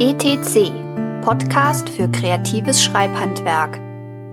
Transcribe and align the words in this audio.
ETC 0.00 0.70
Podcast 1.22 1.88
für 1.88 2.08
kreatives 2.08 2.80
Schreibhandwerk 2.80 3.80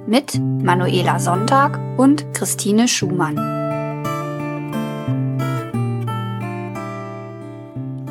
mit 0.05 0.39
Manuela 0.39 1.17
Sonntag 1.17 1.79
und 1.97 2.31
Christine 2.35 2.88
Schumann. 2.88 3.35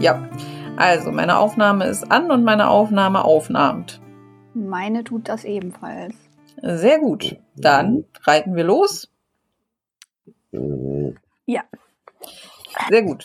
Ja, 0.00 0.28
also 0.76 1.12
meine 1.12 1.38
Aufnahme 1.38 1.84
ist 1.84 2.10
an 2.10 2.32
und 2.32 2.42
meine 2.42 2.68
Aufnahme 2.68 3.24
aufnahmt. 3.24 4.00
Meine 4.54 5.04
tut 5.04 5.28
das 5.28 5.44
ebenfalls. 5.44 6.16
Sehr 6.60 6.98
gut. 6.98 7.36
Dann 7.54 8.04
reiten 8.24 8.56
wir 8.56 8.64
los. 8.64 9.08
Ja. 11.46 11.62
Sehr 12.88 13.02
gut. 13.02 13.24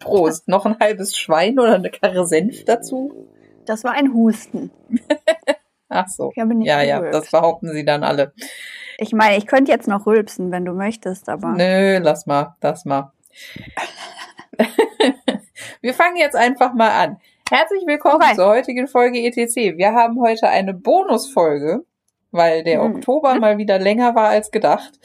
Prost. 0.00 0.48
Noch 0.48 0.64
ein 0.66 0.78
halbes 0.80 1.16
Schwein 1.16 1.58
oder 1.58 1.74
eine 1.74 1.90
Karre 1.90 2.26
Senf 2.26 2.64
dazu? 2.64 3.28
Das 3.66 3.84
war 3.84 3.92
ein 3.92 4.14
Husten. 4.14 4.70
Ach 5.88 6.08
so. 6.08 6.32
Ja, 6.34 6.82
ja, 6.82 6.98
gerülpst. 6.98 7.20
das 7.22 7.30
behaupten 7.30 7.72
sie 7.72 7.84
dann 7.84 8.02
alle. 8.04 8.32
Ich 8.98 9.12
meine, 9.12 9.36
ich 9.36 9.46
könnte 9.46 9.70
jetzt 9.72 9.88
noch 9.88 10.06
rülpsen, 10.06 10.50
wenn 10.50 10.64
du 10.64 10.72
möchtest, 10.72 11.28
aber. 11.28 11.52
Nö, 11.52 11.98
lass 11.98 12.26
mal, 12.26 12.56
lass 12.60 12.84
mal. 12.84 13.12
wir 15.80 15.94
fangen 15.94 16.16
jetzt 16.16 16.36
einfach 16.36 16.74
mal 16.74 16.90
an. 16.90 17.18
Herzlich 17.50 17.84
willkommen 17.86 18.22
Okay. 18.22 18.34
zur 18.34 18.46
heutigen 18.48 18.88
Folge 18.88 19.18
ETC. 19.20 19.76
Wir 19.78 19.92
haben 19.94 20.20
heute 20.20 20.48
eine 20.48 20.74
Bonusfolge, 20.74 21.84
weil 22.30 22.62
der 22.64 22.82
Mhm. 22.82 22.96
Oktober 22.96 23.36
mal 23.36 23.56
wieder 23.58 23.78
länger 23.78 24.14
war 24.14 24.28
als 24.28 24.50
gedacht. 24.50 24.98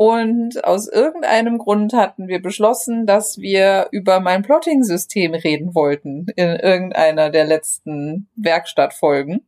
Und 0.00 0.64
aus 0.64 0.88
irgendeinem 0.88 1.58
Grund 1.58 1.92
hatten 1.92 2.26
wir 2.26 2.40
beschlossen, 2.40 3.04
dass 3.04 3.36
wir 3.36 3.88
über 3.90 4.18
mein 4.20 4.40
Plotting-System 4.40 5.34
reden 5.34 5.74
wollten 5.74 6.24
in 6.36 6.48
irgendeiner 6.56 7.28
der 7.28 7.44
letzten 7.44 8.30
Werkstattfolgen. 8.34 9.46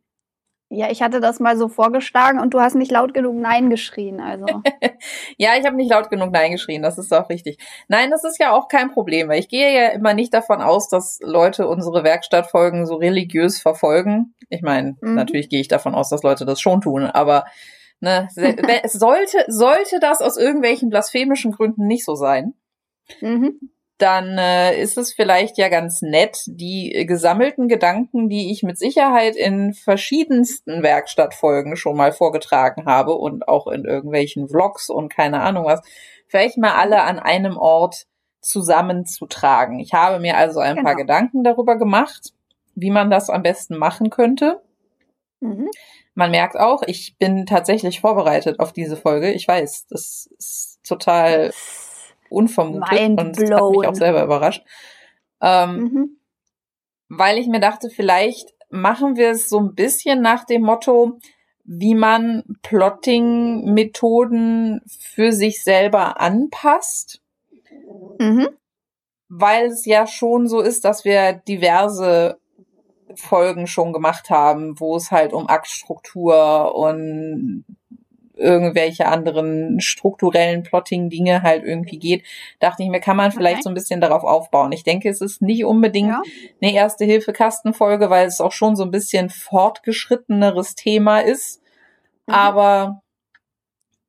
Ja, 0.68 0.90
ich 0.90 1.00
hatte 1.00 1.22
das 1.22 1.40
mal 1.40 1.56
so 1.56 1.68
vorgeschlagen 1.68 2.38
und 2.38 2.52
du 2.52 2.60
hast 2.60 2.74
nicht 2.74 2.90
laut 2.92 3.14
genug 3.14 3.34
Nein 3.36 3.70
geschrien, 3.70 4.20
also. 4.20 4.44
Ja, 5.38 5.52
ich 5.58 5.64
habe 5.64 5.76
nicht 5.76 5.90
laut 5.90 6.10
genug 6.10 6.32
Nein 6.32 6.52
geschrien, 6.52 6.82
das 6.82 6.98
ist 6.98 7.14
auch 7.14 7.30
richtig. 7.30 7.56
Nein, 7.88 8.10
das 8.10 8.22
ist 8.22 8.38
ja 8.38 8.52
auch 8.52 8.68
kein 8.68 8.90
Problem, 8.90 9.30
weil 9.30 9.40
ich 9.40 9.48
gehe 9.48 9.74
ja 9.74 9.88
immer 9.88 10.12
nicht 10.12 10.34
davon 10.34 10.60
aus, 10.60 10.90
dass 10.90 11.18
Leute 11.22 11.66
unsere 11.66 12.04
Werkstattfolgen 12.04 12.84
so 12.84 12.96
religiös 12.96 13.58
verfolgen. 13.58 14.34
Ich 14.50 14.60
meine, 14.60 14.98
Mhm. 15.00 15.14
natürlich 15.14 15.48
gehe 15.48 15.62
ich 15.62 15.68
davon 15.68 15.94
aus, 15.94 16.10
dass 16.10 16.22
Leute 16.22 16.44
das 16.44 16.60
schon 16.60 16.82
tun, 16.82 17.06
aber 17.06 17.46
ne, 18.02 18.28
es 18.82 18.92
sollte, 18.92 19.44
sollte 19.48 19.98
das 20.00 20.20
aus 20.20 20.36
irgendwelchen 20.36 20.90
blasphemischen 20.90 21.52
Gründen 21.52 21.86
nicht 21.86 22.04
so 22.04 22.14
sein, 22.14 22.54
mhm. 23.20 23.70
dann 23.96 24.36
äh, 24.36 24.80
ist 24.80 24.98
es 24.98 25.12
vielleicht 25.14 25.56
ja 25.56 25.68
ganz 25.68 26.02
nett, 26.02 26.42
die 26.46 26.94
äh, 26.94 27.04
gesammelten 27.06 27.68
Gedanken, 27.68 28.28
die 28.28 28.50
ich 28.50 28.62
mit 28.62 28.78
Sicherheit 28.78 29.36
in 29.36 29.72
verschiedensten 29.72 30.82
Werkstattfolgen 30.82 31.76
schon 31.76 31.96
mal 31.96 32.12
vorgetragen 32.12 32.86
habe 32.86 33.14
und 33.14 33.48
auch 33.48 33.68
in 33.68 33.84
irgendwelchen 33.84 34.48
Vlogs 34.48 34.90
und 34.90 35.08
keine 35.14 35.40
Ahnung 35.40 35.64
was, 35.64 35.80
vielleicht 36.26 36.58
mal 36.58 36.74
alle 36.74 37.02
an 37.02 37.18
einem 37.18 37.56
Ort 37.56 38.06
zusammenzutragen. 38.40 39.78
Ich 39.78 39.94
habe 39.94 40.18
mir 40.18 40.36
also 40.36 40.58
ein 40.58 40.76
paar 40.76 40.96
Genau. 40.96 41.02
Gedanken 41.02 41.44
darüber 41.44 41.78
gemacht, 41.78 42.32
wie 42.74 42.90
man 42.90 43.10
das 43.10 43.30
am 43.30 43.42
besten 43.42 43.76
machen 43.76 44.10
könnte. 44.10 44.60
Mhm. 45.40 45.70
Man 46.14 46.30
merkt 46.30 46.56
auch, 46.58 46.82
ich 46.86 47.16
bin 47.18 47.46
tatsächlich 47.46 48.00
vorbereitet 48.00 48.60
auf 48.60 48.72
diese 48.72 48.96
Folge. 48.96 49.32
Ich 49.32 49.46
weiß, 49.48 49.86
das 49.88 50.28
ist 50.38 50.80
total 50.86 51.52
unvermutet 52.28 52.90
und 53.20 53.28
hat 53.28 53.38
mich 53.38 53.48
auch 53.88 53.94
selber 53.94 54.22
überrascht. 54.24 54.64
Ähm, 55.40 55.76
Mhm. 55.78 56.16
Weil 57.08 57.38
ich 57.38 57.46
mir 57.46 57.60
dachte, 57.60 57.90
vielleicht 57.90 58.54
machen 58.70 59.16
wir 59.16 59.30
es 59.30 59.48
so 59.50 59.58
ein 59.58 59.74
bisschen 59.74 60.22
nach 60.22 60.44
dem 60.44 60.62
Motto, 60.62 61.18
wie 61.64 61.94
man 61.94 62.42
Plotting-Methoden 62.62 64.80
für 64.98 65.32
sich 65.32 65.62
selber 65.62 66.20
anpasst, 66.20 67.20
Mhm. 68.18 68.48
weil 69.28 69.66
es 69.66 69.84
ja 69.84 70.06
schon 70.06 70.48
so 70.48 70.60
ist, 70.60 70.84
dass 70.84 71.04
wir 71.04 71.34
diverse 71.34 72.38
Folgen 73.18 73.66
schon 73.66 73.92
gemacht 73.92 74.30
haben, 74.30 74.78
wo 74.80 74.96
es 74.96 75.10
halt 75.10 75.32
um 75.32 75.48
Aktstruktur 75.48 76.74
und 76.74 77.64
irgendwelche 78.34 79.06
anderen 79.06 79.80
strukturellen 79.80 80.62
Plotting-Dinge 80.62 81.42
halt 81.42 81.64
irgendwie 81.64 81.98
geht, 81.98 82.24
dachte 82.60 82.82
ich 82.82 82.88
mir, 82.88 83.00
kann 83.00 83.16
man 83.16 83.30
vielleicht 83.30 83.56
Okay. 83.56 83.62
so 83.62 83.70
ein 83.70 83.74
bisschen 83.74 84.00
darauf 84.00 84.24
aufbauen. 84.24 84.72
Ich 84.72 84.84
denke, 84.84 85.08
es 85.08 85.20
ist 85.20 85.42
nicht 85.42 85.64
unbedingt 85.64 86.08
Ja. 86.10 86.22
eine 86.60 86.72
Erste-Hilfe-Kastenfolge, 86.72 88.10
weil 88.10 88.26
es 88.26 88.40
auch 88.40 88.52
schon 88.52 88.74
so 88.74 88.84
ein 88.84 88.90
bisschen 88.90 89.28
fortgeschritteneres 89.30 90.74
Thema 90.74 91.20
ist. 91.20 91.60
Mhm. 92.26 92.34
Aber 92.34 93.02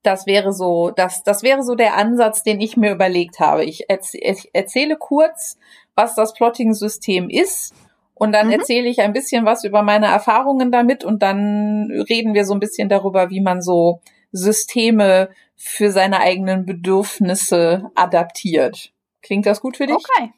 das 0.03 0.25
wäre 0.25 0.51
so, 0.53 0.91
das, 0.91 1.23
das 1.23 1.43
wäre 1.43 1.63
so 1.63 1.75
der 1.75 1.95
Ansatz, 1.95 2.43
den 2.43 2.59
ich 2.59 2.75
mir 2.77 2.91
überlegt 2.91 3.39
habe. 3.39 3.63
Ich, 3.63 3.89
erz 3.89 4.13
ich 4.13 4.49
erzähle 4.53 4.97
kurz, 4.97 5.57
was 5.95 6.15
das 6.15 6.33
Plotting-System 6.33 7.29
ist. 7.29 7.73
Und 8.15 8.31
dann 8.31 8.47
Mhm. 8.47 8.53
erzähle 8.53 8.87
ich 8.89 9.01
ein 9.01 9.13
bisschen 9.13 9.45
was 9.45 9.63
über 9.63 9.81
meine 9.81 10.07
Erfahrungen 10.07 10.71
damit 10.71 11.03
und 11.03 11.23
dann 11.23 11.89
reden 12.09 12.33
wir 12.33 12.45
so 12.45 12.53
ein 12.53 12.59
bisschen 12.59 12.89
darüber, 12.89 13.29
wie 13.29 13.41
man 13.41 13.61
so 13.61 13.99
Systeme 14.31 15.29
für 15.55 15.91
seine 15.91 16.19
eigenen 16.19 16.65
Bedürfnisse 16.65 17.91
adaptiert. 17.95 18.91
Klingt 19.21 19.45
das 19.45 19.61
gut 19.61 19.77
für 19.77 19.87
dich? 19.87 19.95
Okay. 19.95 20.31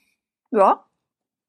Ja. 0.52 0.86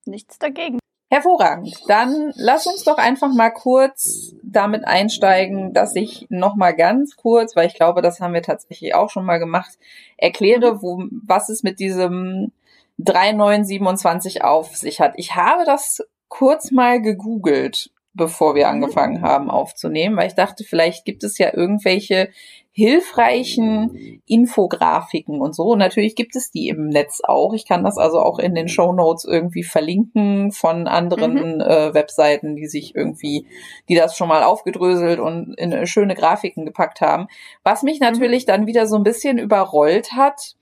Nichts 0.05 0.39
dagegen. 0.39 0.79
Hervorragend. 1.09 1.73
Dann 1.87 2.33
lass 2.35 2.67
uns 2.67 2.83
doch 2.83 2.99
einfach 2.99 3.33
mal 3.33 3.51
kurz 3.51 4.35
damit 4.43 4.85
einsteigen, 4.87 5.73
dass 5.73 5.95
ich 5.95 6.27
noch 6.31 6.57
mal 6.57 6.73
ganz 6.73 7.17
kurz, 7.17 7.55
weil 7.55 7.69
ich 7.69 7.75
glaube, 7.75 8.03
das 8.03 8.21
haben 8.21 8.35
wir 8.35 8.43
tatsächlich 8.43 8.95
auch 8.95 9.11
schon 9.11 9.25
mal 9.25 9.39
gemacht, 9.39 9.79
erkläre, 10.17 10.83
wo, 10.83 11.05
was 11.27 11.49
es 11.49 11.63
mit 11.63 11.79
diesem 11.79 12.51
3927 12.99 14.43
auf 14.43 14.77
sich 14.77 15.01
hat. 15.01 15.13
Ich 15.17 15.37
habe 15.37 15.65
das 15.65 16.03
kurz 16.29 16.71
mal 16.71 17.01
gegoogelt, 17.01 17.91
bevor 18.15 18.55
wir 18.55 18.67
Mhm. 18.67 18.73
angefangen 18.73 19.21
haben 19.23 19.51
aufzunehmen, 19.51 20.17
weil 20.17 20.29
ich 20.29 20.35
dachte, 20.35 20.65
vielleicht 20.65 21.05
gibt 21.05 21.23
es 21.23 21.39
ja 21.39 21.53
irgendwelche 21.55 22.31
hilfreichen 22.73 24.21
Infografiken 24.27 25.41
und 25.41 25.55
so. 25.55 25.65
Und 25.65 25.79
natürlich 25.79 26.15
gibt 26.15 26.37
es 26.37 26.51
die 26.51 26.69
im 26.69 26.89
Netz 26.89 27.23
auch. 27.25 27.55
Ich 27.55 27.67
kann 27.67 27.85
das 27.85 27.97
also 27.97 28.21
auch 28.21 28.39
in 28.39 28.55
den 28.55 28.69
Show 28.69 28.93
Notes 28.93 29.25
irgendwie 29.25 29.63
verlinken 29.63 30.53
von 30.53 30.87
anderen 30.87 31.61
äh, 31.63 31.95
Webseiten, 31.95 32.55
die 32.55 32.67
sich 32.67 32.95
irgendwie, 32.95 33.47
die 33.89 33.95
das 33.95 34.17
schon 34.17 34.29
mal 34.29 34.43
aufgedröselt 34.43 35.21
und 35.21 35.55
in 35.59 35.73
äh, 35.73 35.87
schöne 35.87 36.15
Grafiken 36.15 36.67
gepackt 36.67 37.01
haben. 37.01 37.29
Was 37.65 37.83
mich 37.83 37.99
natürlich 38.01 38.45
dann 38.45 38.67
wieder 38.67 38.87
so 38.87 38.97
ein 38.97 39.05
bisschen 39.05 39.39
überrollt 39.39 40.13
hat, 40.13 40.57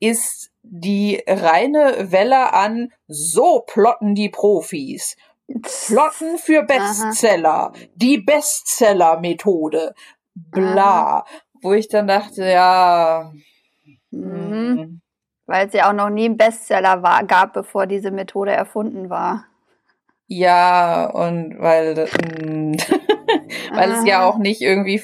ist 0.00 0.51
die 0.62 1.22
reine 1.26 2.12
Welle 2.12 2.52
an, 2.52 2.92
so 3.08 3.64
plotten 3.66 4.14
die 4.14 4.28
Profis. 4.28 5.16
Plotten 5.60 6.38
für 6.38 6.62
Bestseller. 6.62 7.72
Die 7.94 8.18
Bestseller-Methode. 8.18 9.94
Bla. 10.34 11.24
Wo 11.60 11.72
ich 11.72 11.88
dann 11.88 12.06
dachte, 12.06 12.44
ja. 12.44 13.32
Mhm. 14.10 14.78
hm, 14.78 15.00
Weil 15.46 15.66
es 15.66 15.74
ja 15.74 15.88
auch 15.88 15.94
noch 15.94 16.10
nie 16.10 16.24
einen 16.24 16.36
Bestseller 16.36 17.02
war, 17.02 17.24
gab, 17.24 17.52
bevor 17.52 17.86
diese 17.86 18.10
Methode 18.10 18.52
erfunden 18.52 19.10
war. 19.10 19.44
Ja, 20.26 21.10
und 21.10 21.58
weil, 21.58 21.94
mm, 21.94 22.72
weil 23.74 23.90
es 23.92 24.04
ja 24.06 24.20
Aha. 24.20 24.26
auch 24.26 24.38
nicht 24.38 24.62
irgendwie 24.62 25.02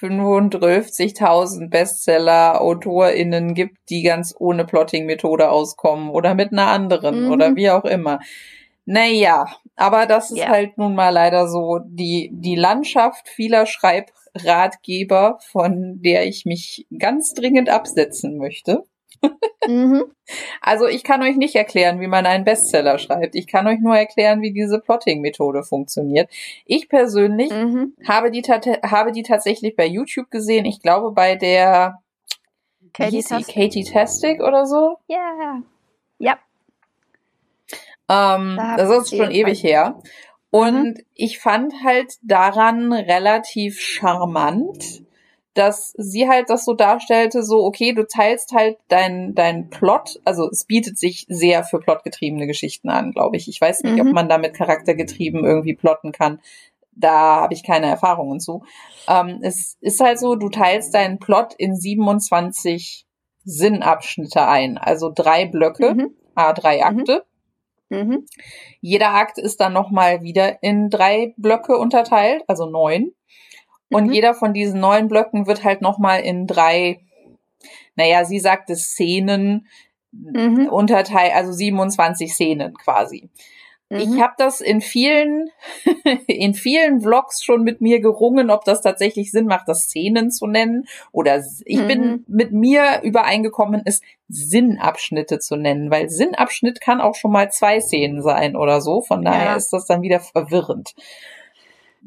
35.000 0.00 1.68
Bestseller-AutorInnen 1.70 3.54
gibt, 3.54 3.76
die 3.90 4.02
ganz 4.02 4.34
ohne 4.38 4.64
Plotting-Methode 4.64 5.50
auskommen 5.50 6.10
oder 6.10 6.34
mit 6.34 6.52
einer 6.52 6.68
anderen 6.68 7.26
Mhm. 7.26 7.30
oder 7.32 7.56
wie 7.56 7.70
auch 7.70 7.84
immer. 7.84 8.20
Naja, 8.86 9.46
aber 9.76 10.06
das 10.06 10.30
ist 10.30 10.38
Ja. 10.38 10.48
halt 10.48 10.78
nun 10.78 10.94
mal 10.94 11.10
leider 11.10 11.48
so 11.48 11.78
die, 11.84 12.30
die 12.32 12.56
Landschaft 12.56 13.28
vieler 13.28 13.66
Schreibratgeber, 13.66 15.38
von 15.50 16.00
der 16.02 16.26
ich 16.26 16.44
mich 16.46 16.86
ganz 16.98 17.34
dringend 17.34 17.68
absetzen 17.68 18.36
möchte. 18.38 18.84
Mhm. 19.66 20.04
Also 20.60 20.86
ich 20.86 21.02
kann 21.02 21.22
euch 21.22 21.36
nicht 21.36 21.56
erklären, 21.56 21.98
wie 22.00 22.06
man 22.06 22.24
einen 22.24 22.44
Bestseller 22.44 22.98
schreibt. 22.98 23.34
Ich 23.34 23.48
kann 23.48 23.66
euch 23.66 23.80
nur 23.80 23.96
erklären, 23.96 24.42
wie 24.42 24.52
diese 24.52 24.78
Plotting-Methode 24.78 25.64
funktioniert. 25.64 26.30
Ich 26.66 26.88
persönlich 26.88 27.50
Mhm. 27.50 27.94
habe 28.06 28.30
die, 28.30 28.42
habe 28.42 29.10
die 29.10 29.24
tatsächlich 29.24 29.74
bei 29.74 29.86
YouTube 29.86 30.30
gesehen. 30.30 30.66
Ich 30.66 30.80
glaube 30.80 31.10
bei 31.10 31.34
der 31.34 32.00
Katie? 32.92 33.22
Tastic. 33.24 33.54
Katie 33.54 33.84
Tastic 33.84 34.40
oder 34.40 34.66
so. 34.66 34.98
Ja. 35.08 35.62
Ja. 36.18 36.38
Ähm, 38.08 38.54
Da 38.56 38.76
das 38.76 38.90
ist 39.10 39.16
schon 39.16 39.30
ewig 39.32 39.62
her. 39.64 40.00
Und 40.50 40.98
ich 41.14 41.38
fand 41.38 41.72
halt 41.84 42.14
daran 42.22 42.92
relativ 42.92 43.80
charmant, 43.80 45.02
dass 45.54 45.92
sie 45.96 46.28
halt 46.28 46.48
das 46.48 46.64
so 46.64 46.74
darstellte, 46.74 47.42
so, 47.42 47.64
okay, 47.64 47.92
du 47.92 48.06
teilst 48.06 48.52
halt 48.52 48.78
dein, 48.88 49.34
dein 49.34 49.68
Plot, 49.68 50.20
also 50.24 50.48
es 50.48 50.64
bietet 50.64 50.98
sich 50.98 51.26
sehr 51.28 51.64
für 51.64 51.80
plotgetriebene 51.80 52.46
Geschichten 52.46 52.88
an, 52.88 53.10
glaube 53.12 53.36
ich. 53.36 53.48
Ich 53.48 53.60
weiß 53.60 53.82
nicht, 53.82 53.94
mhm. 53.94 54.08
ob 54.08 54.12
man 54.12 54.28
damit 54.28 54.54
charaktergetrieben 54.54 55.44
irgendwie 55.44 55.74
plotten 55.74 56.12
kann. 56.12 56.40
Da 56.92 57.40
habe 57.40 57.54
ich 57.54 57.64
keine 57.64 57.86
Erfahrungen 57.86 58.40
zu. 58.40 58.62
Ähm, 59.08 59.40
es 59.42 59.76
ist 59.80 60.00
halt 60.00 60.18
so, 60.18 60.36
du 60.36 60.50
teilst 60.50 60.94
deinen 60.94 61.18
Plot 61.18 61.54
in 61.54 61.74
27 61.74 63.06
Sinnabschnitte 63.44 64.46
ein, 64.46 64.78
also 64.78 65.10
drei 65.12 65.46
Blöcke, 65.46 65.94
mhm. 65.94 66.14
A3 66.36 66.76
mhm. 66.76 66.82
Akte. 66.82 67.24
Mhm. 67.88 68.26
Jeder 68.80 69.14
Akt 69.14 69.38
ist 69.38 69.60
dann 69.60 69.72
nochmal 69.72 70.22
wieder 70.22 70.62
in 70.62 70.90
drei 70.90 71.34
Blöcke 71.36 71.76
unterteilt, 71.76 72.44
also 72.46 72.66
neun. 72.66 73.12
Und 73.90 74.06
mhm. 74.06 74.12
jeder 74.12 74.34
von 74.34 74.52
diesen 74.52 74.80
neun 74.80 75.08
Blöcken 75.08 75.46
wird 75.46 75.64
halt 75.64 75.82
nochmal 75.82 76.20
in 76.20 76.46
drei, 76.46 77.00
naja, 77.96 78.24
sie 78.24 78.38
sagte 78.38 78.76
Szenen 78.76 79.66
mhm. 80.12 80.68
unterteilt, 80.70 81.34
also 81.34 81.52
27 81.52 82.32
Szenen 82.32 82.74
quasi. 82.74 83.30
Ich 83.92 84.06
mhm. 84.06 84.22
habe 84.22 84.34
das 84.38 84.60
in 84.60 84.80
vielen, 84.80 85.50
in 86.28 86.54
vielen 86.54 87.00
Vlogs 87.00 87.42
schon 87.42 87.64
mit 87.64 87.80
mir 87.80 88.00
gerungen, 88.00 88.48
ob 88.48 88.64
das 88.64 88.82
tatsächlich 88.82 89.32
Sinn 89.32 89.46
macht, 89.46 89.66
das 89.66 89.86
Szenen 89.86 90.30
zu 90.30 90.46
nennen. 90.46 90.86
Oder 91.10 91.42
ich 91.64 91.80
mhm. 91.80 91.88
bin 91.88 92.24
mit 92.28 92.52
mir 92.52 93.00
übereingekommen, 93.02 93.82
es 93.84 94.00
Sinnabschnitte 94.28 95.40
zu 95.40 95.56
nennen, 95.56 95.90
weil 95.90 96.08
Sinnabschnitt 96.08 96.80
kann 96.80 97.00
auch 97.00 97.16
schon 97.16 97.32
mal 97.32 97.50
zwei 97.50 97.80
Szenen 97.80 98.22
sein 98.22 98.54
oder 98.54 98.80
so. 98.80 99.02
Von 99.02 99.24
daher 99.24 99.46
ja. 99.46 99.56
ist 99.56 99.72
das 99.72 99.86
dann 99.86 100.02
wieder 100.02 100.20
verwirrend 100.20 100.94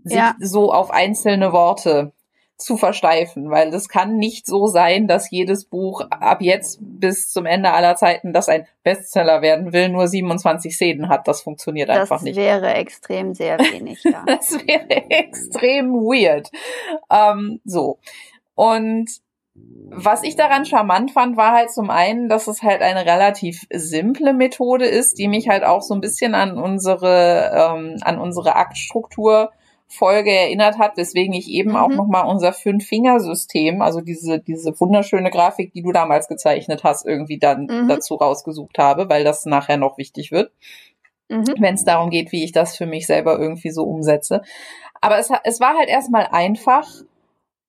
sich 0.03 0.17
ja. 0.17 0.35
so 0.39 0.73
auf 0.73 0.91
einzelne 0.91 1.51
Worte 1.51 2.11
zu 2.57 2.77
versteifen, 2.77 3.49
weil 3.49 3.71
das 3.71 3.89
kann 3.89 4.17
nicht 4.17 4.45
so 4.45 4.67
sein, 4.67 5.07
dass 5.07 5.29
jedes 5.31 5.65
Buch 5.65 6.01
ab 6.09 6.41
jetzt 6.41 6.79
bis 6.81 7.29
zum 7.29 7.45
Ende 7.45 7.71
aller 7.71 7.95
Zeiten, 7.95 8.31
das 8.31 8.47
ein 8.47 8.67
Bestseller 8.83 9.41
werden 9.41 9.73
will, 9.73 9.89
nur 9.89 10.07
27 10.07 10.73
Szenen 10.73 11.09
hat. 11.09 11.27
Das 11.27 11.41
funktioniert 11.41 11.89
das 11.89 11.99
einfach 11.99 12.21
nicht. 12.21 12.37
Das 12.37 12.43
wäre 12.43 12.73
extrem 12.75 13.33
sehr 13.33 13.59
wenig, 13.59 14.03
ja. 14.03 14.23
das 14.27 14.51
wäre 14.51 15.09
extrem 15.09 15.93
weird. 15.93 16.51
Ähm, 17.11 17.59
so. 17.65 17.97
Und 18.55 19.09
was 19.55 20.23
ich 20.23 20.35
daran 20.35 20.65
charmant 20.65 21.11
fand, 21.11 21.37
war 21.37 21.51
halt 21.51 21.71
zum 21.71 21.89
einen, 21.89 22.29
dass 22.29 22.47
es 22.47 22.63
halt 22.63 22.81
eine 22.81 23.05
relativ 23.05 23.67
simple 23.71 24.33
Methode 24.33 24.85
ist, 24.85 25.19
die 25.19 25.27
mich 25.27 25.49
halt 25.49 25.63
auch 25.63 25.81
so 25.81 25.93
ein 25.93 26.01
bisschen 26.01 26.33
an 26.33 26.57
unsere, 26.57 27.51
ähm, 27.53 27.97
an 28.01 28.19
unsere 28.19 28.55
Aktstruktur 28.55 29.51
Folge 29.87 30.31
erinnert 30.31 30.77
hat, 30.77 30.97
weswegen 30.97 31.33
ich 31.33 31.47
eben 31.49 31.71
mhm. 31.71 31.75
auch 31.75 31.89
nochmal 31.89 32.27
unser 32.27 32.53
Fünf-Finger-System, 32.53 33.81
also 33.81 34.01
diese, 34.01 34.39
diese 34.39 34.79
wunderschöne 34.79 35.29
Grafik, 35.29 35.71
die 35.73 35.83
du 35.83 35.91
damals 35.91 36.27
gezeichnet 36.27 36.83
hast, 36.83 37.05
irgendwie 37.05 37.37
dann 37.37 37.67
mhm. 37.69 37.87
dazu 37.87 38.15
rausgesucht 38.15 38.77
habe, 38.77 39.09
weil 39.09 39.23
das 39.23 39.45
nachher 39.45 39.77
noch 39.77 39.97
wichtig 39.97 40.31
wird, 40.31 40.51
mhm. 41.29 41.45
wenn 41.59 41.75
es 41.75 41.85
darum 41.85 42.09
geht, 42.09 42.31
wie 42.31 42.43
ich 42.43 42.51
das 42.51 42.75
für 42.75 42.85
mich 42.85 43.05
selber 43.05 43.37
irgendwie 43.37 43.71
so 43.71 43.83
umsetze. 43.83 44.41
Aber 44.99 45.19
es, 45.19 45.29
es 45.43 45.59
war 45.59 45.77
halt 45.77 45.89
erstmal 45.89 46.27
einfach 46.31 46.87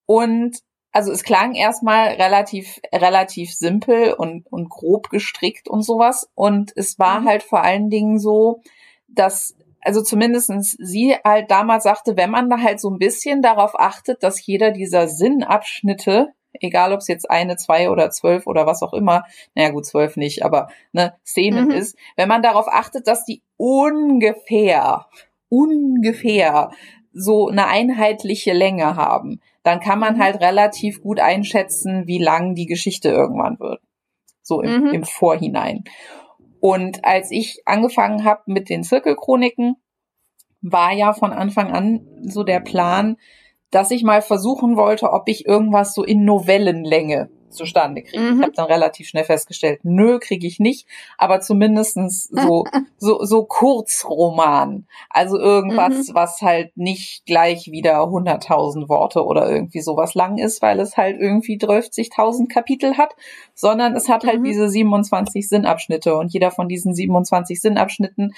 und 0.06 0.58
also 0.92 1.10
es 1.10 1.24
klang 1.24 1.56
erstmal 1.56 2.10
relativ, 2.10 2.80
relativ 2.92 3.52
simpel 3.52 4.12
und, 4.12 4.46
und 4.52 4.70
grob 4.70 5.10
gestrickt 5.10 5.68
und 5.68 5.82
sowas. 5.82 6.30
Und 6.36 6.72
es 6.76 7.00
war 7.00 7.20
mhm. 7.20 7.28
halt 7.28 7.42
vor 7.42 7.64
allen 7.64 7.90
Dingen 7.90 8.20
so, 8.20 8.60
dass 9.08 9.56
also 9.84 10.02
zumindestens 10.02 10.76
sie 10.80 11.14
halt 11.24 11.50
damals 11.50 11.84
sagte, 11.84 12.16
wenn 12.16 12.30
man 12.30 12.48
da 12.48 12.58
halt 12.58 12.80
so 12.80 12.90
ein 12.90 12.98
bisschen 12.98 13.42
darauf 13.42 13.78
achtet, 13.78 14.22
dass 14.22 14.44
jeder 14.44 14.70
dieser 14.70 15.08
Sinnabschnitte, 15.08 16.28
egal 16.60 16.92
ob 16.92 17.00
es 17.00 17.08
jetzt 17.08 17.30
eine, 17.30 17.56
zwei 17.56 17.90
oder 17.90 18.10
zwölf 18.10 18.46
oder 18.46 18.66
was 18.66 18.82
auch 18.82 18.94
immer, 18.94 19.24
naja 19.54 19.70
gut, 19.70 19.86
zwölf 19.86 20.16
nicht, 20.16 20.44
aber 20.44 20.68
ne, 20.92 21.14
Szenen 21.24 21.66
mhm. 21.66 21.72
ist, 21.72 21.96
wenn 22.16 22.28
man 22.28 22.42
darauf 22.42 22.66
achtet, 22.68 23.06
dass 23.06 23.24
die 23.24 23.42
ungefähr, 23.56 25.06
ungefähr 25.48 26.70
so 27.12 27.48
eine 27.48 27.66
einheitliche 27.66 28.52
Länge 28.52 28.96
haben, 28.96 29.40
dann 29.62 29.80
kann 29.80 29.98
man 29.98 30.16
mhm. 30.16 30.22
halt 30.22 30.40
relativ 30.40 31.02
gut 31.02 31.20
einschätzen, 31.20 32.06
wie 32.06 32.18
lang 32.18 32.54
die 32.54 32.66
Geschichte 32.66 33.10
irgendwann 33.10 33.58
wird. 33.60 33.80
So 34.42 34.60
im, 34.60 34.80
mhm. 34.80 34.94
im 34.94 35.04
Vorhinein. 35.04 35.84
Und 36.64 37.04
als 37.04 37.30
ich 37.30 37.60
angefangen 37.66 38.24
habe 38.24 38.40
mit 38.46 38.70
den 38.70 38.84
Zirkelchroniken, 38.84 39.76
war 40.62 40.94
ja 40.94 41.12
von 41.12 41.30
Anfang 41.30 41.70
an 41.70 42.08
so 42.22 42.42
der 42.42 42.60
Plan, 42.60 43.18
dass 43.70 43.90
ich 43.90 44.02
mal 44.02 44.22
versuchen 44.22 44.74
wollte, 44.74 45.12
ob 45.12 45.28
ich 45.28 45.44
irgendwas 45.44 45.92
so 45.92 46.02
in 46.02 46.24
Novellenlänge 46.24 47.28
zustande 47.54 48.02
kriege. 48.02 48.22
Mhm. 48.22 48.38
Ich 48.38 48.42
habe 48.42 48.52
dann 48.52 48.66
relativ 48.66 49.08
schnell 49.08 49.24
festgestellt, 49.24 49.80
nö, 49.82 50.18
kriege 50.18 50.46
ich 50.46 50.58
nicht, 50.58 50.86
aber 51.18 51.40
zumindestens 51.40 52.24
so, 52.24 52.64
so, 52.98 53.24
so 53.24 53.44
Kurzroman. 53.44 54.86
Also 55.10 55.38
irgendwas, 55.38 56.08
mhm. 56.08 56.14
was 56.14 56.42
halt 56.42 56.76
nicht 56.76 57.24
gleich 57.26 57.70
wieder 57.70 58.00
100.000 58.00 58.88
Worte 58.88 59.24
oder 59.24 59.50
irgendwie 59.50 59.80
sowas 59.80 60.14
lang 60.14 60.38
ist, 60.38 60.62
weil 60.62 60.80
es 60.80 60.96
halt 60.96 61.20
irgendwie 61.20 61.58
30.000 61.58 62.48
Kapitel 62.48 62.96
hat, 62.98 63.14
sondern 63.54 63.94
es 63.94 64.08
hat 64.08 64.24
halt 64.24 64.40
mhm. 64.40 64.44
diese 64.44 64.68
27 64.68 65.48
Sinnabschnitte 65.48 66.16
und 66.16 66.32
jeder 66.32 66.50
von 66.50 66.68
diesen 66.68 66.94
27 66.94 67.60
Sinnabschnitten 67.60 68.34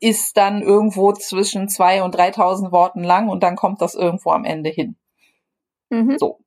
ist 0.00 0.36
dann 0.36 0.62
irgendwo 0.62 1.12
zwischen 1.12 1.68
zwei 1.68 2.02
und 2.02 2.16
3.000 2.16 2.72
Worten 2.72 3.04
lang 3.04 3.28
und 3.28 3.44
dann 3.44 3.54
kommt 3.54 3.80
das 3.80 3.94
irgendwo 3.94 4.32
am 4.32 4.44
Ende 4.44 4.68
hin. 4.68 4.96
Mhm. 5.90 6.18
So 6.18 6.40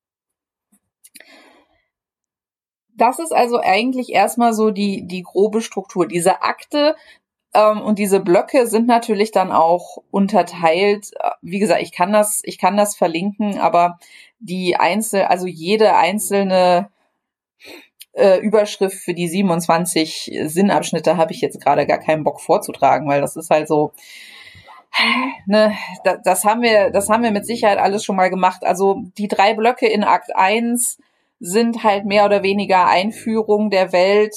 das 2.97 3.19
ist 3.19 3.33
also 3.33 3.59
eigentlich 3.59 4.11
erstmal 4.11 4.53
so 4.53 4.71
die, 4.71 5.05
die 5.05 5.23
grobe 5.23 5.61
Struktur. 5.61 6.07
Diese 6.07 6.41
Akte 6.41 6.95
ähm, 7.53 7.81
und 7.81 7.99
diese 7.99 8.19
Blöcke 8.19 8.67
sind 8.67 8.87
natürlich 8.87 9.31
dann 9.31 9.51
auch 9.51 9.97
unterteilt. 10.11 11.11
Wie 11.41 11.59
gesagt, 11.59 11.81
ich 11.81 11.91
kann 11.91 12.11
das, 12.11 12.41
ich 12.43 12.57
kann 12.57 12.77
das 12.77 12.95
verlinken, 12.95 13.59
aber 13.59 13.97
die 14.39 14.75
einzel, 14.75 15.23
also 15.23 15.47
jede 15.47 15.95
einzelne 15.95 16.89
äh, 18.13 18.39
Überschrift 18.39 18.97
für 18.97 19.13
die 19.13 19.27
27 19.27 20.31
Sinnabschnitte 20.45 21.17
habe 21.17 21.33
ich 21.33 21.41
jetzt 21.41 21.61
gerade 21.61 21.85
gar 21.85 21.99
keinen 21.99 22.23
Bock 22.23 22.41
vorzutragen, 22.41 23.07
weil 23.07 23.21
das 23.21 23.35
ist 23.35 23.49
halt 23.49 23.67
so, 23.67 23.91
ne, 25.45 25.75
das, 26.03 26.19
das 26.23 26.45
haben 26.45 26.61
wir, 26.61 26.91
das 26.91 27.09
haben 27.09 27.23
wir 27.23 27.31
mit 27.31 27.45
Sicherheit 27.45 27.77
alles 27.77 28.03
schon 28.03 28.15
mal 28.15 28.29
gemacht. 28.29 28.63
Also 28.65 29.03
die 29.17 29.27
drei 29.27 29.53
Blöcke 29.53 29.87
in 29.87 30.03
Akt 30.03 30.35
1 30.35 30.97
sind 31.39 31.83
halt 31.83 32.05
mehr 32.05 32.25
oder 32.25 32.43
weniger 32.43 32.87
Einführung 32.87 33.69
der 33.69 33.91
Welt. 33.91 34.35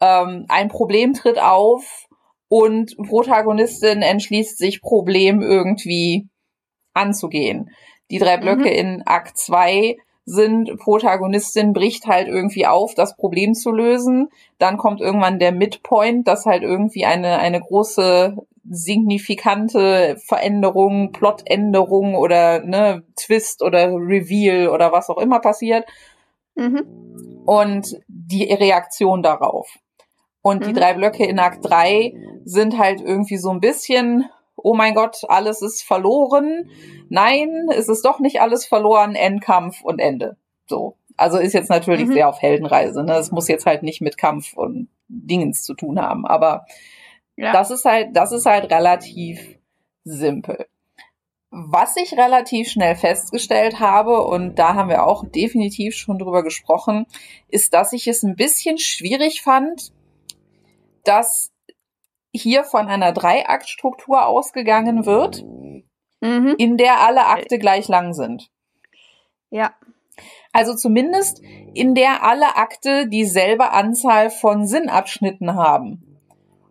Ähm, 0.00 0.46
ein 0.48 0.68
Problem 0.68 1.14
tritt 1.14 1.38
auf 1.38 2.06
und 2.48 2.96
Protagonistin 2.96 4.02
entschließt 4.02 4.58
sich, 4.58 4.80
Problem 4.80 5.40
irgendwie 5.40 6.28
anzugehen. 6.92 7.70
Die 8.10 8.18
drei 8.18 8.36
Blöcke 8.36 8.70
mhm. 8.70 8.76
in 8.76 9.02
Akt 9.06 9.38
2 9.38 9.96
sind, 10.26 10.78
Protagonistin 10.78 11.72
bricht 11.72 12.06
halt 12.06 12.28
irgendwie 12.28 12.66
auf, 12.66 12.94
das 12.94 13.16
Problem 13.16 13.54
zu 13.54 13.70
lösen. 13.70 14.28
Dann 14.58 14.78
kommt 14.78 15.00
irgendwann 15.00 15.38
der 15.38 15.52
Midpoint, 15.52 16.26
dass 16.26 16.46
halt 16.46 16.62
irgendwie 16.62 17.04
eine, 17.04 17.38
eine 17.38 17.60
große 17.60 18.36
signifikante 18.70 20.16
Veränderung, 20.24 21.12
Plotänderung 21.12 22.14
oder 22.14 22.60
ne, 22.64 23.02
Twist 23.16 23.62
oder 23.62 23.88
Reveal 23.92 24.68
oder 24.68 24.92
was 24.92 25.10
auch 25.10 25.18
immer 25.18 25.40
passiert. 25.40 25.84
Mhm. 26.54 27.42
Und 27.46 27.88
die 28.08 28.44
Reaktion 28.44 29.22
darauf. 29.22 29.68
Und 30.42 30.60
mhm. 30.60 30.66
die 30.66 30.72
drei 30.74 30.94
Blöcke 30.94 31.24
in 31.24 31.38
Akt 31.38 31.64
3 31.64 32.14
sind 32.44 32.78
halt 32.78 33.00
irgendwie 33.00 33.38
so 33.38 33.50
ein 33.50 33.60
bisschen, 33.60 34.26
oh 34.56 34.74
mein 34.74 34.94
Gott, 34.94 35.18
alles 35.28 35.62
ist 35.62 35.82
verloren. 35.82 36.70
Nein, 37.08 37.68
es 37.70 37.88
ist 37.88 38.04
doch 38.04 38.20
nicht 38.20 38.40
alles 38.40 38.66
verloren, 38.66 39.14
Endkampf 39.14 39.82
und 39.82 40.00
Ende. 40.00 40.36
So. 40.66 40.96
Also 41.16 41.38
ist 41.38 41.54
jetzt 41.54 41.70
natürlich 41.70 42.08
mhm. 42.08 42.12
sehr 42.12 42.28
auf 42.28 42.42
Heldenreise. 42.42 43.04
Ne? 43.04 43.14
Es 43.14 43.30
muss 43.30 43.48
jetzt 43.48 43.66
halt 43.66 43.82
nicht 43.82 44.00
mit 44.00 44.18
Kampf 44.18 44.54
und 44.54 44.88
Dingens 45.08 45.62
zu 45.62 45.74
tun 45.74 46.00
haben. 46.00 46.26
Aber 46.26 46.66
ja. 47.36 47.52
das 47.52 47.70
ist 47.70 47.84
halt, 47.84 48.16
das 48.16 48.32
ist 48.32 48.46
halt 48.46 48.70
relativ 48.70 49.58
simpel. 50.04 50.66
Was 51.56 51.96
ich 51.96 52.18
relativ 52.18 52.68
schnell 52.68 52.96
festgestellt 52.96 53.78
habe, 53.78 54.22
und 54.22 54.56
da 54.56 54.74
haben 54.74 54.88
wir 54.88 55.06
auch 55.06 55.24
definitiv 55.24 55.94
schon 55.94 56.18
drüber 56.18 56.42
gesprochen, 56.42 57.06
ist, 57.46 57.74
dass 57.74 57.92
ich 57.92 58.08
es 58.08 58.24
ein 58.24 58.34
bisschen 58.34 58.76
schwierig 58.76 59.40
fand, 59.42 59.92
dass 61.04 61.52
hier 62.32 62.64
von 62.64 62.88
einer 62.88 63.12
Dreiaktstruktur 63.12 64.26
ausgegangen 64.26 65.06
wird, 65.06 65.44
mhm. 66.20 66.56
in 66.58 66.76
der 66.76 67.00
alle 67.00 67.26
Akte 67.26 67.60
gleich 67.60 67.86
lang 67.86 68.14
sind. 68.14 68.50
Ja. 69.50 69.74
Also 70.52 70.74
zumindest 70.74 71.40
in 71.72 71.94
der 71.94 72.24
alle 72.24 72.56
Akte 72.56 73.06
dieselbe 73.06 73.70
Anzahl 73.70 74.28
von 74.30 74.66
Sinnabschnitten 74.66 75.54
haben. 75.54 76.20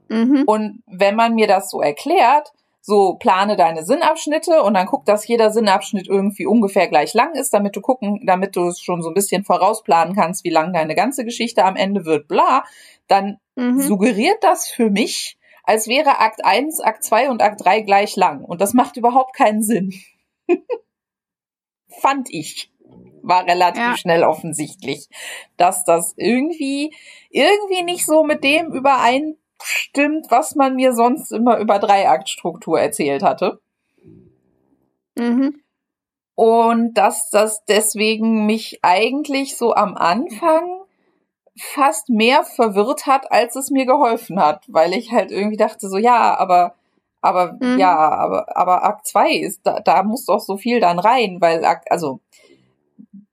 Mhm. 0.10 0.44
Und 0.46 0.84
wenn 0.88 1.16
man 1.16 1.36
mir 1.36 1.48
das 1.48 1.70
so 1.70 1.80
erklärt, 1.80 2.52
so 2.86 3.16
plane 3.16 3.56
deine 3.56 3.86
Sinnabschnitte 3.86 4.62
und 4.62 4.74
dann 4.74 4.88
guck, 4.88 5.06
dass 5.06 5.26
jeder 5.26 5.52
Sinnabschnitt 5.52 6.10
irgendwie 6.10 6.46
ungefähr 6.46 6.90
gleich 6.90 7.14
lang 7.14 7.34
ist, 7.34 7.54
damit 7.54 7.78
du 7.78 7.82
gucken, 7.82 8.20
damit 8.26 8.58
du 8.58 8.68
es 8.68 8.82
schon 8.82 9.02
so 9.02 9.08
ein 9.08 9.14
bisschen 9.14 9.46
vorausplanen 9.46 10.16
kannst, 10.16 10.44
wie 10.44 10.50
lang 10.50 10.74
deine 10.74 10.94
ganze 10.94 11.24
Geschichte 11.24 11.64
am 11.64 11.78
Ende 11.78 12.04
wird, 12.04 12.28
bla, 12.28 12.66
dann 13.08 13.38
mhm. 13.56 13.80
suggeriert 13.80 14.44
das 14.44 14.68
für 14.68 14.90
mich, 14.90 15.38
als 15.64 15.88
wäre 15.88 16.20
Akt 16.20 16.44
1, 16.44 16.82
Akt 16.82 17.06
2 17.06 17.30
und 17.30 17.42
Akt 17.42 17.64
3 17.64 17.82
gleich 17.82 18.18
lang. 18.18 18.44
Und 18.44 18.60
das 18.60 18.74
macht 18.74 18.98
überhaupt 18.98 19.34
keinen 19.34 19.64
Sinn. 19.64 19.94
Fand 22.02 22.28
ich. 22.32 22.70
War 23.22 23.46
relativ 23.46 23.82
ja. 23.82 23.96
schnell 23.96 24.26
offensichtlich, 24.26 25.08
dass 25.56 25.86
das 25.86 26.14
irgendwie, 26.18 26.94
irgendwie 27.30 27.84
nicht 27.84 28.06
so 28.06 28.26
mit 28.26 28.44
dem 28.44 28.74
überein 28.74 29.38
stimmt, 29.64 30.30
was 30.30 30.56
man 30.56 30.76
mir 30.76 30.94
sonst 30.94 31.32
immer 31.32 31.58
über 31.60 31.80
Dreiaktstruktur 31.80 32.80
erzählt 32.80 33.24
hatte. 33.24 33.60
Mhm. 35.16 35.62
Und 36.36 36.96
dass 36.96 37.30
das 37.30 37.64
deswegen 37.66 38.46
mich 38.46 38.80
eigentlich 38.82 39.56
so 39.58 39.76
am 39.76 39.96
Anfang 39.96 40.84
fast 41.56 42.10
mehr 42.10 42.44
verwirrt 42.44 43.06
hat, 43.06 43.32
als 43.32 43.56
es 43.56 43.70
mir 43.70 43.86
geholfen 43.86 44.40
hat, 44.40 44.66
weil 44.68 44.94
ich 44.94 45.12
halt 45.12 45.32
irgendwie 45.32 45.58
dachte 45.58 45.88
so, 45.88 45.98
ja, 45.98 46.36
aber, 46.38 46.74
aber, 47.22 47.58
mhm. 47.60 47.78
ja, 47.78 47.96
aber, 47.96 48.58
aber 48.58 48.84
Akt 48.84 49.08
2 49.08 49.34
ist, 49.34 49.62
da, 49.64 49.80
da 49.80 50.04
muss 50.04 50.26
doch 50.26 50.40
so 50.40 50.58
viel 50.58 50.80
dann 50.80 50.98
rein, 50.98 51.38
weil, 51.40 51.64
Akt, 51.64 51.92
also, 51.92 52.20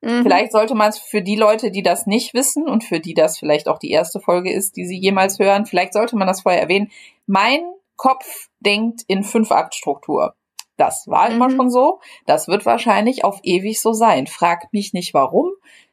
Mhm. 0.00 0.22
Vielleicht 0.22 0.52
sollte 0.52 0.74
man 0.74 0.88
es 0.88 0.98
für 0.98 1.22
die 1.22 1.36
Leute, 1.36 1.70
die 1.70 1.82
das 1.82 2.06
nicht 2.06 2.34
wissen 2.34 2.68
und 2.68 2.84
für 2.84 3.00
die 3.00 3.14
das 3.14 3.38
vielleicht 3.38 3.68
auch 3.68 3.78
die 3.78 3.90
erste 3.90 4.20
Folge 4.20 4.52
ist, 4.52 4.76
die 4.76 4.86
sie 4.86 4.98
jemals 4.98 5.38
hören, 5.38 5.66
vielleicht 5.66 5.92
sollte 5.92 6.16
man 6.16 6.26
das 6.26 6.42
vorher 6.42 6.62
erwähnen. 6.62 6.90
Mein 7.26 7.60
Kopf 7.96 8.48
denkt 8.60 9.02
in 9.08 9.22
Fünf-Akt-Struktur. 9.22 10.34
Das 10.78 11.06
war 11.06 11.28
mhm. 11.28 11.34
immer 11.36 11.50
schon 11.50 11.70
so. 11.70 12.00
Das 12.24 12.48
wird 12.48 12.64
wahrscheinlich 12.64 13.24
auf 13.24 13.40
ewig 13.42 13.80
so 13.80 13.92
sein. 13.92 14.26
Fragt 14.26 14.72
mich 14.72 14.94
nicht 14.94 15.12
warum. 15.12 15.50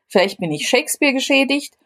Vielleicht 0.07 0.39
bin 0.39 0.51
ich 0.51 0.69
Shakespeare 0.69 1.13
geschädigt 1.13 1.77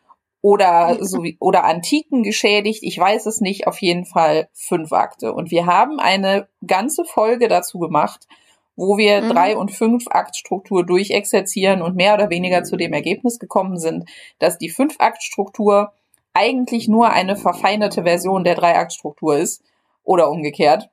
oder 0.41 0.97
so 1.03 1.23
oder 1.39 1.63
Antiken 1.63 2.21
geschädigt. 2.21 2.83
Ich 2.83 2.99
weiß 2.99 3.25
es 3.25 3.41
nicht. 3.41 3.65
Auf 3.65 3.81
jeden 3.81 4.05
Fall 4.05 4.47
fünf 4.53 4.93
Akte. 4.93 5.33
Und 5.33 5.49
wir 5.49 5.65
haben 5.65 5.99
eine 5.99 6.47
ganze 6.65 7.03
Folge 7.03 7.47
dazu 7.47 7.79
gemacht, 7.79 8.27
wo 8.75 8.97
wir 8.97 9.21
mhm. 9.21 9.29
drei 9.29 9.57
und 9.57 9.71
fünf 9.71 10.07
Aktstruktur 10.09 10.85
durchexerzieren 10.85 11.81
und 11.81 11.95
mehr 11.95 12.13
oder 12.13 12.29
weniger 12.29 12.63
zu 12.63 12.77
dem 12.77 12.93
Ergebnis 12.93 13.39
gekommen 13.39 13.77
sind, 13.77 14.09
dass 14.39 14.57
die 14.57 14.69
fünf 14.69 14.95
Aktstruktur 14.99 15.93
eigentlich 16.33 16.87
nur 16.87 17.09
eine 17.11 17.35
verfeinerte 17.35 18.03
Version 18.03 18.43
der 18.43 18.55
Dreiaktstruktur 18.55 19.37
ist 19.37 19.63
oder 20.03 20.29
umgekehrt. 20.29 20.89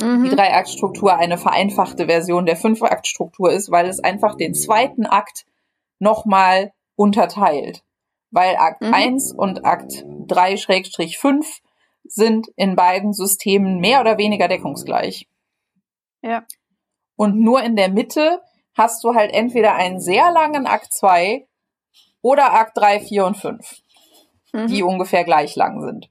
Mhm. 0.00 0.24
Die 0.24 0.30
Dreiaktstruktur 0.30 1.16
eine 1.16 1.38
vereinfachte 1.38 2.06
Version 2.06 2.46
der 2.46 2.56
Fünf-Akt-Struktur 2.56 3.50
ist, 3.50 3.70
weil 3.70 3.88
es 3.88 4.00
einfach 4.00 4.36
den 4.36 4.54
zweiten 4.54 5.06
Akt 5.06 5.44
nochmal 5.98 6.72
unterteilt. 6.96 7.82
Weil 8.30 8.56
Akt 8.56 8.82
mhm. 8.82 8.94
1 8.94 9.32
und 9.32 9.64
Akt 9.64 10.04
3-5 10.26 11.60
sind 12.04 12.48
in 12.56 12.76
beiden 12.76 13.12
Systemen 13.12 13.78
mehr 13.78 14.00
oder 14.00 14.18
weniger 14.18 14.48
deckungsgleich. 14.48 15.28
Ja. 16.22 16.44
Und 17.22 17.38
nur 17.38 17.62
in 17.62 17.76
der 17.76 17.88
Mitte 17.88 18.42
hast 18.76 19.04
du 19.04 19.14
halt 19.14 19.32
entweder 19.32 19.76
einen 19.76 20.00
sehr 20.00 20.32
langen 20.32 20.66
Akt 20.66 20.92
2 20.92 21.46
oder 22.20 22.52
Akt 22.52 22.76
3, 22.76 22.98
4 22.98 23.26
und 23.26 23.36
5, 23.36 23.76
mhm. 24.52 24.66
die 24.66 24.82
ungefähr 24.82 25.22
gleich 25.22 25.54
lang 25.54 25.80
sind. 25.82 26.10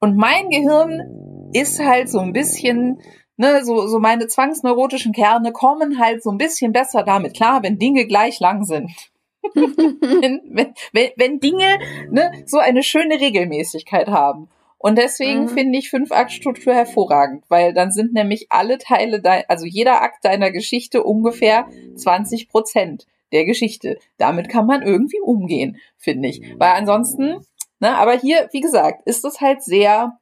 Und 0.00 0.18
mein 0.18 0.50
Gehirn 0.50 1.50
ist 1.54 1.80
halt 1.80 2.10
so 2.10 2.18
ein 2.18 2.34
bisschen, 2.34 3.00
ne, 3.38 3.64
so, 3.64 3.86
so 3.86 4.00
meine 4.00 4.26
zwangsneurotischen 4.26 5.14
Kerne 5.14 5.50
kommen 5.50 5.98
halt 5.98 6.22
so 6.22 6.30
ein 6.30 6.36
bisschen 6.36 6.72
besser 6.72 7.04
damit 7.04 7.32
klar, 7.32 7.62
wenn 7.62 7.78
Dinge 7.78 8.06
gleich 8.06 8.38
lang 8.38 8.64
sind. 8.64 8.90
wenn, 9.54 10.74
wenn, 10.92 11.10
wenn 11.16 11.40
Dinge 11.40 11.78
ne, 12.10 12.44
so 12.44 12.58
eine 12.58 12.82
schöne 12.82 13.18
Regelmäßigkeit 13.18 14.08
haben. 14.08 14.50
Und 14.78 14.96
deswegen 14.96 15.42
mhm. 15.42 15.48
finde 15.48 15.78
ich 15.78 15.90
Fünf-Akt-Struktur 15.90 16.72
hervorragend, 16.72 17.44
weil 17.48 17.74
dann 17.74 17.90
sind 17.90 18.14
nämlich 18.14 18.46
alle 18.50 18.78
Teile, 18.78 19.20
also 19.48 19.66
jeder 19.66 20.02
Akt 20.02 20.24
deiner 20.24 20.52
Geschichte 20.52 21.02
ungefähr 21.02 21.68
20 21.96 22.48
Prozent 22.48 23.06
der 23.32 23.44
Geschichte. 23.44 23.98
Damit 24.16 24.48
kann 24.48 24.66
man 24.66 24.82
irgendwie 24.82 25.20
umgehen, 25.20 25.78
finde 25.96 26.28
ich. 26.28 26.40
Weil 26.58 26.70
ansonsten, 26.70 27.44
ne, 27.80 27.96
aber 27.96 28.16
hier, 28.16 28.48
wie 28.52 28.60
gesagt, 28.60 29.02
ist 29.06 29.24
es 29.24 29.40
halt 29.40 29.62
sehr 29.62 30.18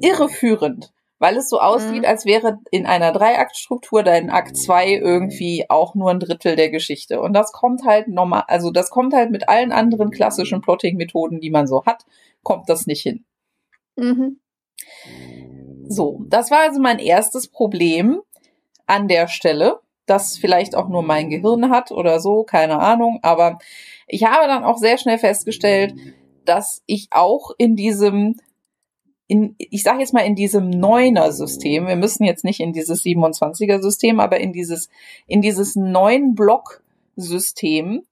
irreführend, 0.00 0.92
weil 1.18 1.36
es 1.36 1.48
so 1.48 1.60
aussieht, 1.60 2.02
mhm. 2.02 2.04
als 2.04 2.24
wäre 2.24 2.58
in 2.70 2.86
einer 2.86 3.12
Dreiaktstruktur 3.12 4.02
dein 4.02 4.30
Akt 4.30 4.56
2 4.56 4.94
irgendwie 4.94 5.66
auch 5.68 5.94
nur 5.94 6.10
ein 6.10 6.20
Drittel 6.20 6.56
der 6.56 6.70
Geschichte. 6.70 7.20
Und 7.20 7.32
das 7.32 7.52
kommt 7.52 7.84
halt 7.84 8.08
normal, 8.08 8.44
also 8.46 8.70
das 8.70 8.90
kommt 8.90 9.14
halt 9.14 9.30
mit 9.30 9.48
allen 9.48 9.72
anderen 9.72 10.10
klassischen 10.10 10.60
Plotting-Methoden, 10.60 11.40
die 11.40 11.50
man 11.50 11.66
so 11.66 11.84
hat, 11.84 12.04
kommt 12.42 12.68
das 12.68 12.86
nicht 12.86 13.02
hin. 13.02 13.24
Mhm. 13.96 14.40
So, 15.88 16.24
das 16.28 16.50
war 16.50 16.60
also 16.60 16.80
mein 16.80 16.98
erstes 16.98 17.48
Problem 17.48 18.20
an 18.86 19.08
der 19.08 19.28
Stelle, 19.28 19.80
das 20.06 20.36
vielleicht 20.38 20.74
auch 20.74 20.88
nur 20.88 21.02
mein 21.02 21.30
Gehirn 21.30 21.70
hat 21.70 21.92
oder 21.92 22.20
so, 22.20 22.44
keine 22.44 22.80
Ahnung. 22.80 23.18
Aber 23.22 23.58
ich 24.06 24.24
habe 24.24 24.46
dann 24.46 24.64
auch 24.64 24.78
sehr 24.78 24.98
schnell 24.98 25.18
festgestellt, 25.18 25.94
dass 26.44 26.82
ich 26.86 27.08
auch 27.10 27.50
in 27.58 27.76
diesem 27.76 28.36
in, 29.32 29.54
ich 29.56 29.82
sage 29.82 30.00
jetzt 30.00 30.12
mal 30.12 30.26
in 30.26 30.34
diesem 30.34 30.68
Neuner-System, 30.68 31.86
wir 31.86 31.96
müssen 31.96 32.24
jetzt 32.24 32.44
nicht 32.44 32.60
in 32.60 32.74
dieses 32.74 33.02
27er-System, 33.02 34.20
aber 34.20 34.40
in 34.40 34.52
dieses, 34.52 34.90
in 35.26 35.40
dieses 35.40 35.74
neun 35.74 36.34
Block-System 36.34 38.02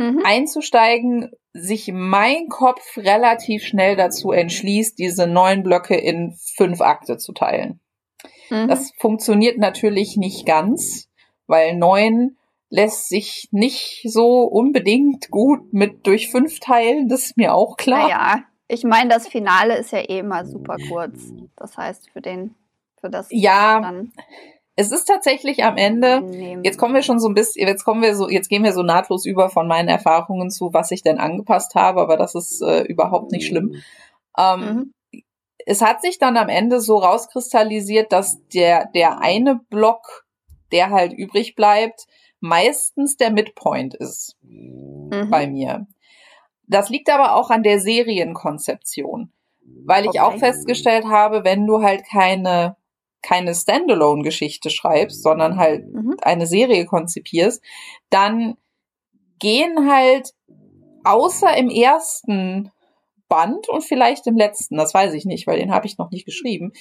mhm. 0.00 0.22
einzusteigen, 0.24 1.30
sich 1.52 1.90
mein 1.92 2.48
Kopf 2.48 2.96
relativ 2.96 3.64
schnell 3.64 3.96
dazu 3.96 4.32
entschließt, 4.32 4.98
diese 4.98 5.26
neun 5.26 5.62
Blöcke 5.62 5.96
in 5.96 6.36
fünf 6.56 6.80
Akte 6.80 7.18
zu 7.18 7.32
teilen. 7.32 7.80
Mhm. 8.50 8.68
Das 8.68 8.92
funktioniert 8.98 9.58
natürlich 9.58 10.16
nicht 10.16 10.46
ganz, 10.46 11.08
weil 11.46 11.76
neun 11.76 12.36
lässt 12.70 13.08
sich 13.08 13.48
nicht 13.50 14.02
so 14.04 14.42
unbedingt 14.44 15.30
gut 15.30 15.72
mit 15.72 16.06
durch 16.06 16.30
fünf 16.30 16.60
teilen, 16.60 17.08
das 17.08 17.26
ist 17.26 17.36
mir 17.36 17.54
auch 17.54 17.76
klar. 17.76 18.08
Ja, 18.08 18.44
ich 18.68 18.84
meine, 18.84 19.10
das 19.10 19.26
Finale 19.26 19.76
ist 19.76 19.90
ja 19.90 20.08
eh 20.08 20.22
mal 20.22 20.46
super 20.46 20.76
kurz. 20.88 21.32
Das 21.56 21.76
heißt, 21.76 22.10
für 22.10 22.20
den, 22.20 22.54
für 23.00 23.10
das 23.10 23.26
ja, 23.30 23.80
dann 23.80 24.12
es 24.80 24.92
ist 24.92 25.04
tatsächlich 25.04 25.62
am 25.62 25.76
Ende, 25.76 26.58
jetzt 26.62 26.78
kommen 26.78 26.94
wir 26.94 27.02
schon 27.02 27.20
so 27.20 27.28
ein 27.28 27.34
bisschen, 27.34 27.68
jetzt 27.68 27.84
kommen 27.84 28.00
wir 28.00 28.16
so, 28.16 28.30
jetzt 28.30 28.48
gehen 28.48 28.64
wir 28.64 28.72
so 28.72 28.82
nahtlos 28.82 29.26
über 29.26 29.50
von 29.50 29.68
meinen 29.68 29.88
Erfahrungen 29.88 30.50
zu, 30.50 30.72
was 30.72 30.90
ich 30.90 31.02
denn 31.02 31.18
angepasst 31.18 31.74
habe, 31.74 32.00
aber 32.00 32.16
das 32.16 32.34
ist 32.34 32.62
äh, 32.62 32.84
überhaupt 32.84 33.30
nicht 33.30 33.46
schlimm. 33.46 33.74
Ähm, 34.38 34.94
mhm. 35.12 35.22
Es 35.66 35.82
hat 35.82 36.00
sich 36.00 36.18
dann 36.18 36.38
am 36.38 36.48
Ende 36.48 36.80
so 36.80 36.96
rauskristallisiert, 36.96 38.10
dass 38.10 38.38
der, 38.54 38.86
der 38.94 39.20
eine 39.20 39.60
Block, 39.68 40.24
der 40.72 40.88
halt 40.88 41.12
übrig 41.12 41.54
bleibt, 41.54 42.06
meistens 42.40 43.18
der 43.18 43.30
Midpoint 43.30 43.94
ist 43.94 44.38
mhm. 44.40 45.28
bei 45.30 45.46
mir. 45.46 45.86
Das 46.66 46.88
liegt 46.88 47.10
aber 47.10 47.34
auch 47.34 47.50
an 47.50 47.62
der 47.62 47.80
Serienkonzeption, 47.80 49.30
weil 49.84 50.04
ich 50.04 50.10
okay. 50.10 50.20
auch 50.20 50.38
festgestellt 50.38 51.04
habe, 51.04 51.44
wenn 51.44 51.66
du 51.66 51.82
halt 51.82 52.06
keine 52.10 52.76
keine 53.22 53.54
Standalone-Geschichte 53.54 54.70
schreibst, 54.70 55.22
sondern 55.22 55.56
halt 55.56 55.86
mhm. 55.92 56.16
eine 56.22 56.46
Serie 56.46 56.86
konzipierst, 56.86 57.62
dann 58.08 58.56
gehen 59.38 59.90
halt 59.90 60.32
außer 61.04 61.56
im 61.56 61.70
ersten 61.70 62.70
Band 63.28 63.68
und 63.68 63.82
vielleicht 63.82 64.26
im 64.26 64.36
letzten, 64.36 64.76
das 64.76 64.92
weiß 64.92 65.14
ich 65.14 65.24
nicht, 65.24 65.46
weil 65.46 65.58
den 65.58 65.72
habe 65.72 65.86
ich 65.86 65.98
noch 65.98 66.10
nicht 66.10 66.26
geschrieben, 66.26 66.72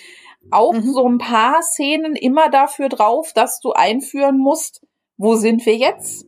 auch 0.51 0.74
mhm. 0.74 0.93
so 0.93 1.08
ein 1.08 1.17
paar 1.19 1.62
Szenen 1.62 2.15
immer 2.15 2.50
dafür 2.50 2.89
drauf, 2.89 3.31
dass 3.34 3.60
du 3.60 3.72
einführen 3.72 4.38
musst, 4.38 4.81
wo 5.17 5.36
sind 5.36 5.65
wir 5.65 5.75
jetzt? 5.75 6.25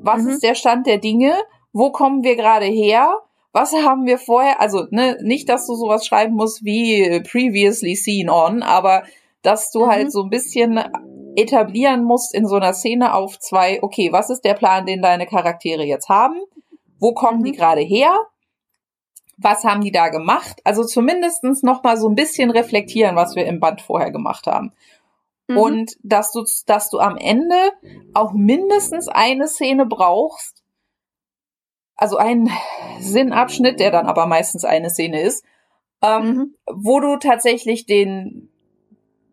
Was 0.00 0.22
mhm. 0.22 0.30
ist 0.30 0.42
der 0.42 0.54
Stand 0.54 0.86
der 0.86 0.98
Dinge? 0.98 1.34
Wo 1.72 1.90
kommen 1.90 2.22
wir 2.22 2.36
gerade 2.36 2.66
her? 2.66 3.20
Was 3.52 3.72
haben 3.72 4.06
wir 4.06 4.18
vorher? 4.18 4.60
Also, 4.60 4.86
ne, 4.90 5.16
nicht, 5.22 5.48
dass 5.48 5.66
du 5.66 5.74
sowas 5.74 6.06
schreiben 6.06 6.34
musst 6.34 6.64
wie 6.64 7.20
previously 7.20 7.94
seen 7.94 8.28
on, 8.28 8.62
aber 8.62 9.04
dass 9.44 9.70
du 9.70 9.86
halt 9.86 9.88
mhm. 9.88 10.02
halt 10.02 10.12
so 10.12 10.22
ein 10.22 10.30
bisschen 10.30 10.80
etablieren 11.36 12.02
musst 12.02 12.34
in 12.34 12.46
so 12.46 12.56
einer 12.56 12.72
Szene 12.72 13.14
auf 13.14 13.38
zwei, 13.38 13.82
okay, 13.82 14.12
was 14.12 14.30
ist 14.30 14.44
der 14.44 14.54
Plan, 14.54 14.86
den 14.86 15.02
deine 15.02 15.26
Charaktere 15.26 15.84
jetzt 15.84 16.08
haben? 16.08 16.40
Wo 16.98 17.12
kommen 17.12 17.40
mhm. 17.40 17.44
die 17.44 17.52
gerade 17.52 17.80
her? 17.80 18.18
Was 19.36 19.64
haben 19.64 19.80
die 19.80 19.92
da 19.92 20.08
gemacht? 20.08 20.60
Also 20.64 20.84
zumindestens 20.84 21.62
noch 21.62 21.82
mal 21.82 21.96
so 21.96 22.08
ein 22.08 22.14
bisschen 22.14 22.50
reflektieren, 22.50 23.16
was 23.16 23.34
wir 23.34 23.46
im 23.46 23.60
Band 23.60 23.82
vorher 23.82 24.12
gemacht 24.12 24.46
haben. 24.46 24.72
Mhm. 25.48 25.58
Und 25.58 25.96
dass 26.02 26.32
du, 26.32 26.44
dass 26.66 26.88
du 26.88 26.98
am 26.98 27.16
Ende 27.16 27.72
auch 28.14 28.32
mindestens 28.32 29.08
eine 29.08 29.48
Szene 29.48 29.86
brauchst, 29.86 30.62
also 31.96 32.16
einen 32.16 32.50
Sinnabschnitt, 33.00 33.78
der 33.78 33.90
dann 33.90 34.06
aber 34.06 34.26
meistens 34.26 34.64
eine 34.64 34.90
Szene 34.90 35.20
ist, 35.20 35.44
ähm, 36.00 36.26
mhm. 36.26 36.54
wo 36.66 37.00
du 37.00 37.16
tatsächlich 37.16 37.86
den, 37.86 38.50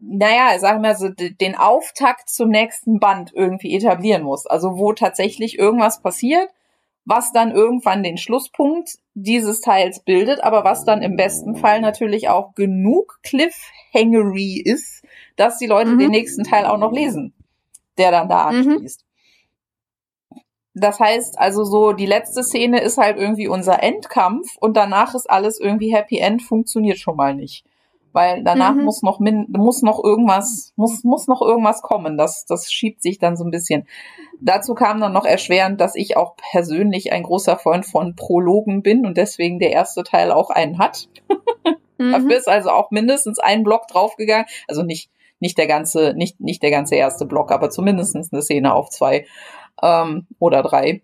naja, 0.02 0.58
sagen 0.58 0.82
wir 0.82 0.96
so, 0.96 1.10
den 1.10 1.56
Auftakt 1.56 2.30
zum 2.30 2.50
nächsten 2.50 3.00
Band 3.00 3.32
irgendwie 3.34 3.76
etablieren 3.76 4.24
musst. 4.24 4.50
Also 4.50 4.78
wo 4.78 4.94
tatsächlich 4.94 5.60
irgendwas 5.60 6.02
passiert, 6.02 6.50
was 7.06 7.32
dann 7.32 7.52
irgendwann 7.52 8.04
den 8.04 8.18
Schlusspunkt 8.18 8.98
dieses 9.14 9.62
Teils 9.62 10.00
bildet, 10.00 10.44
aber 10.44 10.64
was 10.64 10.86
dann 10.86 11.04
im 11.04 11.16
besten 11.16 11.56
Fall 11.56 11.82
natürlich 11.82 12.30
auch 12.30 12.56
genug 12.56 13.20
Cliffhangery 13.24 14.62
ist, 14.66 15.04
dass 15.36 15.60
die 15.60 15.68
Leute 15.68 15.92
mhm. 15.92 16.00
den 16.00 16.12
nächsten 16.12 16.44
Teil 16.44 16.66
auch 16.66 16.78
noch 16.78 16.92
lesen, 16.92 17.34
der 17.98 18.12
dann 18.12 18.28
da 18.28 18.52
mhm. 18.52 18.58
anschließt. 18.58 19.06
Mhm. 20.32 20.42
Das 20.74 21.00
heißt 21.00 21.38
also 21.38 21.64
so, 21.64 21.92
die 21.92 22.06
letzte 22.06 22.44
Szene 22.44 22.82
ist 22.82 22.98
halt 22.98 23.18
irgendwie 23.18 23.48
unser 23.48 23.84
Endkampf 23.84 24.56
und 24.60 24.78
danach 24.78 25.14
ist 25.14 25.30
alles 25.30 25.60
irgendwie 25.60 25.94
Happy 25.94 26.18
End, 26.18 26.42
funktioniert 26.42 26.98
schon 26.98 27.18
mal 27.18 27.36
nicht 27.36 27.66
weil 28.14 28.44
danach 28.44 28.74
mhm. 28.74 28.84
muss 28.84 29.02
noch 29.02 29.20
min 29.20 29.48
muss 29.50 29.82
noch 29.82 30.04
irgendwas 30.04 30.74
muss 30.76 31.04
muss 31.04 31.28
noch 31.28 31.42
irgendwas 31.42 31.82
kommen. 31.82 32.18
Das 32.18 32.46
das 32.46 32.72
schiebt 32.72 33.02
sich 33.02 33.20
dann 33.20 33.38
so 33.38 33.44
ein 33.44 33.52
bisschen. 33.52 33.88
Dazu 34.40 34.74
kam 34.74 35.00
dann 35.00 35.14
noch 35.14 35.26
erschwerend, 35.26 35.80
dass 35.80 35.96
ich 35.96 36.18
auch 36.18 36.36
persönlich 36.52 37.12
ein 37.14 37.24
großer 37.24 37.58
Freund 37.58 37.86
von 37.86 38.16
Prologen 38.16 38.82
bin 38.82 39.06
und 39.06 39.18
deswegen 39.18 39.60
der 39.60 39.72
erste 39.72 40.04
Teil 40.04 40.32
auch 40.32 40.50
einen 40.50 40.78
hat. 40.78 41.08
mhm. 41.98 42.12
Dafür 42.12 42.38
ist 42.38 42.48
also 42.48 42.70
auch 42.70 42.92
mindestens 42.92 43.40
ein 43.40 43.64
Block 43.64 43.88
draufgegangen, 43.88 44.48
also 44.68 44.84
nicht 44.84 45.12
nicht 45.40 45.58
der 45.58 45.68
ganze 45.68 46.14
nicht 46.16 46.40
nicht 46.40 46.64
der 46.64 46.72
ganze 46.72 46.96
erste 46.96 47.26
Block, 47.26 47.52
aber 47.52 47.70
zumindestens 47.70 48.32
eine 48.32 48.42
Szene 48.42 48.74
auf 48.74 48.90
zwei 48.90 49.26
ähm, 49.82 50.28
oder 50.40 50.64
drei. 50.64 51.02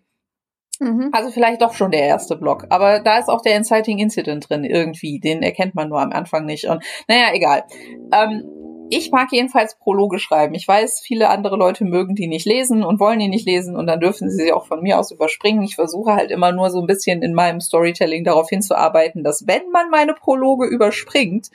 Mhm. 0.80 1.10
Also 1.12 1.30
vielleicht 1.30 1.62
doch 1.62 1.74
schon 1.74 1.90
der 1.90 2.02
erste 2.02 2.36
Block. 2.36 2.66
Aber 2.70 3.00
da 3.00 3.18
ist 3.18 3.28
auch 3.28 3.42
der 3.42 3.56
Inciting 3.56 3.98
Incident 3.98 4.48
drin 4.48 4.64
irgendwie. 4.64 5.18
Den 5.18 5.42
erkennt 5.42 5.74
man 5.74 5.88
nur 5.88 6.00
am 6.00 6.12
Anfang 6.12 6.44
nicht. 6.44 6.66
Und 6.66 6.84
naja, 7.08 7.28
egal. 7.32 7.64
Ähm, 8.12 8.44
ich 8.90 9.10
mag 9.10 9.28
jedenfalls 9.32 9.78
Prologe 9.78 10.18
schreiben. 10.18 10.54
Ich 10.54 10.66
weiß, 10.66 11.00
viele 11.00 11.28
andere 11.28 11.56
Leute 11.56 11.84
mögen 11.84 12.14
die 12.14 12.26
nicht 12.26 12.46
lesen 12.46 12.82
und 12.82 13.00
wollen 13.00 13.18
die 13.18 13.28
nicht 13.28 13.46
lesen 13.46 13.76
und 13.76 13.86
dann 13.86 14.00
dürfen 14.00 14.30
sie 14.30 14.44
sie 14.44 14.52
auch 14.52 14.66
von 14.66 14.82
mir 14.82 14.98
aus 14.98 15.10
überspringen. 15.10 15.62
Ich 15.62 15.74
versuche 15.74 16.14
halt 16.14 16.30
immer 16.30 16.52
nur 16.52 16.70
so 16.70 16.80
ein 16.80 16.86
bisschen 16.86 17.22
in 17.22 17.34
meinem 17.34 17.60
Storytelling 17.60 18.24
darauf 18.24 18.48
hinzuarbeiten, 18.48 19.24
dass 19.24 19.46
wenn 19.46 19.70
man 19.72 19.90
meine 19.90 20.14
Prologe 20.14 20.66
überspringt, 20.66 21.50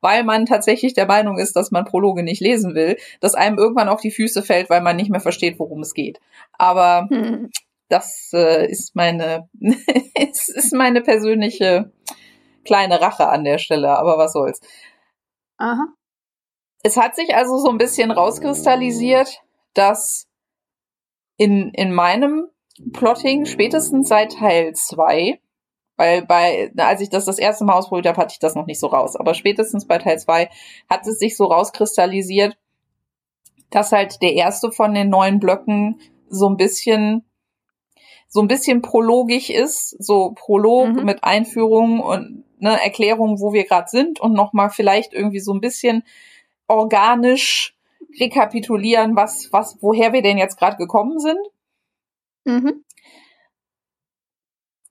weil 0.00 0.24
man 0.24 0.46
tatsächlich 0.46 0.94
der 0.94 1.06
Meinung 1.06 1.38
ist, 1.38 1.54
dass 1.54 1.70
man 1.70 1.84
Prologe 1.84 2.24
nicht 2.24 2.40
lesen 2.40 2.74
will, 2.74 2.96
dass 3.20 3.36
einem 3.36 3.58
irgendwann 3.58 3.88
auf 3.88 4.00
die 4.00 4.10
Füße 4.10 4.42
fällt, 4.42 4.68
weil 4.68 4.80
man 4.80 4.96
nicht 4.96 5.10
mehr 5.10 5.20
versteht, 5.20 5.60
worum 5.60 5.80
es 5.80 5.94
geht. 5.94 6.20
Aber 6.58 7.06
hm 7.10 7.50
das 7.92 8.30
äh, 8.32 8.70
ist 8.70 8.96
meine, 8.96 9.48
es 10.14 10.48
ist 10.48 10.72
meine 10.72 11.02
persönliche 11.02 11.92
kleine 12.64 13.00
Rache 13.00 13.28
an 13.28 13.44
der 13.44 13.58
Stelle, 13.58 13.98
aber 13.98 14.16
was 14.16 14.32
soll's. 14.32 14.60
Aha. 15.58 15.88
Es 16.82 16.96
hat 16.96 17.14
sich 17.14 17.34
also 17.34 17.58
so 17.58 17.68
ein 17.68 17.78
bisschen 17.78 18.10
rauskristallisiert, 18.10 19.42
dass 19.74 20.26
in, 21.36 21.70
in 21.74 21.92
meinem 21.92 22.48
Plotting 22.92 23.44
spätestens 23.44 24.08
seit 24.08 24.32
Teil 24.32 24.72
2, 24.72 25.38
weil 25.96 26.24
bei, 26.24 26.72
als 26.78 27.02
ich 27.02 27.10
das 27.10 27.26
das 27.26 27.38
erste 27.38 27.64
Mal 27.64 27.74
ausprobiert 27.74 28.06
habe, 28.06 28.22
hatte 28.22 28.32
ich 28.32 28.38
das 28.38 28.54
noch 28.54 28.66
nicht 28.66 28.80
so 28.80 28.86
raus, 28.86 29.16
aber 29.16 29.34
spätestens 29.34 29.86
bei 29.86 29.98
Teil 29.98 30.18
2 30.18 30.48
hat 30.88 31.06
es 31.06 31.18
sich 31.18 31.36
so 31.36 31.44
rauskristallisiert, 31.44 32.56
dass 33.70 33.92
halt 33.92 34.22
der 34.22 34.32
erste 34.32 34.72
von 34.72 34.94
den 34.94 35.10
neuen 35.10 35.40
Blöcken 35.40 36.00
so 36.28 36.48
ein 36.48 36.56
bisschen 36.56 37.24
so 38.32 38.40
ein 38.40 38.48
bisschen 38.48 38.80
prologisch 38.80 39.50
ist, 39.50 39.90
so 40.02 40.32
Prolog 40.34 40.88
mhm. 40.88 41.04
mit 41.04 41.22
Einführung 41.22 42.00
und 42.00 42.44
ne, 42.58 42.82
Erklärung, 42.82 43.40
wo 43.40 43.52
wir 43.52 43.64
gerade 43.64 43.90
sind 43.90 44.20
und 44.20 44.32
nochmal 44.32 44.70
vielleicht 44.70 45.12
irgendwie 45.12 45.40
so 45.40 45.52
ein 45.52 45.60
bisschen 45.60 46.02
organisch 46.66 47.76
rekapitulieren, 48.18 49.16
was, 49.16 49.52
was, 49.52 49.76
woher 49.82 50.14
wir 50.14 50.22
denn 50.22 50.38
jetzt 50.38 50.58
gerade 50.58 50.78
gekommen 50.78 51.18
sind. 51.18 51.46
Mhm. 52.44 52.84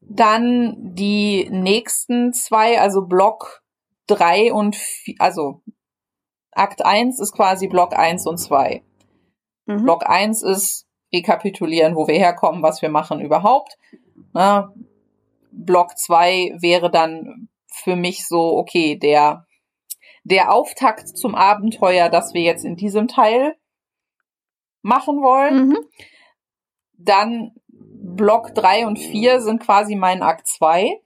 Dann 0.01 0.75
die 0.93 1.50
nächsten 1.50 2.33
zwei, 2.33 2.79
also 2.79 3.07
Block 3.07 3.63
drei 4.05 4.53
und 4.53 4.75
vier, 4.75 5.15
also 5.17 5.63
Akt 6.51 6.86
eins 6.86 7.19
ist 7.19 7.31
quasi 7.31 7.67
Block 7.67 7.98
eins 7.98 8.27
und 8.27 8.38
zwei. 8.38 8.83
Mhm. 9.65 9.81
Block 9.81 10.08
eins 10.08 10.43
ist 10.43 10.86
rekapitulieren, 11.13 11.95
wo 11.95 12.08
wir 12.08 12.15
herkommen, 12.15 12.63
was 12.63 12.82
wir 12.82 12.89
machen 12.89 13.19
überhaupt. 13.19 13.78
Na, 14.34 14.74
Block 15.52 15.97
zwei 15.97 16.56
wäre 16.60 16.89
dann 16.89 17.50
für 17.67 17.95
mich 17.95 18.28
so, 18.28 18.58
okay, 18.58 18.95
der, 18.95 19.45
der 20.24 20.54
Auftakt 20.54 21.08
zum 21.10 21.36
Abenteuer, 21.36 22.10
das 22.10 22.34
wir 22.34 22.41
jetzt 22.41 22.65
in 22.65 22.76
diesem 22.76 23.08
Teil 23.08 23.56
machen 24.82 25.21
wollen. 25.21 25.67
Mhm. 25.67 25.78
Dann 26.97 27.52
Block 27.67 28.54
drei 28.54 28.86
und 28.86 29.00
vier 29.00 29.41
sind 29.41 29.62
quasi 29.62 29.95
mein 29.95 30.21
Akt 30.21 30.47
zwei. 30.47 31.02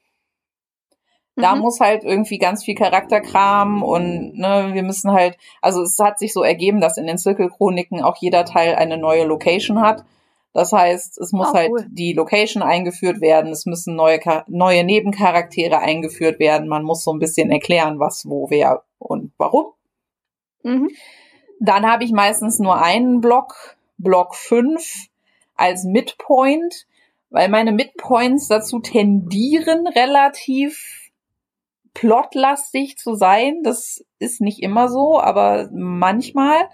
Da 1.36 1.56
mhm. 1.56 1.62
muss 1.62 1.80
halt 1.80 2.04
irgendwie 2.04 2.38
ganz 2.38 2.64
viel 2.64 2.76
Charakterkram 2.76 3.84
und 3.84 4.38
ne, 4.38 4.70
wir 4.72 4.84
müssen 4.84 5.12
halt, 5.12 5.38
also 5.62 5.82
es 5.82 6.00
hat 6.00 6.18
sich 6.18 6.32
so 6.32 6.44
ergeben, 6.44 6.80
dass 6.80 6.98
in 6.98 7.08
den 7.08 7.18
Zirkelchroniken 7.18 8.02
auch 8.02 8.16
jeder 8.18 8.46
Teil 8.46 8.76
eine 8.76 8.98
neue 8.98 9.26
Location 9.26 9.82
hat. 9.82 10.06
Das 10.54 10.72
heißt, 10.72 11.18
es 11.18 11.34
muss 11.34 11.50
oh, 11.52 11.54
halt 11.54 11.72
cool. 11.72 11.86
die 11.90 12.14
Location 12.14 12.64
eingeführt 12.64 13.20
werden, 13.20 13.52
es 13.52 13.66
müssen 13.66 13.98
neue, 13.98 14.20
neue 14.48 14.86
Nebencharaktere 14.86 15.80
eingeführt 15.80 16.40
werden, 16.40 16.70
man 16.70 16.84
muss 16.84 17.04
so 17.04 17.12
ein 17.12 17.20
bisschen 17.20 17.52
erklären, 17.52 18.00
was, 18.00 18.24
wo, 18.26 18.50
wer 18.50 18.84
und 18.98 19.34
warum. 19.38 19.74
Mhm. 20.64 20.90
Dann 21.60 21.86
habe 21.86 22.06
ich 22.06 22.14
meistens 22.14 22.60
nur 22.60 22.82
einen 22.82 23.20
Block, 23.20 23.76
Block 23.98 24.36
5 24.36 25.08
als 25.56 25.84
Midpoint, 25.84 26.88
weil 27.30 27.50
meine 27.50 27.74
Midpoints 27.74 28.48
dazu 28.48 28.80
tendieren, 28.80 29.88
relativ 29.88 31.05
plotlastig 31.96 32.98
zu 32.98 33.16
sein. 33.16 33.62
Das 33.64 34.06
ist 34.20 34.42
nicht 34.42 34.62
immer 34.62 34.88
so, 34.90 35.20
aber 35.20 35.70
manchmal. 35.72 36.70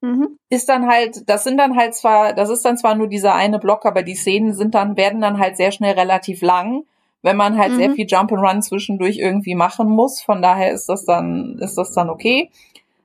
Mhm. 0.00 0.38
Ist 0.50 0.68
dann 0.68 0.88
halt, 0.88 1.28
das 1.28 1.44
sind 1.44 1.56
dann 1.58 1.76
halt 1.76 1.94
zwar, 1.94 2.32
das 2.32 2.50
ist 2.50 2.64
dann 2.64 2.76
zwar 2.76 2.96
nur 2.96 3.06
dieser 3.06 3.34
eine 3.34 3.58
Block, 3.58 3.86
aber 3.86 4.02
die 4.02 4.16
Szenen 4.16 4.52
sind 4.52 4.74
dann, 4.74 4.96
werden 4.96 5.20
dann 5.20 5.38
halt 5.38 5.56
sehr 5.56 5.72
schnell 5.72 5.94
relativ 5.94 6.42
lang, 6.42 6.84
wenn 7.22 7.36
man 7.36 7.56
halt 7.56 7.72
mhm. 7.72 7.76
sehr 7.76 7.90
viel 7.92 8.06
Jump 8.08 8.32
and 8.32 8.42
Run 8.42 8.62
zwischendurch 8.62 9.18
irgendwie 9.18 9.54
machen 9.54 9.88
muss. 9.88 10.20
Von 10.20 10.42
daher 10.42 10.72
ist 10.72 10.88
das 10.88 11.04
dann, 11.04 11.58
ist 11.60 11.78
das 11.78 11.92
dann 11.92 12.10
okay. 12.10 12.50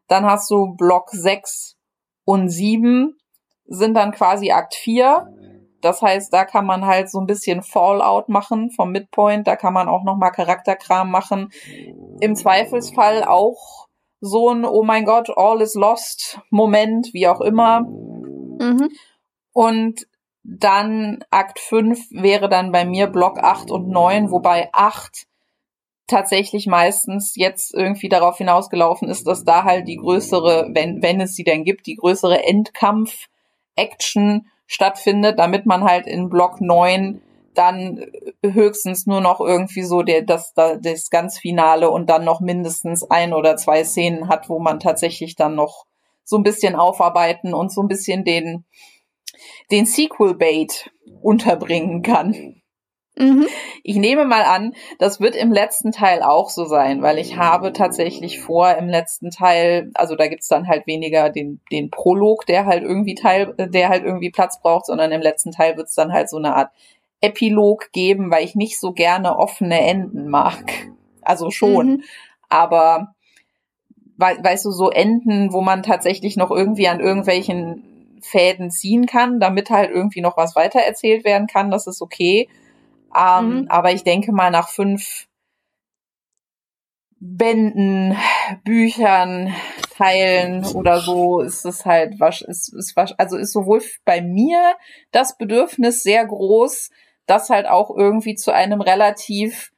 Dann 0.08 0.26
hast 0.26 0.50
du 0.52 0.76
Block 0.76 1.10
6 1.12 1.78
und 2.26 2.50
7 2.50 3.16
sind 3.68 3.94
dann 3.94 4.12
quasi 4.12 4.52
Akt 4.52 4.76
4 4.76 5.32
das 5.82 6.02
heißt, 6.02 6.34
da 6.34 6.46
kann 6.46 6.66
man 6.66 6.86
halt 6.86 7.10
so 7.10 7.20
ein 7.20 7.28
bisschen 7.28 7.62
Fallout 7.62 8.30
machen 8.30 8.72
vom 8.72 8.92
Midpoint. 8.92 9.48
Da 9.48 9.56
kann 9.56 9.74
man 9.74 9.88
auch 9.88 10.04
noch 10.04 10.18
mal 10.18 10.32
Charakterkram 10.32 11.10
machen. 11.10 11.50
Im 12.20 12.36
Zweifelsfall 12.36 13.24
auch 13.24 13.88
so 14.20 14.50
ein 14.50 14.66
Oh 14.66 14.84
mein 14.84 15.06
Gott, 15.06 15.32
all 15.36 15.62
is 15.62 15.76
lost 15.76 16.40
Moment, 16.50 17.14
wie 17.14 17.28
auch 17.28 17.42
immer. 17.42 17.82
Mhm. 17.82 18.90
Und 19.54 20.08
dann 20.44 21.24
Akt 21.30 21.60
5 21.60 22.10
wäre 22.12 22.50
dann 22.50 22.72
bei 22.72 22.86
mir 22.86 23.08
Block 23.08 23.40
8 23.40 23.72
und 23.72 23.90
9, 23.90 24.32
wobei 24.32 24.70
8 24.74 25.28
tatsächlich 26.08 26.68
meistens 26.68 27.34
jetzt 27.36 27.74
irgendwie 27.74 28.10
darauf 28.10 28.38
hinausgelaufen 28.38 29.08
ist, 29.08 29.28
dass 29.28 29.46
da 29.46 29.64
halt 29.64 29.88
die 29.88 29.96
größere, 29.98 30.70
wenn, 30.74 31.02
wenn 31.02 31.22
es 31.22 31.36
sie 31.36 31.44
denn 31.44 31.64
gibt, 31.64 31.88
die 31.88 31.96
größere 31.96 32.44
Endkampf-Action 32.44 34.48
stattfindet, 34.72 35.38
damit 35.38 35.66
man 35.66 35.84
halt 35.84 36.08
in 36.08 36.30
Block 36.30 36.62
9 36.62 37.22
dann 37.54 38.06
höchstens 38.42 39.06
nur 39.06 39.20
noch 39.20 39.42
irgendwie 39.42 39.82
so 39.82 40.02
der, 40.02 40.22
das, 40.22 40.54
das 40.56 41.10
ganz 41.10 41.38
Finale 41.38 41.92
und 41.92 42.10
dann 42.10 42.24
noch 42.24 42.40
mindestens 42.40 43.04
ein 43.04 43.34
oder 43.34 43.58
zwei 43.58 43.84
Szenen 43.84 44.30
hat, 44.30 44.48
wo 44.48 44.60
man 44.60 44.80
tatsächlich 44.80 45.36
dann 45.36 45.56
noch 45.56 45.84
so 46.24 46.38
ein 46.38 46.44
bisschen 46.44 46.76
aufarbeiten 46.76 47.54
und 47.54 47.74
so 47.74 47.82
ein 47.82 47.90
bisschen 47.90 48.24
den, 48.24 48.64
den 49.72 49.86
Sequel-Bait 49.86 50.90
unterbringen 51.22 52.02
kann. 52.02 52.61
Mhm. 53.18 53.48
Ich 53.84 53.98
nehme 53.98 54.26
mal 54.26 54.44
an, 54.44 54.74
das 54.98 55.20
wird 55.20 55.36
im 55.36 55.52
letzten 55.52 55.92
Teil 55.92 56.24
auch 56.24 56.50
so 56.50 56.66
sein, 56.66 57.02
weil 57.02 57.18
ich 57.18 57.36
habe 57.36 57.74
tatsächlich 57.74 58.40
vor, 58.40 58.76
im 58.76 58.88
letzten 58.88 59.32
Teil, 59.32 59.92
also 59.94 60.16
da 60.16 60.28
gibt's 60.28 60.48
dann 60.48 60.68
halt 60.68 60.88
weniger 60.88 61.30
den, 61.30 61.60
den 61.72 61.90
Prolog, 61.90 62.46
der 62.46 62.66
halt 62.66 62.84
irgendwie 62.84 63.16
Teil, 63.16 63.54
der 63.58 63.90
halt 63.90 64.04
irgendwie 64.04 64.32
Platz 64.32 64.62
braucht, 64.62 64.86
sondern 64.86 65.12
im 65.12 65.22
letzten 65.22 65.52
Teil 65.52 65.76
wird's 65.78 65.96
dann 65.96 66.14
halt 66.14 66.30
so 66.30 66.38
eine 66.38 66.56
Art 66.56 66.72
Epilog 67.20 67.92
geben, 67.92 68.32
weil 68.32 68.44
ich 68.44 68.56
nicht 68.56 68.80
so 68.80 68.94
gerne 68.94 69.38
offene 69.38 69.80
Enden 69.82 70.28
mag. 70.28 70.90
Also 71.22 71.52
schon. 71.52 71.88
Mhm. 71.88 72.04
Aber 72.50 73.14
weißt 74.18 74.66
du, 74.66 74.72
so 74.72 74.90
Enden, 74.90 75.52
wo 75.52 75.62
man 75.62 75.84
tatsächlich 75.84 76.38
noch 76.38 76.52
irgendwie 76.52 76.88
an 76.88 77.00
irgendwelchen 77.00 78.18
Fäden 78.22 78.70
ziehen 78.70 79.08
kann, 79.08 79.40
damit 79.40 79.70
halt 79.70 79.90
irgendwie 79.90 80.22
noch 80.22 80.38
was 80.38 80.56
weitererzählt 80.56 81.26
werden 81.26 81.48
kann, 81.48 81.72
das 81.72 81.88
ist 81.88 82.02
okay. 82.02 82.48
Ähm, 83.16 83.62
mhm. 83.62 83.66
Aber 83.70 83.92
ich 83.92 84.04
denke 84.04 84.32
mal, 84.32 84.52
nach 84.52 84.70
fünf, 84.70 85.28
Bänden, 87.24 88.18
Büchern, 88.64 89.54
Teilen 89.96 90.66
oder 90.66 91.00
so 91.02 91.42
ist 91.42 91.66
es 91.66 91.86
halt 91.86 92.20
was 92.20 92.42
ist, 92.42 92.74
ist 92.74 92.96
was 92.96 93.12
also 93.20 93.38
ist 93.38 93.54
sowohl 93.54 93.84
bei 94.06 94.22
mir 94.22 94.60
das 95.12 95.38
Bedürfnis 95.38 96.02
sehr 96.02 96.26
groß, 96.26 96.90
das 97.28 97.52
halt 97.52 97.68
auch 97.68 97.96
irgendwie 97.96 98.34
zu 98.34 98.52
einem 98.52 98.82
relativ 98.82 99.72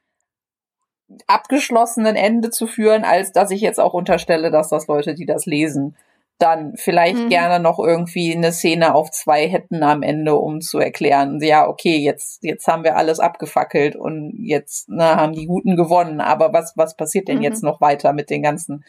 abgeschlossenen 1.27 2.15
Ende 2.15 2.49
zu 2.49 2.65
führen, 2.65 3.03
als 3.03 3.33
dass 3.33 3.51
ich 3.51 3.59
jetzt 3.59 3.79
auch 3.79 3.93
unterstelle, 3.93 4.49
dass 4.49 4.69
das 4.69 4.87
Leute, 4.87 5.13
die 5.13 5.25
das 5.25 5.45
lesen, 5.45 5.97
dann 6.43 6.75
vielleicht 6.75 7.17
mhm. 7.17 7.29
gerne 7.29 7.63
noch 7.63 7.79
irgendwie 7.79 8.35
eine 8.35 8.51
Szene 8.51 8.93
auf 8.93 9.11
zwei 9.11 9.47
hätten 9.47 9.81
am 9.81 10.03
Ende, 10.03 10.35
um 10.35 10.59
zu 10.59 10.77
erklären, 10.77 11.39
ja, 11.41 11.65
okay, 11.65 11.97
jetzt, 11.97 12.43
jetzt 12.43 12.67
haben 12.67 12.83
wir 12.83 12.97
alles 12.97 13.21
abgefackelt 13.21 13.95
und 13.95 14.33
jetzt 14.37 14.89
ne, 14.89 15.15
haben 15.15 15.31
die 15.31 15.45
Guten 15.45 15.77
gewonnen, 15.77 16.19
aber 16.19 16.51
was, 16.51 16.73
was 16.75 16.97
passiert 16.97 17.29
denn 17.29 17.37
mhm. 17.37 17.43
jetzt 17.43 17.63
noch 17.63 17.79
weiter 17.79 18.11
mit 18.11 18.29
den 18.29 18.43
ganzen 18.43 18.83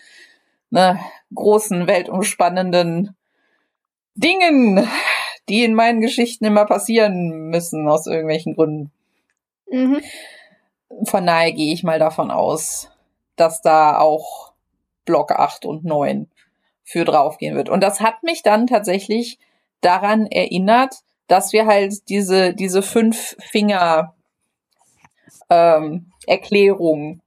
ne, 0.71 0.99
großen, 1.33 1.87
weltumspannenden 1.87 3.15
Dingen, 4.17 4.89
die 5.49 5.63
in 5.63 5.75
meinen 5.75 6.01
Geschichten 6.01 6.45
immer 6.45 6.65
passieren 6.65 7.51
müssen, 7.51 7.87
aus 7.89 8.09
irgendwelchen 8.09 8.57
Gründen? 8.57 8.91
Mhm. 9.71 10.01
Von 11.05 11.25
daher 11.25 11.53
gehe 11.53 11.73
ich 11.73 11.85
mal 11.85 12.01
davon 12.01 12.33
aus, 12.33 12.91
dass 13.37 13.63
da 13.63 13.99
auch 13.99 14.53
Block 15.05 15.31
8 15.31 15.67
und 15.67 15.85
9 15.85 16.27
für 16.85 17.05
draufgehen 17.05 17.57
wird. 17.57 17.69
Und 17.69 17.83
das 17.83 18.01
hat 18.01 18.23
mich 18.23 18.43
dann 18.43 18.67
tatsächlich 18.67 19.39
daran 19.81 20.27
erinnert, 20.27 20.97
dass 21.27 21.53
wir 21.53 21.67
halt 21.67 22.09
diese, 22.09 22.55
diese 22.55 22.83
fünf 22.83 23.37
Finger 23.41 24.15
ähm, 25.49 26.13
Erklärung 26.27 27.21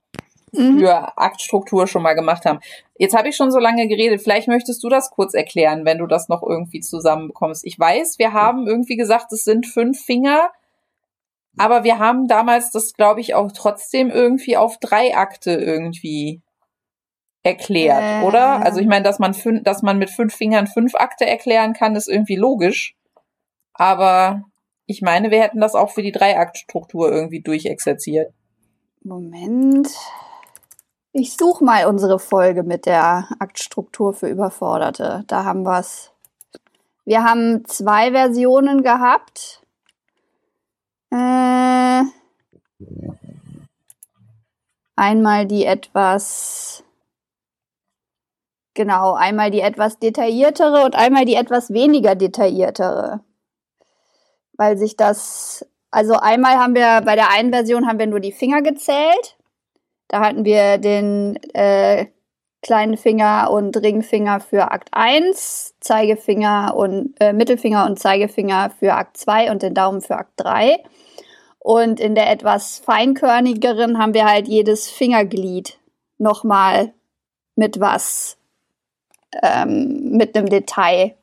mhm. 0.52 0.78
für 0.78 1.18
Aktstruktur 1.18 1.86
schon 1.86 2.02
mal 2.02 2.14
gemacht 2.14 2.44
haben. 2.44 2.60
Jetzt 2.96 3.16
habe 3.16 3.28
ich 3.28 3.36
schon 3.36 3.50
so 3.50 3.58
lange 3.58 3.88
geredet. 3.88 4.22
Vielleicht 4.22 4.48
möchtest 4.48 4.82
du 4.82 4.88
das 4.88 5.10
kurz 5.10 5.34
erklären, 5.34 5.84
wenn 5.84 5.98
du 5.98 6.06
das 6.06 6.28
noch 6.28 6.42
irgendwie 6.42 6.80
zusammenbekommst. 6.80 7.64
Ich 7.66 7.78
weiß, 7.78 8.18
wir 8.18 8.32
haben 8.32 8.66
irgendwie 8.66 8.96
gesagt, 8.96 9.32
es 9.32 9.44
sind 9.44 9.66
fünf 9.66 10.04
Finger, 10.04 10.50
aber 11.56 11.82
wir 11.84 11.98
haben 11.98 12.28
damals 12.28 12.70
das, 12.70 12.94
glaube 12.94 13.20
ich, 13.20 13.34
auch 13.34 13.50
trotzdem 13.52 14.10
irgendwie 14.10 14.56
auf 14.56 14.78
drei 14.78 15.16
Akte 15.16 15.52
irgendwie 15.52 16.40
erklärt, 17.42 18.22
äh. 18.22 18.26
oder? 18.26 18.64
Also 18.64 18.80
ich 18.80 18.86
meine, 18.86 19.04
dass 19.04 19.18
man 19.18 19.34
fün 19.34 19.62
dass 19.64 19.82
man 19.82 19.98
mit 19.98 20.10
fünf 20.10 20.34
Fingern 20.34 20.66
fünf 20.66 20.94
Akte 20.94 21.26
erklären 21.26 21.72
kann, 21.72 21.96
ist 21.96 22.08
irgendwie 22.08 22.36
logisch. 22.36 22.96
Aber 23.74 24.44
ich 24.86 25.02
meine, 25.02 25.30
wir 25.30 25.40
hätten 25.40 25.60
das 25.60 25.74
auch 25.74 25.90
für 25.90 26.02
die 26.02 26.12
Dreiaktstruktur 26.12 27.10
irgendwie 27.12 27.40
durchexerziert. 27.40 28.32
Moment. 29.02 29.88
Ich 31.12 31.36
suche 31.36 31.64
mal 31.64 31.86
unsere 31.86 32.18
Folge 32.18 32.62
mit 32.62 32.86
der 32.86 33.28
Aktstruktur 33.38 34.12
für 34.12 34.28
Überforderte. 34.28 35.24
Da 35.26 35.44
haben 35.44 35.62
wir 35.62 35.78
es. 35.78 36.12
Wir 37.04 37.22
haben 37.22 37.64
zwei 37.66 38.12
Versionen 38.12 38.82
gehabt. 38.82 39.62
Äh, 41.10 42.02
einmal 44.96 45.46
die 45.46 45.64
etwas 45.64 46.84
Genau, 48.78 49.14
einmal 49.14 49.50
die 49.50 49.60
etwas 49.60 49.98
detailliertere 49.98 50.84
und 50.84 50.94
einmal 50.94 51.24
die 51.24 51.34
etwas 51.34 51.72
weniger 51.72 52.14
detailliertere. 52.14 53.24
Weil 54.52 54.78
sich 54.78 54.96
das, 54.96 55.66
also 55.90 56.14
einmal 56.14 56.58
haben 56.58 56.76
wir, 56.76 57.02
bei 57.04 57.16
der 57.16 57.28
einen 57.32 57.52
Version 57.52 57.88
haben 57.88 57.98
wir 57.98 58.06
nur 58.06 58.20
die 58.20 58.30
Finger 58.30 58.62
gezählt. 58.62 59.36
Da 60.06 60.20
hatten 60.20 60.44
wir 60.44 60.78
den 60.78 61.42
äh, 61.54 62.06
kleinen 62.62 62.96
Finger 62.96 63.50
und 63.50 63.76
Ringfinger 63.76 64.38
für 64.38 64.70
Akt 64.70 64.90
1, 64.92 65.74
Zeigefinger 65.80 66.76
und 66.76 67.16
äh, 67.18 67.32
Mittelfinger 67.32 67.84
und 67.84 67.98
Zeigefinger 67.98 68.70
für 68.78 68.94
Akt 68.94 69.16
2 69.16 69.50
und 69.50 69.64
den 69.64 69.74
Daumen 69.74 70.02
für 70.02 70.18
Akt 70.18 70.34
3. 70.36 70.84
Und 71.58 71.98
in 71.98 72.14
der 72.14 72.30
etwas 72.30 72.78
feinkörnigeren 72.78 73.98
haben 73.98 74.14
wir 74.14 74.26
halt 74.26 74.46
jedes 74.46 74.88
Fingerglied 74.88 75.80
nochmal 76.18 76.94
mit 77.56 77.80
was 77.80 78.37
ähm, 79.42 80.10
mit 80.12 80.36
einem 80.36 80.48
Detail. 80.48 81.14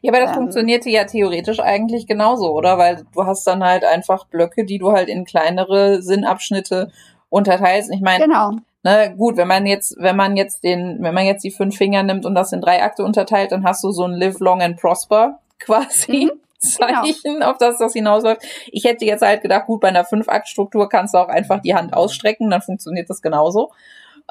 Ja, 0.00 0.12
aber 0.12 0.20
das 0.20 0.30
ähm, 0.30 0.36
funktionierte 0.36 0.90
ja 0.90 1.04
theoretisch 1.04 1.60
eigentlich 1.60 2.06
genauso, 2.06 2.52
oder? 2.52 2.78
Weil 2.78 3.04
du 3.14 3.24
hast 3.24 3.46
dann 3.46 3.64
halt 3.64 3.84
einfach 3.84 4.26
Blöcke, 4.26 4.64
die 4.64 4.78
du 4.78 4.92
halt 4.92 5.08
in 5.08 5.24
kleinere 5.24 6.02
Sinnabschnitte 6.02 6.90
unterteilst. 7.28 7.90
Ich 7.92 8.00
meine, 8.00 8.24
genau. 8.24 8.52
ne, 8.82 9.14
gut, 9.16 9.36
wenn 9.36 9.48
man 9.48 9.66
jetzt, 9.66 9.96
wenn 9.98 10.16
man 10.16 10.36
jetzt 10.36 10.64
den, 10.64 10.98
wenn 11.00 11.14
man 11.14 11.24
jetzt 11.24 11.44
die 11.44 11.50
fünf 11.50 11.76
Finger 11.76 12.02
nimmt 12.02 12.26
und 12.26 12.34
das 12.34 12.52
in 12.52 12.60
drei 12.60 12.82
Akte 12.82 13.04
unterteilt, 13.04 13.52
dann 13.52 13.64
hast 13.64 13.82
du 13.82 13.90
so 13.90 14.04
ein 14.04 14.12
Live 14.12 14.40
Long 14.40 14.60
and 14.60 14.78
Prosper 14.78 15.40
quasi. 15.58 16.26
Mhm. 16.26 16.32
Zeichen, 16.62 17.34
genau. 17.40 17.50
auf 17.50 17.58
das 17.58 17.78
das 17.78 17.92
hinausläuft. 17.92 18.42
Ich 18.70 18.84
hätte 18.84 19.04
jetzt 19.04 19.22
halt 19.22 19.42
gedacht, 19.42 19.66
gut, 19.66 19.80
bei 19.80 19.88
einer 19.88 20.04
Fünf-Akt-Struktur 20.04 20.88
kannst 20.88 21.12
du 21.12 21.18
auch 21.18 21.26
einfach 21.26 21.60
die 21.60 21.74
Hand 21.74 21.92
ausstrecken, 21.92 22.50
dann 22.50 22.62
funktioniert 22.62 23.10
das 23.10 23.20
genauso. 23.20 23.72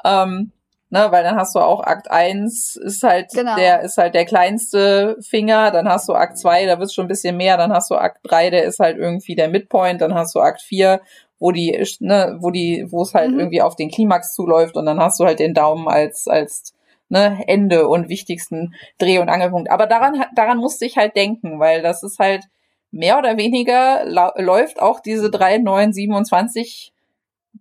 Ähm, 0.02 0.50
ne, 0.92 1.10
weil 1.10 1.24
dann 1.24 1.36
hast 1.36 1.54
du 1.54 1.58
auch 1.58 1.80
Akt 1.80 2.10
1 2.10 2.76
ist 2.76 3.02
halt 3.02 3.32
genau. 3.32 3.56
der 3.56 3.80
ist 3.80 3.96
halt 3.96 4.14
der 4.14 4.26
kleinste 4.26 5.16
Finger, 5.22 5.70
dann 5.70 5.88
hast 5.88 6.06
du 6.06 6.12
Akt 6.12 6.36
2, 6.38 6.66
da 6.66 6.78
wird's 6.78 6.92
schon 6.92 7.06
ein 7.06 7.08
bisschen 7.08 7.38
mehr, 7.38 7.56
dann 7.56 7.72
hast 7.72 7.90
du 7.90 7.94
Akt 7.94 8.18
3, 8.24 8.50
der 8.50 8.64
ist 8.64 8.78
halt 8.78 8.98
irgendwie 8.98 9.34
der 9.34 9.48
Midpoint, 9.48 10.02
dann 10.02 10.14
hast 10.14 10.34
du 10.34 10.40
Akt 10.40 10.60
4, 10.60 11.00
wo 11.38 11.50
die 11.50 11.82
ne, 12.00 12.36
wo 12.40 12.50
die 12.50 12.86
wo 12.90 13.02
es 13.02 13.14
halt 13.14 13.30
mhm. 13.30 13.38
irgendwie 13.38 13.62
auf 13.62 13.74
den 13.74 13.90
Klimax 13.90 14.34
zuläuft 14.34 14.76
und 14.76 14.84
dann 14.84 15.00
hast 15.00 15.18
du 15.18 15.24
halt 15.24 15.38
den 15.38 15.54
Daumen 15.54 15.88
als 15.88 16.28
als 16.28 16.74
ne, 17.08 17.42
Ende 17.46 17.88
und 17.88 18.10
wichtigsten 18.10 18.74
Dreh- 18.98 19.18
und 19.18 19.30
Angelpunkt. 19.30 19.70
Aber 19.70 19.86
daran 19.86 20.22
daran 20.34 20.58
musste 20.58 20.84
ich 20.84 20.98
halt 20.98 21.16
denken, 21.16 21.58
weil 21.58 21.80
das 21.80 22.02
ist 22.02 22.18
halt 22.18 22.44
mehr 22.90 23.18
oder 23.18 23.38
weniger 23.38 24.04
läuft 24.36 24.78
auch 24.78 25.00
diese 25.00 25.30
3 25.30 25.56
9 25.56 25.94
27 25.94 26.92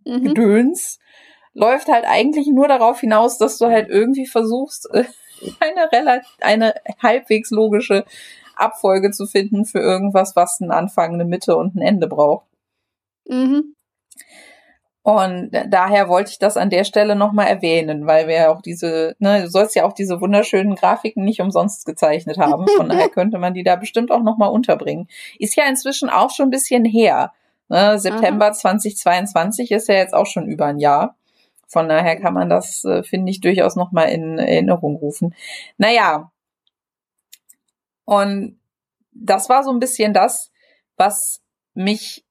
mhm. 0.04 0.22
Gedöns 0.22 1.00
läuft 1.54 1.88
halt 1.88 2.06
eigentlich 2.06 2.48
nur 2.48 2.68
darauf 2.68 3.00
hinaus, 3.00 3.38
dass 3.38 3.58
du 3.58 3.66
halt 3.66 3.90
irgendwie 3.90 4.26
versuchst, 4.26 4.90
eine 5.60 5.92
relativ, 5.92 6.30
eine 6.42 6.74
halbwegs 7.02 7.52
logische 7.52 8.06
Abfolge 8.56 9.12
zu 9.12 9.26
finden 9.26 9.66
für 9.66 9.80
irgendwas, 9.80 10.36
was 10.36 10.60
einen 10.62 10.72
Anfang, 10.72 11.14
eine 11.14 11.26
Mitte 11.26 11.56
und 11.56 11.76
ein 11.76 11.82
Ende 11.82 12.08
braucht. 12.08 12.46
Mhm. 13.28 13.76
Und 15.04 15.50
daher 15.70 16.10
wollte 16.10 16.30
ich 16.30 16.38
das 16.38 16.58
an 16.58 16.70
der 16.70 16.84
Stelle 16.84 17.16
nochmal 17.16 17.48
erwähnen, 17.48 18.06
weil 18.06 18.28
wir 18.28 18.36
ja 18.36 18.54
auch 18.54 18.62
diese, 18.62 19.16
ne, 19.18 19.42
du 19.42 19.50
sollst 19.50 19.76
ja 19.76 19.84
auch 19.84 19.94
diese 19.94 20.22
wunderschönen 20.22 20.76
Grafiken 20.76 21.26
nicht 21.26 21.42
umsonst 21.42 21.88
gezeichnet 21.88 22.38
haben. 22.38 22.68
Von 22.78 22.88
daher 22.88 23.10
könnte 23.10 23.40
man 23.40 23.56
die 23.56 23.64
da 23.64 23.76
bestimmt 23.78 24.12
auch 24.12 24.22
nochmal 24.22 24.52
unterbringen. 24.52 25.08
Ist 25.40 25.56
ja 25.56 25.68
inzwischen 25.68 26.10
auch 26.10 26.30
schon 26.30 26.48
ein 26.48 26.52
bisschen 26.52 26.86
her. 26.86 27.34
Ne? 27.68 27.98
September 27.98 28.48
Aha. 28.48 28.54
2022 28.54 29.72
ist 29.72 29.88
ja 29.88 29.96
jetzt 29.96 30.14
auch 30.14 30.28
schon 30.28 30.46
über 30.46 30.68
ein 30.68 30.78
Jahr. 30.78 31.16
Von 31.72 31.88
daher 31.88 32.20
kann 32.20 32.34
man 32.34 32.50
das, 32.50 32.84
äh, 32.84 33.02
finde 33.02 33.32
ich, 33.32 33.40
durchaus 33.40 33.78
nochmal 33.78 34.10
in 34.10 34.38
Erinnerung 34.38 34.98
rufen. 34.98 35.34
Naja. 35.78 36.30
Und 38.04 38.60
das 39.14 39.48
war 39.48 39.64
so 39.64 39.72
ein 39.72 39.80
bisschen 39.80 40.14
das, 40.14 40.52
was 40.98 41.42
mich 41.74 42.26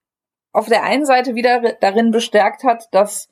auf 0.51 0.67
der 0.67 0.83
einen 0.83 1.07
Seite 1.07 1.33
wieder 1.33 1.73
darin 1.81 2.11
bestärkt 2.11 2.63
hat, 2.63 2.87
dass 2.91 3.29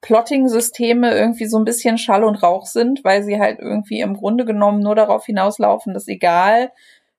Plotting-Systeme 0.00 1.14
irgendwie 1.14 1.46
so 1.46 1.56
ein 1.56 1.64
bisschen 1.64 1.96
Schall 1.96 2.24
und 2.24 2.42
Rauch 2.42 2.66
sind, 2.66 3.04
weil 3.04 3.22
sie 3.22 3.38
halt 3.38 3.60
irgendwie 3.60 4.00
im 4.00 4.14
Grunde 4.14 4.44
genommen 4.44 4.80
nur 4.80 4.96
darauf 4.96 5.26
hinauslaufen, 5.26 5.94
dass 5.94 6.08
egal 6.08 6.72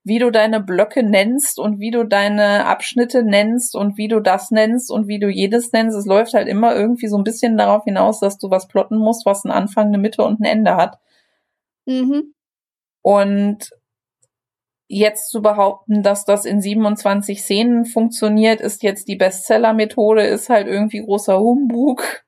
wie 0.03 0.19
du 0.19 0.31
deine 0.31 0.59
Blöcke 0.61 1.03
nennst 1.03 1.59
und 1.59 1.79
wie 1.79 1.91
du 1.91 2.03
deine 2.03 2.65
Abschnitte 2.65 3.23
nennst 3.23 3.75
und 3.75 3.97
wie 3.97 4.07
du 4.07 4.19
das 4.19 4.49
nennst 4.49 4.91
und 4.91 5.07
wie 5.07 5.19
du 5.19 5.29
jedes 5.29 5.71
nennst. 5.71 5.95
Es 5.95 6.05
läuft 6.05 6.33
halt 6.33 6.47
immer 6.47 6.75
irgendwie 6.75 7.07
so 7.07 7.17
ein 7.17 7.23
bisschen 7.23 7.57
darauf 7.57 7.83
hinaus, 7.83 8.19
dass 8.19 8.37
du 8.37 8.49
was 8.49 8.67
plotten 8.67 8.97
musst, 8.97 9.25
was 9.25 9.45
einen 9.45 9.51
Anfang, 9.53 9.87
eine 9.87 9.99
Mitte 9.99 10.23
und 10.23 10.39
ein 10.39 10.45
Ende 10.45 10.75
hat. 10.75 10.97
Mhm. 11.85 12.33
Und 13.03 13.69
jetzt 14.87 15.29
zu 15.29 15.41
behaupten, 15.41 16.03
dass 16.03 16.25
das 16.25 16.45
in 16.45 16.61
27 16.61 17.41
Szenen 17.41 17.85
funktioniert, 17.85 18.59
ist 18.59 18.83
jetzt 18.83 19.07
die 19.07 19.15
Bestseller-Methode, 19.15 20.23
ist 20.23 20.49
halt 20.49 20.67
irgendwie 20.67 21.01
großer 21.01 21.39
Humbug. 21.39 22.23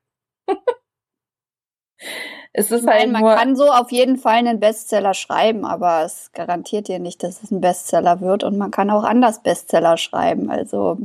Es 2.56 2.70
ist 2.70 2.86
halt 2.86 3.10
man 3.10 3.20
nur 3.20 3.34
kann 3.34 3.56
so 3.56 3.64
auf 3.72 3.90
jeden 3.90 4.16
Fall 4.16 4.36
einen 4.36 4.60
Bestseller 4.60 5.12
schreiben, 5.12 5.64
aber 5.64 6.04
es 6.04 6.30
garantiert 6.32 6.86
dir 6.86 7.00
nicht, 7.00 7.24
dass 7.24 7.42
es 7.42 7.50
ein 7.50 7.60
Bestseller 7.60 8.20
wird 8.20 8.44
und 8.44 8.56
man 8.56 8.70
kann 8.70 8.90
auch 8.90 9.02
anders 9.02 9.42
Bestseller 9.42 9.96
schreiben. 9.96 10.50
Also 10.50 10.98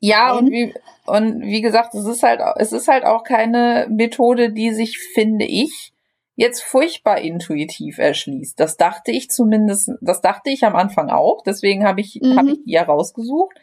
ja 0.00 0.32
und 0.32 0.50
wie 0.50 0.72
und 1.04 1.42
wie 1.42 1.60
gesagt, 1.60 1.94
es 1.94 2.06
ist 2.06 2.22
halt 2.22 2.40
es 2.56 2.72
ist 2.72 2.88
halt 2.88 3.04
auch 3.04 3.22
keine 3.22 3.86
Methode, 3.90 4.50
die 4.50 4.72
sich 4.72 4.98
finde 4.98 5.44
ich 5.44 5.92
jetzt 6.36 6.62
furchtbar 6.62 7.18
intuitiv 7.18 7.98
erschließt. 7.98 8.58
Das 8.58 8.78
dachte 8.78 9.10
ich 9.10 9.28
zumindest, 9.28 9.90
das 10.00 10.22
dachte 10.22 10.48
ich 10.48 10.64
am 10.64 10.74
Anfang 10.74 11.10
auch. 11.10 11.42
Deswegen 11.42 11.84
habe 11.84 12.00
ich 12.00 12.18
mhm. 12.22 12.38
habe 12.38 12.52
ich 12.52 12.64
die 12.64 12.72
ja 12.72 12.84
rausgesucht. 12.84 13.54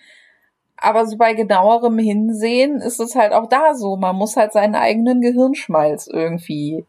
aber 0.77 1.07
so 1.07 1.17
bei 1.17 1.33
genauerem 1.33 1.97
Hinsehen 1.97 2.81
ist 2.81 2.99
es 2.99 3.15
halt 3.15 3.33
auch 3.33 3.49
da 3.49 3.73
so. 3.73 3.95
Man 3.95 4.15
muss 4.15 4.37
halt 4.37 4.53
seinen 4.53 4.75
eigenen 4.75 5.21
Gehirnschmalz 5.21 6.05
irgendwie 6.05 6.85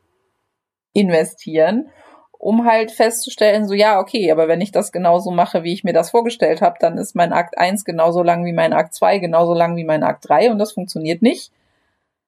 investieren, 0.97 1.91
um 2.39 2.65
halt 2.65 2.91
festzustellen, 2.91 3.67
so 3.67 3.75
ja, 3.75 4.01
okay, 4.01 4.31
aber 4.31 4.49
wenn 4.49 4.61
ich 4.61 4.73
das 4.73 4.93
genauso 4.93 5.31
mache, 5.31 5.63
wie 5.63 5.73
ich 5.73 5.85
mir 5.85 5.93
das 5.93 6.11
vorgestellt 6.11 6.63
habe, 6.63 6.77
dann 6.81 6.99
ist 6.99 7.15
mein 7.15 7.33
Akt 7.33 7.59
1 7.59 7.85
genauso 7.85 8.23
lang 8.23 8.45
wie 8.45 8.53
mein 8.53 8.73
Akt 8.73 8.95
2, 8.95 9.19
genauso 9.19 9.55
lang 9.55 9.77
wie 9.77 9.85
mein 9.85 10.03
Akt 10.03 10.29
3 10.29 10.51
und 10.51 10.59
das 10.59 10.73
funktioniert 10.73 11.23
nicht. 11.23 11.53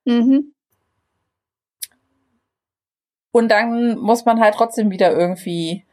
Mhm. 0.05 0.53
Und 3.31 3.51
dann 3.51 3.99
muss 3.99 4.25
man 4.25 4.41
halt 4.41 4.55
trotzdem 4.55 4.91
wieder 4.91 5.13
irgendwie 5.13 5.85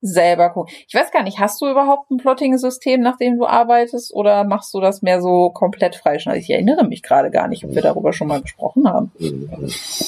selber 0.00 0.50
gucken. 0.50 0.72
Ich 0.86 0.94
weiß 0.94 1.10
gar 1.10 1.22
nicht, 1.22 1.40
hast 1.40 1.60
du 1.60 1.68
überhaupt 1.68 2.10
ein 2.10 2.18
Plotting-System, 2.18 3.00
nach 3.00 3.16
dem 3.16 3.36
du 3.36 3.46
arbeitest, 3.46 4.14
oder 4.14 4.44
machst 4.44 4.72
du 4.74 4.80
das 4.80 5.02
mehr 5.02 5.20
so 5.20 5.50
komplett 5.50 5.96
freischneidig? 5.96 6.44
Ich 6.44 6.50
erinnere 6.50 6.86
mich 6.86 7.02
gerade 7.02 7.30
gar 7.30 7.48
nicht, 7.48 7.64
ob 7.64 7.74
wir 7.74 7.82
darüber 7.82 8.12
schon 8.12 8.28
mal 8.28 8.40
gesprochen 8.40 8.88
haben. 8.88 9.10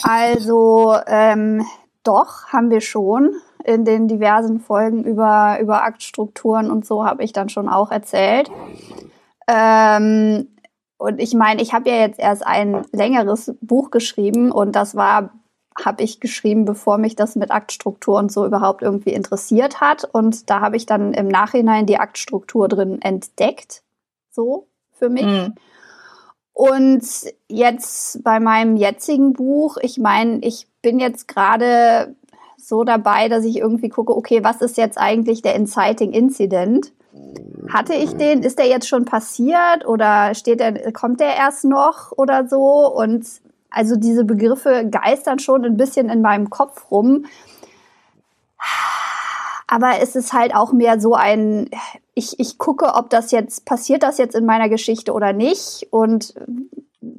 Also, 0.05 0.97
ähm, 1.09 1.65
doch, 2.05 2.47
haben 2.49 2.71
wir 2.71 2.81
schon. 2.81 3.35
In 3.65 3.85
den 3.85 4.09
diversen 4.09 4.59
Folgen 4.59 5.05
über, 5.05 5.59
über 5.61 5.83
Aktstrukturen 5.83 6.71
und 6.71 6.87
so 6.87 7.05
habe 7.05 7.23
ich 7.23 7.33
dann 7.33 7.51
schon 7.51 7.69
auch 7.69 7.91
erzählt. 7.91 8.51
Ähm, 9.47 10.49
und 10.97 11.21
ich 11.21 11.35
meine, 11.35 11.61
ich 11.61 11.75
habe 11.75 11.91
ja 11.91 11.97
jetzt 11.97 12.19
erst 12.19 12.47
ein 12.47 12.87
längeres 12.93 13.55
Buch 13.61 13.91
geschrieben 13.91 14.51
und 14.51 14.77
das 14.77 14.95
war 14.95 15.31
habe 15.85 16.03
ich 16.03 16.21
geschrieben, 16.21 16.65
bevor 16.65 16.99
mich 16.99 17.17
das 17.17 17.37
mit 17.37 17.51
Aktstruktur 17.51 18.19
und 18.19 18.31
so 18.33 18.45
überhaupt 18.45 18.83
irgendwie 18.83 19.13
interessiert 19.13 19.81
hat. 19.81 20.05
Und 20.05 20.51
da 20.51 20.61
habe 20.61 20.77
ich 20.77 20.87
dann 20.87 21.15
im 21.15 21.29
Nachhinein 21.29 21.87
die 21.87 21.99
Aktstruktur 21.99 22.69
drin 22.69 23.01
entdeckt. 23.01 23.83
So 24.31 24.67
für 24.93 25.09
mich. 25.09 25.25
Mhm. 25.25 25.55
Und 26.53 27.03
jetzt 27.49 28.23
bei 28.23 28.41
meinem 28.41 28.77
jetzigen 28.77 29.33
Buch, 29.33 29.79
ich 29.81 29.99
meine, 29.99 30.41
ich 30.41 30.67
bin 30.83 30.99
jetzt 30.99 31.29
gerade 31.29 32.15
so 32.57 32.85
dabei, 32.85 33.29
dass 33.29 33.45
ich 33.45 33.57
irgendwie 33.57 33.89
gucke, 33.89 34.17
okay, 34.17 34.45
was 34.45 34.61
ist 34.61 34.77
jetzt 34.77 34.99
eigentlich 34.99 35.43
der 35.43 35.55
Inciting 35.55 36.13
Incident? 36.13 36.93
Hatte 37.73 37.95
ich 37.95 38.13
den? 38.17 38.43
Ist 38.43 38.59
der 38.59 38.67
jetzt 38.67 38.89
schon 38.89 39.05
passiert 39.05 39.87
oder 39.87 40.35
steht 40.35 40.61
der, 40.61 40.93
kommt 40.93 41.21
der 41.21 41.37
erst 41.37 41.65
noch 41.65 42.13
oder 42.17 42.47
so? 42.47 42.93
Und 42.93 43.27
also 43.71 43.97
diese 43.97 44.25
Begriffe 44.25 44.89
geistern 44.91 45.39
schon 45.39 45.65
ein 45.65 45.77
bisschen 45.77 46.09
in 46.09 46.23
meinem 46.23 46.51
Kopf 46.51 46.91
rum. 46.91 47.27
Aber 49.67 50.01
es 50.01 50.17
ist 50.17 50.33
halt 50.33 50.55
auch 50.55 50.73
mehr 50.73 51.01
so 51.01 51.15
ein, 51.15 51.71
ich, 52.15 52.41
ich 52.41 52.59
gucke, 52.59 52.95
ob 52.95 53.09
das 53.11 53.31
jetzt, 53.31 53.65
passiert 53.65 54.03
das 54.03 54.19
jetzt 54.19 54.35
in 54.35 54.45
meiner 54.45 54.69
Geschichte 54.69 55.13
oder 55.13 55.33
nicht. 55.33 55.87
Und 55.91 56.35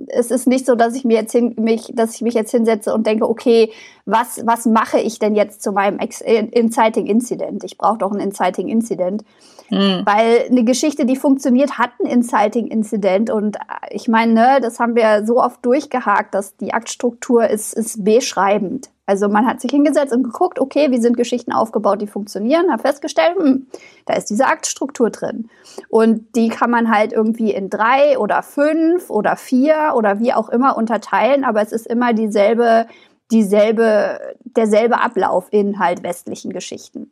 es 0.08 0.30
ist 0.30 0.48
nicht 0.48 0.66
so, 0.66 0.76
dass 0.76 0.96
ich 0.96 1.06
mir 1.06 1.18
jetzt 1.18 1.32
hin, 1.32 1.56
mich, 1.58 1.92
dass 1.94 2.16
ich 2.16 2.22
mich 2.22 2.36
jetzt 2.36 2.52
hinsetze 2.52 2.94
und 2.94 3.08
denke, 3.08 3.28
okay, 3.28 3.72
was, 4.06 4.42
was 4.46 4.66
mache 4.66 5.00
ich 5.00 5.18
denn 5.20 5.36
jetzt 5.36 5.64
zu 5.64 5.72
meinem 5.72 6.00
Ex 6.00 6.22
Inciting 6.22 7.08
Incident? 7.08 7.64
Ich 7.64 7.78
brauche 7.78 7.98
doch 7.98 8.12
ein 8.12 8.20
Inciting 8.20 8.68
Incident. 8.68 9.24
Mhm. 9.70 10.04
Weil 10.06 10.48
eine 10.50 10.64
Geschichte, 10.64 11.06
die 11.06 11.16
funktioniert, 11.16 11.78
hat 11.78 11.92
ein 12.00 12.06
Inciting 12.06 12.68
Incident. 12.68 13.32
Und 13.32 13.58
ich 13.90 14.08
meine, 14.08 14.34
ne, 14.34 14.60
das 14.62 14.80
haben 14.80 14.96
wir 14.96 15.26
so 15.26 15.42
oft 15.42 15.66
durchgehakt, 15.66 16.36
dass 16.36 16.58
die 16.58 16.74
Aktstruktur 16.74 17.48
ist, 17.48 17.74
ist 17.74 18.04
beschreibend. 18.04 18.90
Also 19.12 19.28
man 19.28 19.46
hat 19.46 19.60
sich 19.60 19.72
hingesetzt 19.72 20.14
und 20.14 20.24
geguckt, 20.24 20.58
okay, 20.58 20.90
wie 20.90 20.98
sind 20.98 21.18
Geschichten 21.18 21.52
aufgebaut, 21.52 22.02
die 22.02 22.08
funktionieren, 22.08 22.72
hat 22.72 22.80
festgestellt, 22.80 23.36
hm, 23.36 23.68
da 24.06 24.14
ist 24.14 24.30
diese 24.30 24.46
Aktstruktur 24.46 25.10
drin. 25.10 25.50
Und 25.90 26.34
die 26.38 26.48
kann 26.48 26.72
man 26.72 26.90
halt 26.90 27.12
irgendwie 27.12 27.52
in 27.52 27.70
drei 27.70 28.18
oder 28.18 28.42
fünf 28.42 29.10
oder 29.10 29.36
vier 29.36 29.92
oder 29.96 30.22
wie 30.22 30.32
auch 30.32 30.48
immer 30.48 30.78
unterteilen, 30.78 31.44
aber 31.44 31.62
es 31.62 31.74
ist 31.74 31.88
immer 31.88 32.14
dieselbe, 32.14 32.88
dieselbe, 33.34 34.18
derselbe 34.46 35.02
Ablauf 35.02 35.50
in 35.52 35.78
halt 35.78 36.04
westlichen 36.04 36.54
Geschichten. 36.54 37.12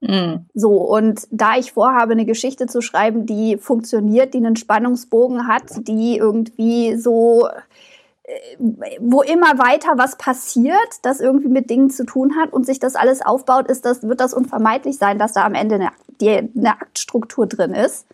Mhm. 0.00 0.46
So, 0.54 0.72
und 0.72 1.28
da 1.30 1.56
ich 1.56 1.70
vorhabe, 1.70 2.14
eine 2.14 2.24
Geschichte 2.24 2.66
zu 2.66 2.80
schreiben, 2.80 3.26
die 3.26 3.58
funktioniert, 3.58 4.34
die 4.34 4.38
einen 4.38 4.56
Spannungsbogen 4.56 5.46
hat, 5.46 5.86
die 5.86 6.16
irgendwie 6.16 6.96
so 6.96 7.46
wo 9.00 9.22
immer 9.22 9.58
weiter 9.58 9.92
was 9.96 10.16
passiert, 10.16 10.76
das 11.02 11.20
irgendwie 11.20 11.48
mit 11.48 11.70
Dingen 11.70 11.90
zu 11.90 12.04
tun 12.04 12.36
hat 12.36 12.52
und 12.52 12.66
sich 12.66 12.78
das 12.78 12.94
alles 12.94 13.22
aufbaut, 13.22 13.68
ist 13.68 13.84
das, 13.84 14.02
wird 14.02 14.20
das 14.20 14.34
unvermeidlich 14.34 14.98
sein, 14.98 15.18
dass 15.18 15.32
da 15.32 15.44
am 15.44 15.54
Ende 15.54 15.76
eine, 15.76 15.90
die, 16.20 16.30
eine 16.30 16.80
Aktstruktur 16.80 17.46
drin 17.46 17.72
ist. 17.72 18.06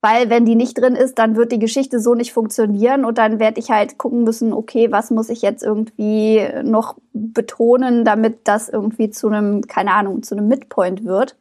Weil 0.00 0.30
wenn 0.30 0.44
die 0.44 0.54
nicht 0.54 0.78
drin 0.78 0.94
ist, 0.94 1.18
dann 1.18 1.34
wird 1.34 1.50
die 1.50 1.58
Geschichte 1.58 1.98
so 1.98 2.14
nicht 2.14 2.32
funktionieren 2.32 3.04
und 3.04 3.18
dann 3.18 3.40
werde 3.40 3.58
ich 3.58 3.70
halt 3.70 3.98
gucken 3.98 4.22
müssen, 4.22 4.52
okay, 4.52 4.92
was 4.92 5.10
muss 5.10 5.28
ich 5.28 5.42
jetzt 5.42 5.64
irgendwie 5.64 6.46
noch 6.62 6.96
betonen, 7.12 8.04
damit 8.04 8.46
das 8.46 8.68
irgendwie 8.68 9.10
zu 9.10 9.26
einem, 9.26 9.62
keine 9.62 9.92
Ahnung, 9.92 10.22
zu 10.22 10.36
einem 10.36 10.46
Midpoint 10.46 11.04
wird. 11.04 11.36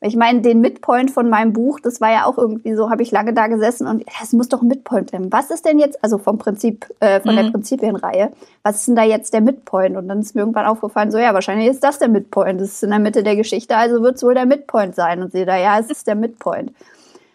Ich 0.00 0.14
meine, 0.14 0.42
den 0.42 0.60
Midpoint 0.60 1.10
von 1.10 1.28
meinem 1.28 1.52
Buch, 1.52 1.80
das 1.80 2.00
war 2.00 2.12
ja 2.12 2.24
auch 2.24 2.38
irgendwie 2.38 2.72
so, 2.74 2.88
habe 2.88 3.02
ich 3.02 3.10
lange 3.10 3.34
da 3.34 3.48
gesessen 3.48 3.88
und 3.88 4.04
es 4.22 4.32
muss 4.32 4.48
doch 4.48 4.62
ein 4.62 4.68
Midpoint 4.68 5.10
sein. 5.10 5.32
Was 5.32 5.50
ist 5.50 5.64
denn 5.64 5.80
jetzt, 5.80 6.02
also 6.04 6.18
vom 6.18 6.38
Prinzip, 6.38 6.86
äh, 7.00 7.20
von 7.20 7.32
mhm. 7.32 7.38
der 7.38 7.50
Prinzipienreihe, 7.50 8.30
was 8.62 8.76
ist 8.76 8.88
denn 8.88 8.94
da 8.94 9.02
jetzt 9.02 9.34
der 9.34 9.40
Midpoint? 9.40 9.96
Und 9.96 10.06
dann 10.06 10.20
ist 10.20 10.36
mir 10.36 10.42
irgendwann 10.42 10.66
aufgefallen, 10.66 11.10
so 11.10 11.18
ja, 11.18 11.34
wahrscheinlich 11.34 11.66
ist 11.66 11.82
das 11.82 11.98
der 11.98 12.08
Midpoint. 12.08 12.60
Das 12.60 12.68
ist 12.68 12.84
in 12.84 12.90
der 12.90 13.00
Mitte 13.00 13.24
der 13.24 13.34
Geschichte, 13.34 13.76
also 13.76 14.00
wird 14.02 14.16
es 14.16 14.22
wohl 14.22 14.34
der 14.34 14.46
Midpoint 14.46 14.94
sein. 14.94 15.20
Und 15.20 15.32
sehe 15.32 15.46
da, 15.46 15.56
ja, 15.56 15.80
es 15.80 15.90
ist 15.90 16.06
der 16.06 16.14
Midpoint. 16.14 16.72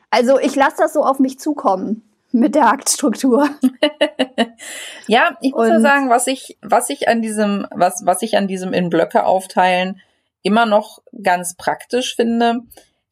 Also 0.10 0.40
ich 0.40 0.56
lasse 0.56 0.78
das 0.78 0.94
so 0.94 1.04
auf 1.04 1.20
mich 1.20 1.40
zukommen 1.40 2.02
mit 2.32 2.56
der 2.56 2.68
Aktstruktur. 2.68 3.50
ja, 5.08 5.38
ich 5.42 5.52
muss 5.52 5.68
und, 5.68 5.70
ja 5.70 5.82
sagen, 5.82 6.10
was 6.10 6.28
ich, 6.28 6.58
was 6.62 6.90
ich 6.90 7.10
an 7.10 7.22
diesem, 7.22 7.68
was, 7.72 8.06
was 8.06 8.22
ich 8.22 8.38
an 8.38 8.48
diesem 8.48 8.72
in 8.72 8.90
Blöcke 8.90 9.26
aufteilen 9.26 10.00
immer 10.44 10.66
noch 10.66 11.00
ganz 11.22 11.56
praktisch 11.56 12.16
finde. 12.16 12.62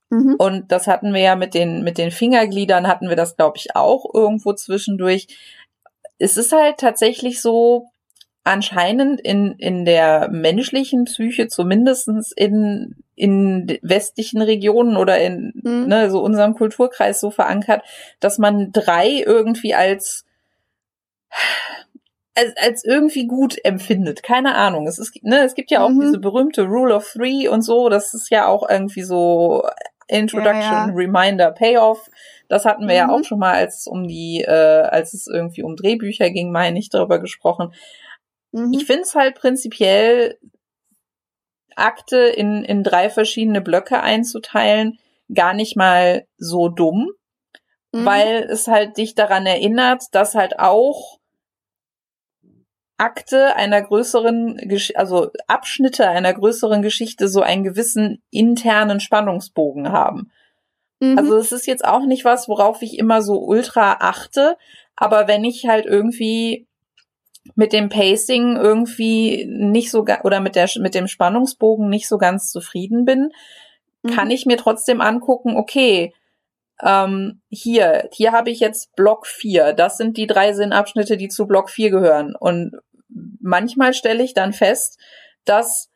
Mhm. 0.09 0.35
Und 0.37 0.71
das 0.71 0.87
hatten 0.87 1.13
wir 1.13 1.21
ja 1.21 1.35
mit 1.35 1.53
den, 1.53 1.83
mit 1.83 1.97
den 1.97 2.11
Fingergliedern 2.11 2.87
hatten 2.87 3.09
wir 3.09 3.15
das, 3.15 3.35
glaube 3.35 3.57
ich, 3.57 3.75
auch 3.75 4.05
irgendwo 4.13 4.53
zwischendurch. 4.53 5.27
Es 6.19 6.37
ist 6.37 6.51
halt 6.51 6.77
tatsächlich 6.77 7.41
so, 7.41 7.91
anscheinend 8.43 9.21
in, 9.21 9.53
in 9.57 9.85
der 9.85 10.29
menschlichen 10.31 11.05
Psyche, 11.05 11.47
zumindestens 11.47 12.31
in, 12.31 12.95
in 13.15 13.77
westlichen 13.81 14.41
Regionen 14.41 14.97
oder 14.97 15.19
in 15.19 15.53
mhm. 15.63 15.87
ne, 15.87 16.09
so 16.09 16.21
unserem 16.23 16.55
Kulturkreis 16.55 17.19
so 17.19 17.29
verankert, 17.29 17.83
dass 18.19 18.39
man 18.39 18.71
drei 18.71 19.23
irgendwie 19.25 19.75
als 19.75 20.25
als, 22.35 22.53
als 22.57 22.83
irgendwie 22.85 23.27
gut 23.27 23.57
empfindet. 23.63 24.23
Keine 24.23 24.55
Ahnung. 24.55 24.87
Es, 24.87 24.99
ist, 24.99 25.23
ne, 25.23 25.43
es 25.43 25.55
gibt 25.55 25.71
ja 25.71 25.83
auch 25.83 25.89
mhm. 25.89 26.01
diese 26.01 26.19
berühmte 26.19 26.63
Rule 26.63 26.95
of 26.95 27.11
Three 27.11 27.47
und 27.47 27.61
so. 27.61 27.89
Das 27.89 28.13
ist 28.13 28.29
ja 28.29 28.47
auch 28.47 28.69
irgendwie 28.69 29.03
so 29.03 29.63
Introduction, 30.07 30.61
ja, 30.61 30.87
ja. 30.87 30.93
Reminder, 30.93 31.51
Payoff. 31.51 32.09
Das 32.47 32.65
hatten 32.65 32.87
wir 32.87 32.93
mhm. 32.93 33.09
ja 33.09 33.09
auch 33.09 33.23
schon 33.23 33.39
mal, 33.39 33.53
als 33.53 33.79
es 33.79 33.87
um 33.87 34.07
die, 34.07 34.43
äh, 34.45 34.51
als 34.83 35.13
es 35.13 35.27
irgendwie 35.27 35.63
um 35.63 35.75
Drehbücher 35.75 36.29
ging, 36.29 36.51
meine 36.51 36.79
ich, 36.79 36.89
darüber 36.89 37.19
gesprochen. 37.19 37.73
Mhm. 38.51 38.73
Ich 38.73 38.85
finde 38.85 39.03
es 39.03 39.15
halt 39.15 39.35
prinzipiell, 39.35 40.37
Akte 41.75 42.17
in, 42.17 42.63
in 42.65 42.83
drei 42.83 43.09
verschiedene 43.09 43.61
Blöcke 43.61 44.01
einzuteilen, 44.01 44.99
gar 45.33 45.53
nicht 45.53 45.77
mal 45.77 46.25
so 46.37 46.67
dumm, 46.67 47.11
mhm. 47.93 48.05
weil 48.05 48.43
es 48.49 48.67
halt 48.67 48.97
dich 48.97 49.15
daran 49.15 49.45
erinnert, 49.45 50.03
dass 50.11 50.35
halt 50.35 50.59
auch 50.59 51.20
Akte 53.01 53.55
einer 53.55 53.81
größeren, 53.81 54.61
also 54.95 55.31
Abschnitte 55.47 56.07
einer 56.07 56.33
größeren 56.33 56.83
Geschichte 56.83 57.27
so 57.27 57.41
einen 57.41 57.63
gewissen 57.63 58.21
internen 58.29 58.99
Spannungsbogen 58.99 59.91
haben. 59.91 60.31
Mhm. 60.99 61.17
Also 61.17 61.35
es 61.37 61.51
ist 61.51 61.65
jetzt 61.65 61.83
auch 61.83 62.05
nicht 62.05 62.25
was, 62.25 62.47
worauf 62.47 62.83
ich 62.83 62.99
immer 62.99 63.23
so 63.23 63.39
ultra 63.39 63.97
achte, 63.99 64.55
aber 64.95 65.27
wenn 65.27 65.43
ich 65.43 65.67
halt 65.67 65.87
irgendwie 65.87 66.67
mit 67.55 67.73
dem 67.73 67.89
Pacing 67.89 68.55
irgendwie 68.55 69.45
nicht 69.49 69.89
so 69.89 70.05
oder 70.23 70.39
mit 70.39 70.55
der 70.55 70.69
mit 70.77 70.93
dem 70.93 71.07
Spannungsbogen 71.07 71.89
nicht 71.89 72.07
so 72.07 72.19
ganz 72.19 72.51
zufrieden 72.51 73.03
bin, 73.03 73.31
mhm. 74.03 74.11
kann 74.11 74.29
ich 74.29 74.45
mir 74.45 74.57
trotzdem 74.57 75.01
angucken, 75.01 75.57
okay, 75.57 76.13
ähm, 76.83 77.41
hier, 77.49 78.09
hier 78.11 78.31
habe 78.31 78.49
ich 78.49 78.59
jetzt 78.59 78.95
Block 78.95 79.27
4. 79.27 79.73
Das 79.73 79.97
sind 79.97 80.17
die 80.17 80.27
drei 80.27 80.53
Sinnabschnitte, 80.53 81.17
die 81.17 81.29
zu 81.29 81.47
Block 81.47 81.69
4 81.69 81.91
gehören. 81.91 82.35
Und 82.35 82.75
manchmal 83.39 83.93
stelle 83.93 84.23
ich 84.23 84.33
dann 84.33 84.53
fest, 84.53 84.99
dass 85.45 85.89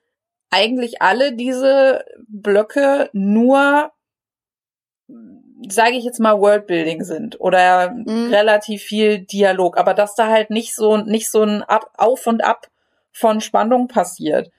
eigentlich 0.50 1.02
alle 1.02 1.34
diese 1.34 2.06
Blöcke 2.28 3.10
nur, 3.14 3.92
sage 5.68 5.98
ich 5.98 6.04
jetzt 6.04 6.20
mal, 6.20 6.40
Worldbuilding 6.40 7.04
sind 7.04 7.40
oder 7.40 7.92
mhm. 7.92 8.30
relativ 8.32 8.84
viel 8.84 9.20
Dialog, 9.20 9.78
aber 9.78 9.94
dass 9.94 10.16
da 10.16 10.28
halt 10.28 10.50
nicht 10.50 10.76
so 10.76 10.98
nicht 10.98 11.30
so 11.30 11.44
ein 11.44 11.64
Ab 11.64 11.92
Auf 11.98 12.28
und 12.28 12.44
Ab 12.44 12.68
von 13.12 13.42
Spannung 13.42 13.88
passiert. 13.88 14.52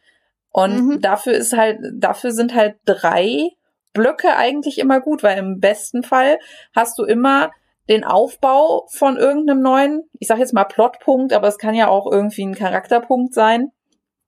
Und 0.51 0.87
mhm. 0.87 1.01
dafür 1.01 1.35
ist 1.35 1.55
halt, 1.55 1.79
dafür 1.95 2.33
sind 2.33 2.55
halt 2.55 2.77
drei 2.87 3.51
Blöcke 3.93 4.37
eigentlich 4.37 4.79
immer 4.79 5.01
gut, 5.01 5.23
weil 5.23 5.39
im 5.39 5.61
besten 5.61 6.03
Fall 6.03 6.39
hast 6.75 6.99
du 6.99 7.05
immer 7.05 7.51
den 7.89 8.05
Aufbau 8.05 8.87
von 8.89 9.17
irgendeinem 9.17 9.61
neuen, 9.61 10.11
ich 10.19 10.29
sage 10.29 10.41
jetzt 10.41 10.55
mal 10.55 10.65
Plotpunkt, 10.65 11.33
aber 11.33 11.49
es 11.49 11.59
kann 11.59 11.75
ja 11.75 11.89
auch 11.89 12.11
irgendwie 12.11 12.45
ein 12.45 12.55
Charakterpunkt 12.55 13.33
sein. 13.33 13.71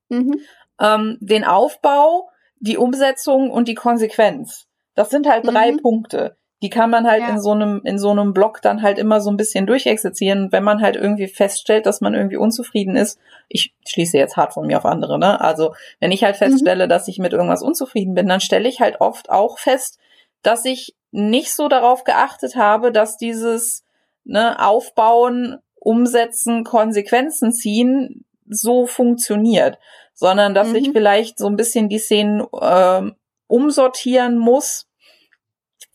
Mhm. 0.09 0.41
Ähm, 0.81 1.19
den 1.21 1.45
Aufbau, 1.45 2.31
die 2.61 2.77
Umsetzung 2.77 3.51
und 3.51 3.69
die 3.69 3.75
Konsequenz. 3.75 4.67
Das 4.95 5.11
sind 5.11 5.29
halt 5.29 5.47
drei 5.47 5.73
mhm. 5.73 5.79
Punkte. 5.79 6.37
Die 6.61 6.71
kann 6.71 6.91
man 6.91 7.07
halt 7.07 7.23
ja. 7.23 7.29
in 7.29 7.41
so 7.41 7.53
einem, 7.53 7.81
in 7.85 8.01
so 8.01 8.11
einem 8.11 8.33
Block 8.33 8.61
dann 8.63 8.83
halt 8.83 8.99
immer 8.99 9.21
so 9.21 9.31
ein 9.31 9.37
bisschen 9.37 9.65
durchexerzieren. 9.67 10.51
Wenn 10.51 10.65
man 10.65 10.83
halt 10.83 10.97
irgendwie 10.97 11.29
feststellt, 11.29 11.87
dass 11.87 12.01
man 12.01 12.15
irgendwie 12.15 12.37
unzufrieden 12.37 12.97
ist, 12.97 13.21
ich 13.49 13.75
schließe 13.87 14.19
jetzt 14.19 14.37
hart 14.37 14.55
von 14.55 14.67
mir 14.67 14.79
auf 14.79 14.85
andere, 14.85 15.21
ne? 15.21 15.41
Also, 15.41 15.75
wenn 16.01 16.11
ich 16.11 16.25
halt 16.25 16.35
mhm. 16.35 16.47
feststelle, 16.47 16.87
mhm. 16.87 16.89
dass 16.89 17.07
ich 17.07 17.19
mit 17.19 17.33
irgendwas 17.33 17.63
unzufrieden 17.63 18.15
bin, 18.15 18.27
dann 18.27 18.41
stelle 18.41 18.69
ich 18.69 18.81
halt 18.81 19.01
oft 19.01 19.31
auch 19.31 19.59
fest, 19.59 20.01
dass 20.43 20.65
ich 20.65 20.97
nicht 21.11 21.55
so 21.55 21.69
darauf 21.69 22.05
geachtet 22.05 22.57
habe, 22.57 22.93
dass 22.93 23.17
dieses 23.17 23.85
ne, 24.25 24.63
Aufbauen, 24.65 25.59
Umsetzen, 25.75 26.65
Konsequenzen 26.65 27.53
ziehen 27.53 28.25
so 28.49 28.87
funktioniert, 28.87 29.79
sondern 30.15 30.55
dass 30.55 30.69
mhm. 30.69 30.77
ich 30.77 30.91
vielleicht 30.91 31.39
so 31.39 31.47
ein 31.47 31.57
bisschen 31.57 31.89
die 31.89 31.99
Szenen 31.99 32.47
äh, 32.53 33.03
umsortieren 33.47 34.39
muss, 34.39 34.87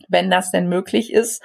wenn 0.08 0.30
das 0.30 0.50
denn 0.50 0.68
möglich 0.68 1.12
ist. 1.12 1.42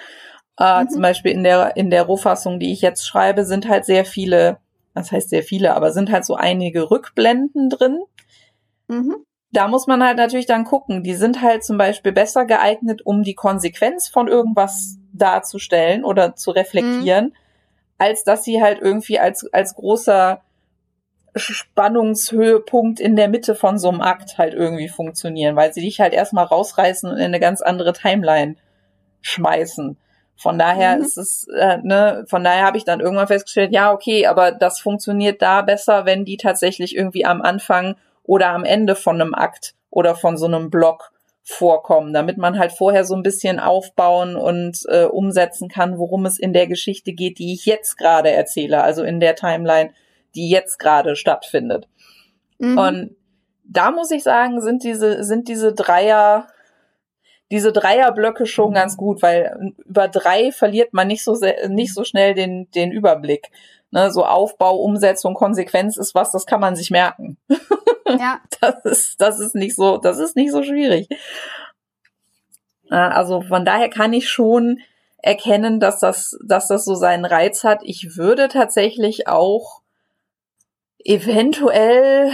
Äh, 0.57 0.83
mhm. 0.83 0.89
Zum 0.89 1.01
Beispiel 1.01 1.31
in 1.31 1.43
der 1.43 1.75
in 1.75 1.89
der 1.89 2.03
Rohfassung, 2.03 2.59
die 2.59 2.71
ich 2.71 2.81
jetzt 2.81 3.05
schreibe, 3.05 3.45
sind 3.45 3.67
halt 3.67 3.85
sehr 3.85 4.05
viele, 4.05 4.57
das 4.93 5.11
heißt 5.11 5.29
sehr 5.29 5.43
viele, 5.43 5.75
aber 5.75 5.91
sind 5.91 6.11
halt 6.11 6.25
so 6.25 6.35
einige 6.35 6.89
Rückblenden 6.89 7.69
drin. 7.69 7.99
Mhm 8.87 9.25
da 9.51 9.67
muss 9.67 9.87
man 9.87 10.03
halt 10.03 10.17
natürlich 10.17 10.45
dann 10.45 10.63
gucken. 10.63 11.03
Die 11.03 11.15
sind 11.15 11.41
halt 11.41 11.63
zum 11.63 11.77
Beispiel 11.77 12.11
besser 12.11 12.45
geeignet, 12.45 13.05
um 13.05 13.23
die 13.23 13.33
Konsequenz 13.33 14.07
von 14.07 14.27
irgendwas 14.27 14.97
darzustellen 15.11 16.05
oder 16.05 16.35
zu 16.35 16.51
reflektieren, 16.51 17.25
mhm. 17.25 17.33
als 17.97 18.23
dass 18.23 18.43
sie 18.43 18.61
halt 18.61 18.79
irgendwie 18.79 19.19
als, 19.19 19.51
als 19.51 19.75
großer 19.75 20.41
Spannungshöhepunkt 21.35 22.99
in 22.99 23.15
der 23.15 23.27
Mitte 23.27 23.55
von 23.55 23.77
so 23.77 23.89
einem 23.89 24.01
Akt 24.01 24.37
halt 24.37 24.53
irgendwie 24.53 24.89
funktionieren, 24.89 25.55
weil 25.55 25.73
sie 25.73 25.81
dich 25.81 25.99
halt 25.99 26.13
erstmal 26.13 26.45
rausreißen 26.45 27.09
und 27.09 27.17
in 27.17 27.25
eine 27.25 27.39
ganz 27.39 27.61
andere 27.61 27.93
Timeline 27.93 28.55
schmeißen. 29.21 29.97
Von 30.35 30.57
daher 30.57 30.95
mhm. 30.95 31.01
ist 31.01 31.17
es, 31.17 31.47
äh, 31.47 31.77
ne, 31.83 32.23
von 32.27 32.43
daher 32.43 32.65
habe 32.65 32.77
ich 32.77 32.85
dann 32.85 32.99
irgendwann 32.99 33.27
festgestellt, 33.27 33.73
ja, 33.73 33.91
okay, 33.91 34.27
aber 34.27 34.51
das 34.51 34.79
funktioniert 34.79 35.41
da 35.41 35.61
besser, 35.61 36.05
wenn 36.05 36.23
die 36.23 36.37
tatsächlich 36.37 36.95
irgendwie 36.95 37.25
am 37.25 37.41
Anfang 37.41 37.95
oder 38.29 38.49
am 38.49 38.63
Ende 38.63 38.95
von 38.95 39.19
einem 39.19 39.33
Akt 39.33 39.73
oder 39.89 40.13
von 40.13 40.37
so 40.37 40.45
einem 40.45 40.69
Block 40.69 41.11
vorkommen, 41.41 42.13
damit 42.13 42.37
man 42.37 42.59
halt 42.59 42.71
vorher 42.71 43.03
so 43.03 43.15
ein 43.15 43.23
bisschen 43.23 43.59
aufbauen 43.59 44.35
und 44.35 44.83
äh, 44.87 45.05
umsetzen 45.05 45.67
kann, 45.67 45.97
worum 45.97 46.27
es 46.27 46.37
in 46.37 46.53
der 46.53 46.67
Geschichte 46.67 47.13
geht, 47.13 47.39
die 47.39 47.53
ich 47.53 47.65
jetzt 47.65 47.97
gerade 47.97 48.29
erzähle, 48.29 48.83
also 48.83 49.01
in 49.01 49.19
der 49.19 49.35
Timeline, 49.35 49.93
die 50.35 50.47
jetzt 50.47 50.77
gerade 50.77 51.15
stattfindet. 51.15 51.87
Mhm. 52.59 52.77
Und 52.77 53.15
da 53.63 53.89
muss 53.89 54.11
ich 54.11 54.21
sagen, 54.21 54.61
sind 54.61 54.83
diese, 54.83 55.23
sind 55.23 55.47
diese 55.47 55.73
Dreier, 55.73 56.45
diese 57.49 57.71
Dreierblöcke 57.71 58.45
schon 58.45 58.75
ganz 58.75 58.95
gut, 58.95 59.23
weil 59.23 59.73
über 59.87 60.07
drei 60.07 60.51
verliert 60.51 60.93
man 60.93 61.07
nicht 61.07 61.23
so, 61.23 61.33
sehr, 61.33 61.67
nicht 61.67 61.95
so 61.95 62.03
schnell 62.03 62.35
den, 62.35 62.69
den 62.75 62.91
Überblick. 62.91 63.49
Ne, 63.91 64.11
so 64.11 64.23
Aufbau, 64.25 64.77
Umsetzung, 64.77 65.33
Konsequenz 65.33 65.97
ist 65.97 66.13
was, 66.13 66.31
das 66.31 66.45
kann 66.45 66.59
man 66.59 66.75
sich 66.75 66.91
merken. 66.91 67.37
Ja. 68.17 68.41
Das 68.59 68.85
ist, 68.85 69.21
das 69.21 69.39
ist 69.39 69.53
nicht 69.53 69.75
so, 69.75 69.97
das 69.97 70.17
ist 70.17 70.35
nicht 70.35 70.51
so 70.51 70.63
schwierig. 70.63 71.07
Also 72.89 73.41
von 73.41 73.65
daher 73.65 73.87
kann 73.87 74.13
ich 74.13 74.29
schon 74.29 74.79
erkennen, 75.21 75.79
dass 75.79 75.99
das, 75.99 76.35
dass 76.43 76.67
das 76.67 76.85
so 76.85 76.95
seinen 76.95 77.25
Reiz 77.25 77.63
hat. 77.63 77.81
Ich 77.83 78.17
würde 78.17 78.47
tatsächlich 78.47 79.27
auch 79.27 79.81
eventuell 81.03 82.31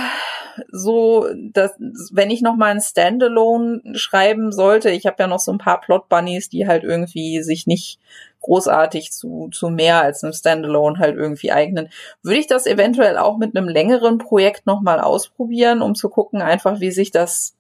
so, 0.72 1.28
dass, 1.52 1.72
wenn 2.12 2.30
ich 2.30 2.41
noch 2.41 2.56
mal 2.56 2.72
ein 2.72 2.82
Standalone 2.82 3.82
schreiben 3.96 4.52
sollte, 4.52 4.89
ich 4.89 5.06
habe 5.06 5.18
ja 5.20 5.28
noch 5.28 5.39
so 5.39 5.52
ein 5.52 5.58
paar 5.58 5.82
Plot 5.82 6.10
Bunnies, 6.10 6.50
die 6.50 6.68
halt 6.68 6.84
irgendwie 6.84 7.41
sich 7.44 7.68
nicht 7.68 8.00
großartig 8.41 9.12
zu, 9.12 9.50
zu 9.52 9.70
mehr 9.70 10.02
als 10.02 10.24
einem 10.24 10.34
Standalone 10.34 11.00
halt 11.00 11.15
irgendwie 11.15 11.52
eignen. 11.52 11.89
Würde 12.22 12.39
ich 12.39 12.48
das 12.48 12.68
eventuell 12.68 13.18
auch 13.18 13.38
mit 13.38 13.56
einem 13.56 13.68
längeren 13.68 14.18
Projekt 14.18 14.65
nochmal 14.65 15.00
ausprobieren, 15.00 15.82
um 15.82 15.96
zu 15.96 16.10
gucken, 16.10 16.41
einfach 16.41 16.80
wie 16.80 16.91
sich 16.91 17.12
das, 17.12 17.56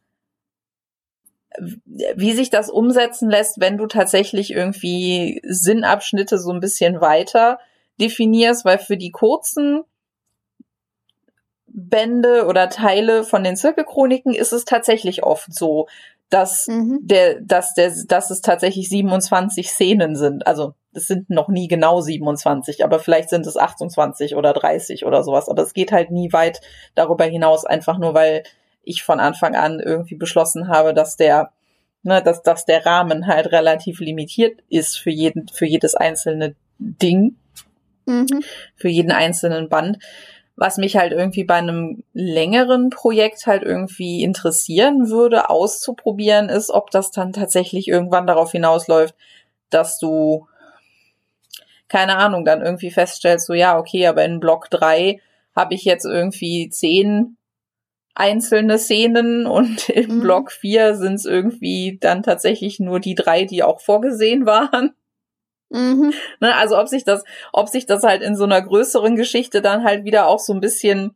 wie 1.57 2.33
sich 2.33 2.49
das 2.49 2.69
umsetzen 2.69 3.29
lässt, 3.29 3.59
wenn 3.59 3.77
du 3.77 3.87
tatsächlich 3.87 4.51
irgendwie 4.51 5.41
Sinnabschnitte 5.43 6.37
so 6.37 6.51
ein 6.51 6.59
bisschen 6.59 7.01
weiter 7.01 7.59
definierst, 7.99 8.65
weil 8.65 8.77
für 8.77 8.97
die 8.97 9.11
kurzen 9.11 9.83
Bände 11.77 12.45
oder 12.45 12.69
Teile 12.69 13.25
von 13.25 13.43
den 13.43 13.57
Zirkelchroniken 13.57 14.33
ist 14.33 14.53
es 14.53 14.63
tatsächlich 14.63 15.23
oft 15.23 15.53
so, 15.53 15.87
dass 16.29 16.67
mhm. 16.67 16.99
der, 17.01 17.41
dass 17.41 17.73
der, 17.73 17.93
dass 18.07 18.31
es 18.31 18.41
tatsächlich 18.41 18.89
27 18.89 19.69
Szenen 19.69 20.15
sind. 20.15 20.47
Also 20.47 20.73
es 20.93 21.07
sind 21.07 21.29
noch 21.29 21.49
nie 21.49 21.67
genau 21.67 21.99
27, 21.99 22.83
aber 22.83 22.99
vielleicht 22.99 23.29
sind 23.29 23.45
es 23.45 23.57
28 23.57 24.35
oder 24.35 24.53
30 24.53 25.05
oder 25.05 25.23
sowas. 25.23 25.49
Aber 25.49 25.61
es 25.63 25.73
geht 25.73 25.91
halt 25.91 26.11
nie 26.11 26.31
weit 26.31 26.61
darüber 26.95 27.25
hinaus, 27.25 27.65
einfach 27.65 27.97
nur 27.97 28.13
weil 28.13 28.43
ich 28.83 29.03
von 29.03 29.19
Anfang 29.19 29.55
an 29.55 29.79
irgendwie 29.79 30.15
beschlossen 30.15 30.69
habe, 30.69 30.93
dass 30.93 31.17
der, 31.17 31.51
ne, 32.03 32.21
dass, 32.23 32.41
dass 32.41 32.65
der 32.65 32.85
Rahmen 32.85 33.27
halt 33.27 33.51
relativ 33.51 33.99
limitiert 33.99 34.61
ist 34.69 34.97
für 34.97 35.11
jeden, 35.11 35.49
für 35.49 35.65
jedes 35.65 35.93
einzelne 35.95 36.55
Ding, 36.79 37.35
mhm. 38.05 38.43
für 38.75 38.89
jeden 38.89 39.11
einzelnen 39.11 39.67
Band. 39.67 39.99
Was 40.57 40.77
mich 40.77 40.95
halt 40.95 41.11
irgendwie 41.11 41.43
bei 41.43 41.55
einem 41.55 42.03
längeren 42.13 42.89
Projekt 42.89 43.45
halt 43.45 43.63
irgendwie 43.63 44.23
interessieren 44.23 45.09
würde, 45.09 45.49
auszuprobieren, 45.49 46.49
ist, 46.49 46.69
ob 46.69 46.91
das 46.91 47.11
dann 47.11 47.33
tatsächlich 47.33 47.87
irgendwann 47.87 48.25
darauf 48.25 48.51
hinausläuft, 48.51 49.15
dass 49.69 49.99
du, 49.99 50.47
keine 51.89 52.17
Ahnung, 52.17 52.45
dann 52.45 52.61
irgendwie 52.61 52.91
feststellst, 52.91 53.47
so 53.47 53.53
ja, 53.53 53.77
okay, 53.77 54.07
aber 54.07 54.23
in 54.23 54.39
Block 54.39 54.69
drei 54.69 55.19
habe 55.55 55.73
ich 55.73 55.83
jetzt 55.83 56.05
irgendwie 56.05 56.69
zehn 56.69 57.37
einzelne 58.15 58.79
Szenen 58.79 59.45
und 59.45 59.89
im 59.89 60.17
mhm. 60.17 60.21
Block 60.21 60.51
vier 60.51 60.95
sind 60.95 61.15
es 61.15 61.25
irgendwie 61.25 61.97
dann 61.99 62.23
tatsächlich 62.23 62.79
nur 62.79 62.99
die 62.99 63.15
drei, 63.15 63.43
die 63.43 63.61
auch 63.61 63.81
vorgesehen 63.81 64.45
waren. 64.45 64.93
Mhm. 65.75 66.13
Ne, 66.39 66.55
also 66.55 66.77
ob 66.79 66.87
sich 66.87 67.03
das, 67.03 67.23
ob 67.51 67.67
sich 67.67 67.85
das 67.85 68.03
halt 68.03 68.21
in 68.21 68.35
so 68.35 68.45
einer 68.45 68.61
größeren 68.61 69.15
Geschichte 69.15 69.61
dann 69.61 69.83
halt 69.83 70.05
wieder 70.05 70.27
auch 70.27 70.39
so 70.39 70.53
ein 70.53 70.61
bisschen 70.61 71.13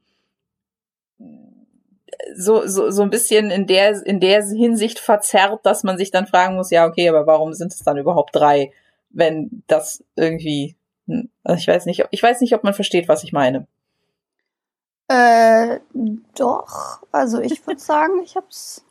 so, 2.36 2.67
so, 2.67 2.91
so 2.91 3.02
ein 3.02 3.10
bisschen 3.10 3.52
in 3.52 3.67
der, 3.67 4.06
in 4.06 4.19
der 4.19 4.43
Hinsicht 4.43 5.00
verzerrt, 5.00 5.65
dass 5.65 5.84
man 5.84 5.98
sich 5.98 6.12
dann 6.12 6.28
fragen 6.28 6.56
muss, 6.56 6.72
ja, 6.72 6.86
okay, 6.86 7.08
aber 7.10 7.26
warum 7.26 7.54
sind 7.54 7.74
es 7.74 7.80
dann 7.84 7.98
überhaupt 7.98 8.36
drei, 8.36 8.72
wenn 9.10 9.63
das 9.67 10.04
irgendwie, 10.15 10.76
hm, 11.08 11.30
also 11.43 11.60
ich 11.60 11.67
weiß 11.67 11.86
nicht, 11.86 12.06
ich 12.12 12.22
weiß 12.22 12.41
nicht, 12.41 12.54
ob 12.54 12.63
man 12.63 12.74
versteht, 12.74 13.08
was 13.08 13.24
ich 13.24 13.32
meine. 13.32 13.67
Äh, 15.08 15.80
doch. 16.36 17.02
Also 17.12 17.39
ich 17.39 17.65
würde 17.65 17.80
sagen, 17.80 18.22
ich 18.24 18.36
hab's, 18.36 18.84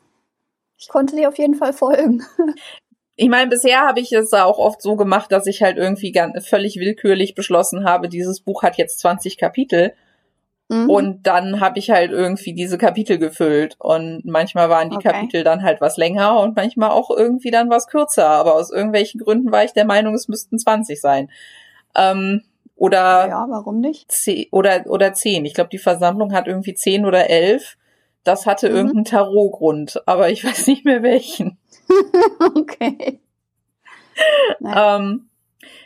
ich 0.77 0.89
konnte 0.89 1.15
dir 1.15 1.29
auf 1.29 1.37
jeden 1.37 1.55
Fall 1.55 1.73
folgen. 1.73 2.25
Ich 3.21 3.27
meine, 3.27 3.49
bisher 3.49 3.81
habe 3.81 3.99
ich 3.99 4.13
es 4.13 4.31
auch 4.31 4.59
oft 4.59 4.81
so 4.81 4.95
gemacht, 4.95 5.29
dass 5.33 5.45
ich 5.45 5.61
halt 5.61 5.75
irgendwie 5.75 6.13
ganz, 6.13 6.47
völlig 6.47 6.77
willkürlich 6.77 7.35
beschlossen 7.35 7.83
habe, 7.83 8.07
dieses 8.07 8.39
Buch 8.39 8.63
hat 8.63 8.77
jetzt 8.77 8.99
20 8.99 9.37
Kapitel. 9.37 9.91
Mhm. 10.69 10.89
Und 10.89 11.27
dann 11.27 11.59
habe 11.59 11.79
ich 11.79 11.89
halt 11.89 12.11
irgendwie 12.11 12.53
diese 12.53 12.77
Kapitel 12.77 13.17
gefüllt. 13.17 13.75
Und 13.77 14.21
manchmal 14.23 14.69
waren 14.69 14.89
die 14.89 14.95
okay. 14.95 15.09
Kapitel 15.09 15.43
dann 15.43 15.63
halt 15.63 15.81
was 15.81 15.97
länger 15.97 16.39
und 16.39 16.55
manchmal 16.55 16.91
auch 16.91 17.09
irgendwie 17.09 17.51
dann 17.51 17.69
was 17.69 17.87
kürzer. 17.87 18.25
Aber 18.25 18.55
aus 18.55 18.71
irgendwelchen 18.71 19.19
Gründen 19.19 19.51
war 19.51 19.65
ich 19.65 19.73
der 19.73 19.85
Meinung, 19.85 20.13
es 20.13 20.29
müssten 20.29 20.57
20 20.57 21.01
sein. 21.01 21.29
Ähm, 21.97 22.43
oder 22.77 23.27
ja, 23.27 23.45
warum 23.49 23.81
nicht? 23.81 24.09
Zehn, 24.13 24.47
oder 24.51 24.85
oder 24.85 25.11
zehn. 25.11 25.43
Ich 25.43 25.55
glaube, 25.55 25.69
die 25.69 25.77
Versammlung 25.77 26.31
hat 26.31 26.47
irgendwie 26.47 26.73
zehn 26.73 27.05
oder 27.05 27.29
elf. 27.29 27.75
Das 28.23 28.45
hatte 28.45 28.69
mhm. 28.69 28.75
irgendeinen 28.77 29.05
Tarotgrund, 29.05 30.01
aber 30.05 30.29
ich 30.29 30.45
weiß 30.45 30.67
nicht 30.67 30.85
mehr 30.85 31.03
welchen. 31.03 31.57
okay. 32.55 33.19
ähm, 34.63 35.29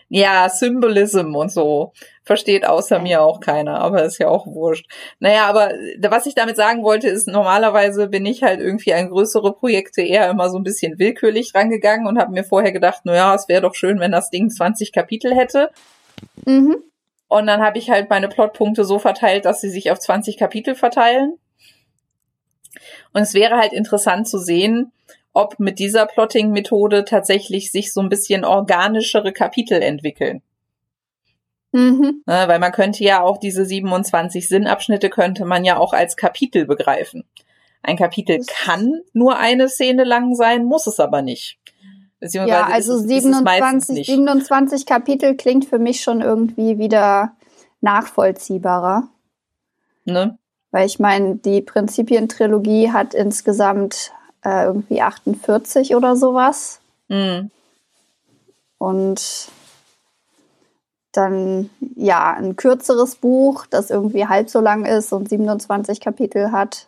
ja, 0.09 0.47
Symbolism 0.47 1.35
und 1.35 1.51
so. 1.51 1.93
Versteht 2.23 2.67
außer 2.67 2.99
mir 2.99 3.21
auch 3.21 3.39
keiner, 3.39 3.79
aber 3.79 4.03
ist 4.03 4.19
ja 4.19 4.27
auch 4.27 4.45
wurscht. 4.45 4.85
Naja, 5.19 5.47
aber 5.47 5.73
was 6.07 6.27
ich 6.27 6.35
damit 6.35 6.55
sagen 6.55 6.83
wollte, 6.83 7.07
ist, 7.07 7.27
normalerweise 7.27 8.07
bin 8.07 8.25
ich 8.25 8.43
halt 8.43 8.59
irgendwie 8.59 8.93
an 8.93 9.09
größere 9.09 9.53
Projekte 9.53 10.03
eher 10.03 10.29
immer 10.29 10.49
so 10.49 10.57
ein 10.57 10.63
bisschen 10.63 10.99
willkürlich 10.99 11.55
rangegangen 11.55 12.05
und 12.05 12.19
habe 12.19 12.31
mir 12.31 12.43
vorher 12.43 12.71
gedacht, 12.71 13.05
naja, 13.05 13.33
es 13.33 13.47
wäre 13.47 13.63
doch 13.63 13.73
schön, 13.73 13.99
wenn 13.99 14.11
das 14.11 14.29
Ding 14.29 14.51
20 14.51 14.91
Kapitel 14.91 15.35
hätte. 15.35 15.71
Mhm. 16.45 16.77
Und 17.27 17.47
dann 17.47 17.63
habe 17.63 17.79
ich 17.79 17.89
halt 17.89 18.11
meine 18.11 18.29
Plotpunkte 18.29 18.85
so 18.85 18.99
verteilt, 18.99 19.45
dass 19.45 19.61
sie 19.61 19.71
sich 19.71 19.89
auf 19.89 19.97
20 19.97 20.37
Kapitel 20.37 20.75
verteilen. 20.75 21.39
Und 23.13 23.21
es 23.23 23.33
wäre 23.33 23.57
halt 23.57 23.73
interessant 23.73 24.27
zu 24.27 24.37
sehen, 24.37 24.91
ob 25.33 25.59
mit 25.59 25.79
dieser 25.79 26.05
Plotting-Methode 26.05 27.05
tatsächlich 27.05 27.71
sich 27.71 27.91
so 27.91 28.01
ein 28.01 28.09
bisschen 28.09 28.45
organischere 28.45 29.33
Kapitel 29.33 29.81
entwickeln. 29.81 30.41
Mhm. 31.71 32.21
Ne, 32.27 32.43
weil 32.47 32.59
man 32.59 32.71
könnte 32.71 33.03
ja 33.03 33.21
auch 33.21 33.37
diese 33.37 33.65
27 33.65 34.47
Sinnabschnitte 34.47 35.09
könnte 35.09 35.43
man 35.43 35.65
ja 35.65 35.77
auch 35.77 35.93
als 35.93 36.15
Kapitel 36.15 36.65
begreifen. 36.65 37.23
Ein 37.81 37.97
Kapitel 37.97 38.39
kann 38.47 39.01
nur 39.11 39.37
eine 39.37 39.67
Szene 39.67 40.03
lang 40.03 40.35
sein, 40.35 40.65
muss 40.65 40.87
es 40.87 40.99
aber 40.99 41.21
nicht. 41.21 41.57
Ja, 42.21 42.67
also 42.67 42.95
ist, 42.95 43.09
27, 43.09 44.05
27 44.05 44.85
Kapitel 44.85 45.35
klingt 45.35 45.65
für 45.65 45.79
mich 45.79 46.01
schon 46.01 46.21
irgendwie 46.21 46.77
wieder 46.77 47.35
nachvollziehbarer. 47.81 49.09
Ne? 50.05 50.37
Weil 50.71 50.85
ich 50.85 50.99
meine, 50.99 51.35
die 51.35 51.61
Prinzipientrilogie 51.61 52.91
hat 52.91 53.13
insgesamt 53.13 54.13
äh, 54.43 54.65
irgendwie 54.65 55.01
48 55.01 55.95
oder 55.95 56.15
sowas. 56.15 56.79
Mhm. 57.07 57.51
Und 58.77 59.49
dann 61.13 61.69
ja 61.95 62.33
ein 62.33 62.55
kürzeres 62.55 63.15
Buch, 63.15 63.65
das 63.67 63.89
irgendwie 63.89 64.27
halb 64.27 64.49
so 64.49 64.59
lang 64.59 64.85
ist 64.85 65.13
und 65.13 65.29
27 65.29 66.01
Kapitel 66.01 66.51
hat, 66.51 66.87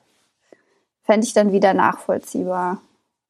fände 1.03 1.25
ich 1.25 1.33
dann 1.33 1.51
wieder 1.51 1.73
nachvollziehbar. 1.73 2.81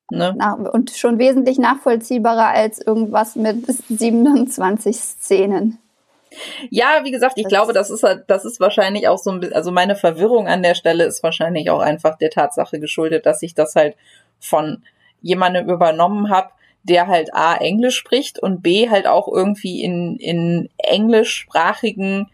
Ne? 0.09 0.34
Nach, 0.38 0.57
und 0.57 0.91
schon 0.91 1.17
wesentlich 1.19 1.57
nachvollziehbarer 1.57 2.47
als 2.47 2.80
irgendwas 2.80 3.36
mit 3.36 3.65
27 3.89 4.97
Szenen. 4.97 5.80
Ja, 6.69 7.01
wie 7.03 7.11
gesagt, 7.11 7.33
ich 7.38 7.43
das 7.43 7.49
glaube, 7.49 7.73
das 7.73 7.89
ist 7.89 8.03
halt, 8.03 8.25
das 8.27 8.45
ist 8.45 8.59
wahrscheinlich 8.59 9.07
auch 9.07 9.17
so 9.17 9.31
ein 9.31 9.39
bisschen, 9.39 9.55
also 9.55 9.71
meine 9.71 9.95
Verwirrung 9.95 10.47
an 10.47 10.63
der 10.63 10.75
Stelle 10.75 11.05
ist 11.05 11.23
wahrscheinlich 11.23 11.69
auch 11.69 11.79
einfach 11.79 12.17
der 12.17 12.29
Tatsache 12.29 12.79
geschuldet, 12.79 13.25
dass 13.25 13.41
ich 13.41 13.53
das 13.53 13.75
halt 13.75 13.95
von 14.39 14.83
jemandem 15.21 15.69
übernommen 15.69 16.29
habe, 16.29 16.49
der 16.83 17.07
halt 17.07 17.33
A, 17.33 17.55
Englisch 17.55 17.95
spricht 17.95 18.39
und 18.39 18.61
B, 18.61 18.89
halt 18.89 19.07
auch 19.07 19.27
irgendwie 19.27 19.81
in, 19.81 20.17
in 20.17 20.69
englischsprachigen 20.77 22.29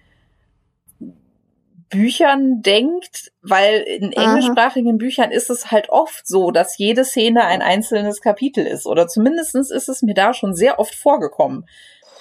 Büchern 1.91 2.61
denkt, 2.61 3.31
weil 3.41 3.81
in 3.81 4.13
englischsprachigen 4.13 4.91
Aha. 4.91 4.97
Büchern 4.97 5.31
ist 5.31 5.49
es 5.49 5.71
halt 5.71 5.89
oft 5.89 6.25
so, 6.25 6.51
dass 6.51 6.77
jede 6.77 7.03
Szene 7.03 7.45
ein 7.45 7.61
einzelnes 7.61 8.21
Kapitel 8.21 8.65
ist. 8.65 8.87
Oder 8.87 9.07
zumindestens 9.07 9.69
ist 9.69 9.89
es 9.89 10.01
mir 10.01 10.13
da 10.13 10.33
schon 10.33 10.55
sehr 10.55 10.79
oft 10.79 10.95
vorgekommen, 10.95 11.65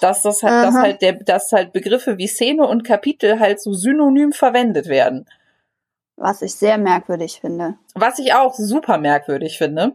dass 0.01 0.23
das 0.23 0.43
halt, 0.43 0.67
dass 0.67 0.75
halt 0.75 1.03
der, 1.03 1.13
dass 1.15 1.53
halt 1.53 1.73
Begriffe 1.73 2.19
wie 2.19 2.27
Szene 2.27 2.67
und 2.67 2.85
Kapitel 2.85 3.39
halt 3.39 3.61
so 3.61 3.73
synonym 3.73 4.33
verwendet 4.33 4.89
werden. 4.89 5.27
Was 6.17 6.43
ich 6.43 6.55
sehr 6.55 6.79
merkwürdig 6.79 7.41
finde. 7.41 7.77
Was 7.95 8.19
ich 8.19 8.35
auch 8.35 8.55
super 8.55 8.99
merkwürdig 8.99 9.57
finde 9.59 9.93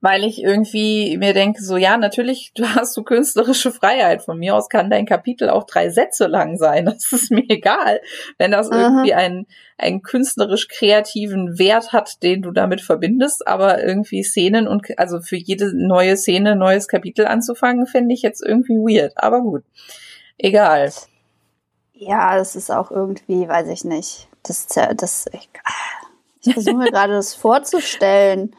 weil 0.00 0.24
ich 0.24 0.42
irgendwie 0.42 1.16
mir 1.16 1.32
denke, 1.32 1.62
so 1.62 1.76
ja, 1.76 1.96
natürlich, 1.96 2.52
du 2.54 2.64
hast 2.74 2.96
du 2.96 3.02
künstlerische 3.02 3.72
Freiheit. 3.72 4.22
Von 4.22 4.38
mir 4.38 4.54
aus 4.54 4.68
kann 4.68 4.90
dein 4.90 5.06
Kapitel 5.06 5.48
auch 5.48 5.64
drei 5.64 5.90
Sätze 5.90 6.26
lang 6.26 6.56
sein. 6.56 6.84
Das 6.94 7.12
ist 7.12 7.30
mir 7.30 7.44
egal, 7.48 8.00
wenn 8.38 8.50
das 8.50 8.70
Aha. 8.70 8.80
irgendwie 8.80 9.14
einen, 9.14 9.46
einen 9.78 10.02
künstlerisch 10.02 10.68
kreativen 10.68 11.58
Wert 11.58 11.92
hat, 11.92 12.22
den 12.22 12.42
du 12.42 12.50
damit 12.50 12.80
verbindest. 12.80 13.46
Aber 13.46 13.82
irgendwie 13.82 14.22
Szenen 14.22 14.68
und 14.68 14.86
also 14.98 15.20
für 15.20 15.36
jede 15.36 15.72
neue 15.74 16.16
Szene 16.16 16.56
neues 16.56 16.88
Kapitel 16.88 17.26
anzufangen, 17.26 17.86
finde 17.86 18.14
ich 18.14 18.22
jetzt 18.22 18.42
irgendwie 18.44 18.74
weird. 18.74 19.12
Aber 19.16 19.40
gut, 19.40 19.64
egal. 20.38 20.92
Ja, 21.94 22.36
es 22.38 22.56
ist 22.56 22.70
auch 22.70 22.90
irgendwie, 22.90 23.48
weiß 23.48 23.68
ich 23.68 23.84
nicht. 23.84 24.28
Das, 24.42 24.66
das, 24.66 25.26
ich, 25.32 25.48
ich 26.42 26.52
versuche 26.52 26.76
mir 26.76 26.90
gerade 26.90 27.14
das 27.14 27.34
vorzustellen 27.34 28.54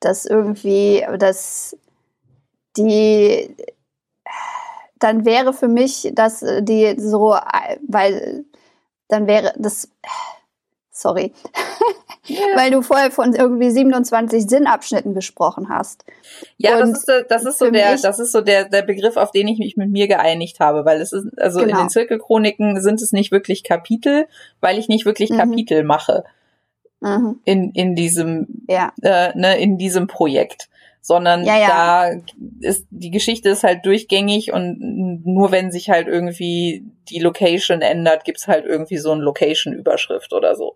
dass 0.00 0.24
irgendwie, 0.26 1.04
dass 1.18 1.76
die, 2.76 3.54
dann 4.98 5.24
wäre 5.24 5.52
für 5.52 5.68
mich, 5.68 6.10
dass 6.14 6.44
die 6.60 6.94
so, 6.98 7.36
weil 7.86 8.44
dann 9.08 9.26
wäre 9.26 9.54
das, 9.56 9.88
sorry, 10.90 11.32
weil 12.56 12.70
du 12.70 12.82
vorher 12.82 13.10
von 13.10 13.34
irgendwie 13.34 13.70
27 13.70 14.48
Sinnabschnitten 14.48 15.14
gesprochen 15.14 15.68
hast. 15.68 16.04
Ja, 16.58 16.80
Und 16.80 16.92
das 16.92 17.08
ist, 17.08 17.26
das 17.28 17.44
ist 17.44 17.58
so 17.58 17.70
der, 17.70 17.96
das 17.96 18.18
ist 18.18 18.32
so 18.32 18.40
der, 18.40 18.66
der 18.66 18.82
Begriff, 18.82 19.16
auf 19.16 19.30
den 19.30 19.48
ich 19.48 19.58
mich 19.58 19.76
mit 19.76 19.90
mir 19.90 20.08
geeinigt 20.08 20.60
habe, 20.60 20.84
weil 20.84 21.00
es 21.00 21.12
ist, 21.12 21.26
also 21.38 21.60
genau. 21.60 21.72
in 21.72 21.84
den 21.84 21.90
Zirkelchroniken 21.90 22.80
sind 22.82 23.00
es 23.00 23.12
nicht 23.12 23.32
wirklich 23.32 23.64
Kapitel, 23.64 24.26
weil 24.60 24.78
ich 24.78 24.88
nicht 24.88 25.06
wirklich 25.06 25.30
mhm. 25.30 25.38
Kapitel 25.38 25.84
mache 25.84 26.24
mhm. 27.00 27.40
in, 27.44 27.72
in 27.72 27.94
diesem, 27.94 28.64
ja. 28.68 28.92
äh, 29.02 29.36
ne, 29.36 29.58
in 29.58 29.78
diesem 29.78 30.06
Projekt. 30.06 30.68
Sondern 31.00 31.44
ja, 31.44 31.56
ja. 31.56 31.68
da 31.68 32.10
ist, 32.60 32.86
die 32.90 33.10
Geschichte 33.10 33.48
ist 33.48 33.62
halt 33.62 33.86
durchgängig 33.86 34.52
und 34.52 35.24
nur 35.24 35.52
wenn 35.52 35.70
sich 35.70 35.88
halt 35.88 36.06
irgendwie 36.06 36.84
die 37.08 37.20
Location 37.20 37.80
ändert, 37.80 38.24
gibt's 38.24 38.46
halt 38.46 38.66
irgendwie 38.66 38.98
so 38.98 39.12
eine 39.12 39.22
Location-Überschrift 39.22 40.32
oder 40.34 40.54
so. 40.54 40.74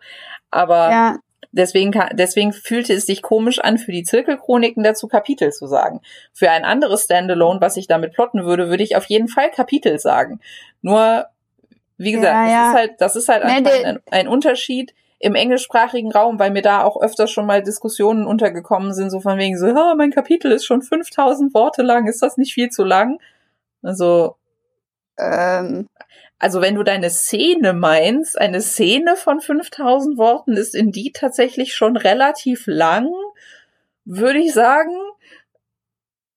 Aber 0.50 0.90
ja. 0.90 1.18
deswegen, 1.50 1.92
deswegen 2.12 2.54
fühlte 2.54 2.94
es 2.94 3.04
sich 3.04 3.20
komisch 3.20 3.58
an, 3.58 3.76
für 3.76 3.92
die 3.92 4.04
Zirkelchroniken 4.04 4.82
dazu 4.82 5.06
Kapitel 5.06 5.52
zu 5.52 5.66
sagen. 5.66 6.00
Für 6.32 6.50
ein 6.50 6.64
anderes 6.64 7.02
Standalone, 7.02 7.60
was 7.60 7.76
ich 7.76 7.86
damit 7.86 8.14
plotten 8.14 8.44
würde, 8.44 8.70
würde 8.70 8.84
ich 8.84 8.96
auf 8.96 9.06
jeden 9.06 9.28
Fall 9.28 9.50
Kapitel 9.50 9.98
sagen. 9.98 10.40
Nur, 10.80 11.26
wie 11.98 12.12
gesagt, 12.12 12.48
ja, 12.48 12.60
das 12.60 12.68
ist 12.68 12.78
halt, 12.78 13.00
das 13.00 13.16
ist 13.16 13.28
halt 13.28 13.44
nee, 13.44 13.84
ein, 13.84 13.98
ein 14.10 14.28
Unterschied 14.28 14.94
im 15.22 15.36
englischsprachigen 15.36 16.10
Raum, 16.10 16.40
weil 16.40 16.50
mir 16.50 16.62
da 16.62 16.82
auch 16.82 17.00
öfters 17.00 17.30
schon 17.30 17.46
mal 17.46 17.62
Diskussionen 17.62 18.26
untergekommen 18.26 18.92
sind, 18.92 19.10
so 19.10 19.20
von 19.20 19.38
wegen 19.38 19.56
so, 19.56 19.68
oh, 19.68 19.94
mein 19.96 20.10
Kapitel 20.10 20.50
ist 20.50 20.64
schon 20.66 20.82
5000 20.82 21.54
Worte 21.54 21.82
lang, 21.82 22.08
ist 22.08 22.22
das 22.22 22.36
nicht 22.36 22.54
viel 22.54 22.70
zu 22.70 22.82
lang? 22.82 23.20
Also, 23.82 24.34
ähm, 25.16 25.88
also 26.40 26.60
wenn 26.60 26.74
du 26.74 26.82
deine 26.82 27.08
Szene 27.08 27.72
meinst, 27.72 28.36
eine 28.36 28.60
Szene 28.60 29.14
von 29.14 29.40
5000 29.40 30.18
Worten 30.18 30.54
ist 30.54 30.74
in 30.74 30.90
die 30.90 31.12
tatsächlich 31.12 31.72
schon 31.72 31.96
relativ 31.96 32.64
lang, 32.66 33.08
würde 34.04 34.40
ich 34.40 34.52
sagen. 34.52 34.96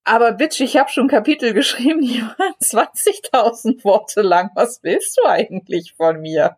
Aber 0.04 0.34
bitch, 0.34 0.60
ich 0.62 0.78
habe 0.78 0.92
schon 0.92 1.08
Kapitel 1.08 1.54
geschrieben, 1.54 2.02
die 2.02 2.22
waren 2.22 2.54
20.000 2.62 3.84
Worte 3.84 4.22
lang. 4.22 4.52
Was 4.54 4.84
willst 4.84 5.18
du 5.18 5.28
eigentlich 5.28 5.96
von 5.98 6.22
mir? 6.22 6.56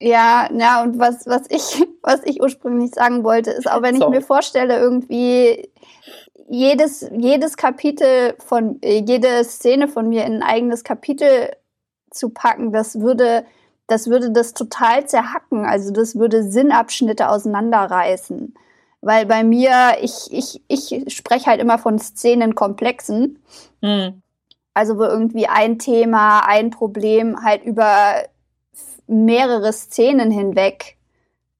Ja, 0.00 0.48
ja, 0.52 0.82
und 0.82 0.98
was, 0.98 1.26
was 1.26 1.42
ich, 1.48 1.84
was 2.02 2.20
ich 2.24 2.40
ursprünglich 2.40 2.94
sagen 2.94 3.24
wollte, 3.24 3.50
ist 3.50 3.70
auch 3.70 3.82
wenn 3.82 3.96
so. 3.96 4.04
ich 4.04 4.10
mir 4.10 4.22
vorstelle, 4.22 4.78
irgendwie 4.78 5.70
jedes, 6.48 7.08
jedes 7.16 7.56
Kapitel 7.56 8.34
von, 8.38 8.80
jede 8.82 9.44
Szene 9.44 9.88
von 9.88 10.08
mir 10.08 10.24
in 10.24 10.34
ein 10.34 10.42
eigenes 10.42 10.84
Kapitel 10.84 11.50
zu 12.10 12.30
packen, 12.30 12.72
das 12.72 13.00
würde, 13.00 13.44
das 13.86 14.08
würde 14.08 14.30
das 14.30 14.54
total 14.54 15.06
zerhacken. 15.06 15.64
Also 15.64 15.90
das 15.90 16.16
würde 16.16 16.42
Sinnabschnitte 16.42 17.28
auseinanderreißen. 17.28 18.54
Weil 19.00 19.26
bei 19.26 19.44
mir, 19.44 19.98
ich, 20.00 20.32
ich, 20.32 20.62
ich 20.68 21.14
spreche 21.14 21.46
halt 21.46 21.60
immer 21.60 21.78
von 21.78 21.98
Szenenkomplexen. 21.98 23.42
Mhm. 23.82 24.22
Also 24.72 24.98
wo 24.98 25.04
irgendwie 25.04 25.46
ein 25.46 25.78
Thema, 25.78 26.40
ein 26.40 26.70
Problem 26.70 27.42
halt 27.44 27.64
über 27.64 28.24
mehrere 29.06 29.72
Szenen 29.72 30.30
hinweg 30.30 30.96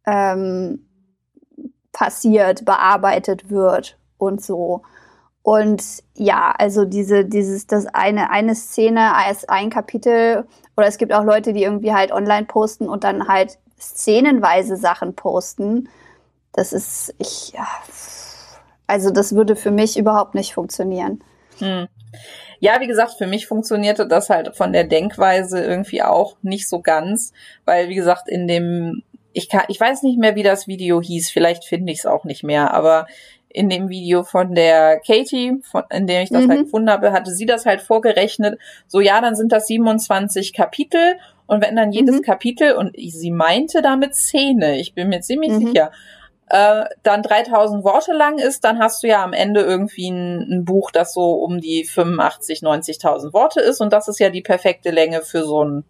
ähm, 0.07 0.87
passiert, 1.93 2.65
bearbeitet 2.65 3.51
wird 3.51 3.99
und 4.19 4.43
so. 4.43 4.83
Und 5.43 5.83
ja, 6.15 6.55
also 6.59 6.85
diese, 6.85 7.25
dieses, 7.25 7.67
das 7.67 7.87
eine, 7.87 8.31
eine 8.31 8.55
Szene 8.55 9.15
als 9.15 9.47
ein 9.49 9.69
Kapitel, 9.69 10.47
oder 10.77 10.87
es 10.87 10.97
gibt 10.99 11.13
auch 11.13 11.25
Leute, 11.25 11.53
die 11.53 11.63
irgendwie 11.63 11.93
halt 11.93 12.13
online 12.13 12.47
posten 12.47 12.89
und 12.89 13.05
dann 13.05 13.29
halt 13.29 13.59
szenenweise 13.79 14.77
Sachen 14.77 15.15
posten. 15.15 15.89
Das 16.53 16.73
ist, 16.73 17.15
ich, 17.19 17.53
ja, 17.53 17.67
also 18.87 19.11
das 19.11 19.35
würde 19.35 19.55
für 19.57 19.71
mich 19.71 19.99
überhaupt 19.99 20.35
nicht 20.35 20.55
funktionieren. 20.55 21.23
Hm. 21.59 21.89
Ja, 22.61 22.81
wie 22.81 22.87
gesagt, 22.87 23.15
für 23.19 23.27
mich 23.27 23.47
funktionierte 23.47 24.07
das 24.07 24.31
halt 24.31 24.57
von 24.57 24.73
der 24.73 24.85
Denkweise 24.85 25.63
irgendwie 25.63 26.03
auch 26.03 26.37
nicht 26.43 26.69
so 26.69 26.81
ganz, 26.81 27.33
weil 27.65 27.89
wie 27.89 27.95
gesagt, 27.95 28.29
in 28.29 28.47
dem 28.47 29.03
ich 29.33 29.49
kann 29.49 29.65
ich 29.69 29.81
weiß 29.81 30.03
nicht 30.03 30.19
mehr, 30.19 30.37
wie 30.37 30.43
das 30.43 30.69
Video 30.69 31.03
hieß, 31.03 31.31
vielleicht 31.31 31.65
finde 31.65 31.93
ich 31.93 32.01
es 32.01 32.07
auch 32.07 32.25
nicht 32.25 32.45
mehr, 32.45 32.73
aber 32.73 33.07
in 33.49 33.69
dem 33.69 33.89
Video 33.89 34.25
von 34.25 34.55
der 34.55 35.01
Katie, 35.01 35.61
von, 35.63 35.85
in 35.91 36.09
dem 36.09 36.23
ich 36.23 36.29
das 36.29 36.39
halt 36.39 36.47
mhm. 36.47 36.51
halt 36.51 36.65
gefunden 36.65 36.91
habe, 36.91 37.13
hatte 37.13 37.31
sie 37.31 37.47
das 37.47 37.67
halt 37.67 37.81
vorgerechnet. 37.81 38.59
So, 38.89 39.01
ja, 39.01 39.21
dann 39.21 39.37
sind 39.37 39.53
das 39.53 39.69
27 39.69 40.53
Kapitel 40.53 41.17
und 41.47 41.63
wenn 41.63 41.77
dann 41.77 41.93
jedes 41.93 42.17
mhm. 42.17 42.23
Kapitel, 42.23 42.73
und 42.73 42.97
sie 42.99 43.31
meinte 43.31 43.81
damit 43.81 44.15
Szene, 44.15 44.79
ich 44.79 44.95
bin 44.95 45.09
mir 45.09 45.21
ziemlich 45.21 45.53
mhm. 45.53 45.67
sicher, 45.67 45.93
äh, 46.49 46.85
dann 47.03 47.23
3000 47.23 47.85
Worte 47.85 48.13
lang 48.13 48.39
ist, 48.39 48.65
dann 48.65 48.79
hast 48.79 49.03
du 49.03 49.09
ja 49.09 49.23
am 49.25 49.33
Ende 49.33 49.61
irgendwie 49.63 50.11
ein, 50.11 50.41
ein 50.51 50.65
Buch, 50.65 50.91
das 50.91 51.15
so 51.15 51.33
um 51.33 51.61
die 51.61 51.85
85, 51.85 52.61
90.000 52.61 53.33
Worte 53.33 53.61
ist 53.61 53.81
und 53.81 53.93
das 53.93 54.09
ist 54.09 54.19
ja 54.19 54.31
die 54.31 54.43
perfekte 54.43 54.91
Länge 54.91 55.23
für 55.23 55.45
so 55.45 55.65
ein 55.65 55.85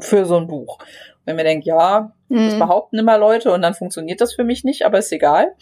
für 0.00 0.26
so 0.26 0.36
ein 0.36 0.46
Buch. 0.46 0.78
Wenn 1.24 1.36
mir 1.36 1.44
denkt, 1.44 1.64
ja, 1.64 2.12
das 2.28 2.54
Mhm. 2.54 2.58
behaupten 2.58 2.98
immer 2.98 3.16
Leute 3.16 3.50
und 3.50 3.62
dann 3.62 3.72
funktioniert 3.74 4.20
das 4.20 4.34
für 4.34 4.44
mich 4.44 4.62
nicht, 4.62 4.84
aber 4.84 4.98
ist 4.98 5.10
egal. 5.10 5.54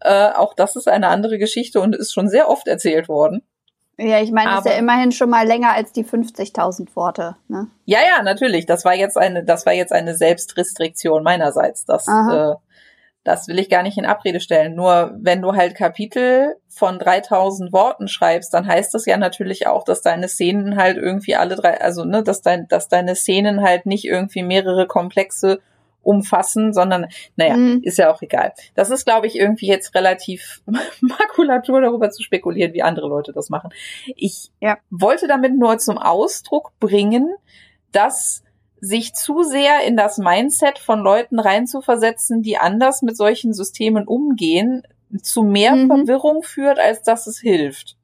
Äh, 0.00 0.28
auch 0.30 0.52
das 0.54 0.76
ist 0.76 0.88
eine 0.88 1.08
andere 1.08 1.38
Geschichte 1.38 1.80
und 1.80 1.96
ist 1.96 2.12
schon 2.12 2.28
sehr 2.28 2.50
oft 2.50 2.68
erzählt 2.68 3.08
worden. 3.08 3.42
Ja, 3.98 4.20
ich 4.20 4.32
meine, 4.32 4.50
das 4.50 4.64
ist 4.64 4.72
ja 4.72 4.78
immerhin 4.78 5.12
schon 5.12 5.30
mal 5.30 5.46
länger 5.46 5.72
als 5.74 5.92
die 5.92 6.04
50.000 6.04 6.96
Worte. 6.96 7.36
Ne? 7.48 7.68
Ja, 7.84 8.00
ja, 8.00 8.22
natürlich. 8.22 8.66
Das 8.66 8.84
war 8.84 8.94
jetzt 8.94 9.16
eine, 9.16 9.44
das 9.44 9.64
war 9.66 9.72
jetzt 9.74 9.92
eine 9.92 10.14
Selbstrestriktion 10.14 11.22
meinerseits. 11.22 11.84
Das, 11.84 12.08
äh, 12.08 12.54
das 13.24 13.46
will 13.48 13.58
ich 13.58 13.68
gar 13.70 13.82
nicht 13.82 13.98
in 13.98 14.06
Abrede 14.06 14.40
stellen. 14.40 14.74
Nur 14.74 15.12
wenn 15.20 15.42
du 15.42 15.52
halt 15.54 15.74
Kapitel 15.76 16.56
von 16.68 16.98
3000 16.98 17.72
Worten 17.72 18.08
schreibst, 18.08 18.52
dann 18.52 18.66
heißt 18.66 18.92
das 18.94 19.06
ja 19.06 19.16
natürlich 19.16 19.66
auch, 19.66 19.84
dass 19.84 20.02
deine 20.02 20.28
Szenen 20.28 20.76
halt 20.76 20.96
irgendwie 20.96 21.36
alle 21.36 21.54
drei, 21.56 21.80
also 21.80 22.04
ne, 22.04 22.22
dass 22.22 22.42
dein, 22.42 22.66
dass 22.68 22.88
deine 22.88 23.14
Szenen 23.14 23.62
halt 23.62 23.86
nicht 23.86 24.04
irgendwie 24.04 24.42
mehrere 24.42 24.86
Komplexe 24.86 25.60
umfassen, 26.04 26.72
sondern 26.72 27.06
naja, 27.36 27.56
Mhm. 27.56 27.80
ist 27.84 27.96
ja 27.98 28.12
auch 28.12 28.22
egal. 28.22 28.52
Das 28.74 28.90
ist, 28.90 29.04
glaube 29.04 29.28
ich, 29.28 29.36
irgendwie 29.36 29.68
jetzt 29.68 29.94
relativ 29.94 30.60
Makulatur 31.00 31.80
darüber 31.80 32.10
zu 32.10 32.24
spekulieren, 32.24 32.72
wie 32.74 32.82
andere 32.82 33.06
Leute 33.08 33.32
das 33.32 33.50
machen. 33.50 33.70
Ich 34.16 34.50
Ja. 34.60 34.78
wollte 34.90 35.28
damit 35.28 35.56
nur 35.56 35.78
zum 35.78 35.98
Ausdruck 35.98 36.72
bringen, 36.80 37.32
dass 37.92 38.41
sich 38.84 39.14
zu 39.14 39.44
sehr 39.44 39.84
in 39.86 39.96
das 39.96 40.18
Mindset 40.18 40.78
von 40.80 41.00
Leuten 41.00 41.38
reinzuversetzen, 41.38 42.42
die 42.42 42.58
anders 42.58 43.00
mit 43.02 43.16
solchen 43.16 43.54
Systemen 43.54 44.08
umgehen, 44.08 44.82
zu 45.22 45.44
mehr 45.44 45.76
Mhm. 45.76 45.86
Verwirrung 45.86 46.42
führt, 46.42 46.80
als 46.80 47.02
dass 47.02 47.28
es 47.28 47.38
hilft. 47.38 47.96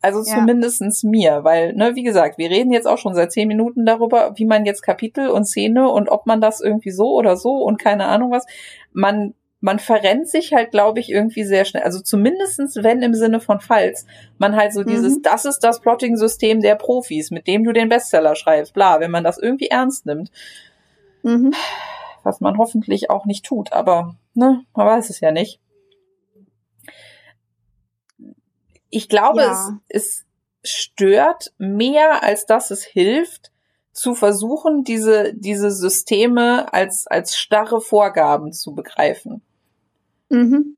Also 0.00 0.18
Ja. 0.24 0.34
zumindestens 0.34 1.04
mir, 1.04 1.44
weil, 1.44 1.72
ne, 1.74 1.94
wie 1.94 2.02
gesagt, 2.02 2.36
wir 2.36 2.50
reden 2.50 2.72
jetzt 2.72 2.86
auch 2.88 2.98
schon 2.98 3.14
seit 3.14 3.30
zehn 3.32 3.46
Minuten 3.46 3.86
darüber, 3.86 4.32
wie 4.36 4.44
man 4.44 4.64
jetzt 4.66 4.82
Kapitel 4.82 5.28
und 5.28 5.44
Szene 5.44 5.88
und 5.88 6.08
ob 6.08 6.26
man 6.26 6.40
das 6.40 6.60
irgendwie 6.60 6.90
so 6.90 7.14
oder 7.14 7.36
so 7.36 7.52
und 7.54 7.78
keine 7.78 8.06
Ahnung 8.06 8.30
was. 8.32 8.44
Man, 8.92 9.34
man 9.60 9.78
verrennt 9.80 10.28
sich 10.28 10.52
halt, 10.52 10.70
glaube 10.70 11.00
ich, 11.00 11.10
irgendwie 11.10 11.42
sehr 11.44 11.64
schnell. 11.64 11.82
Also 11.82 12.00
zumindestens, 12.00 12.76
wenn 12.76 13.02
im 13.02 13.14
Sinne 13.14 13.40
von 13.40 13.60
Falls, 13.60 14.06
man 14.38 14.54
halt 14.54 14.72
so 14.72 14.84
dieses, 14.84 15.16
Mhm. 15.16 15.22
das 15.22 15.44
ist 15.44 15.60
das 15.60 15.80
Plotting-System 15.80 16.60
der 16.60 16.76
Profis, 16.76 17.30
mit 17.32 17.46
dem 17.48 17.64
du 17.64 17.72
den 17.72 17.88
Bestseller 17.88 18.36
schreibst, 18.36 18.72
bla, 18.72 19.00
wenn 19.00 19.10
man 19.10 19.24
das 19.24 19.36
irgendwie 19.38 19.66
ernst 19.68 20.06
nimmt, 20.06 20.30
Mhm. 21.24 21.52
was 22.22 22.40
man 22.40 22.56
hoffentlich 22.58 23.10
auch 23.10 23.26
nicht 23.26 23.44
tut, 23.44 23.72
aber, 23.72 24.14
ne, 24.34 24.64
man 24.74 24.86
weiß 24.86 25.10
es 25.10 25.18
ja 25.20 25.32
nicht. 25.32 25.60
Ich 28.90 29.08
glaube, 29.08 29.42
Ja. 29.42 29.78
es, 29.88 30.24
es 30.62 30.70
stört 30.70 31.52
mehr, 31.58 32.22
als 32.22 32.46
dass 32.46 32.70
es 32.70 32.84
hilft, 32.84 33.52
zu 33.92 34.14
versuchen, 34.14 34.84
diese, 34.84 35.34
diese 35.34 35.70
Systeme 35.72 36.72
als, 36.72 37.06
als 37.08 37.36
starre 37.36 37.80
Vorgaben 37.80 38.52
zu 38.52 38.74
begreifen. 38.74 39.42
Mhm. 40.28 40.76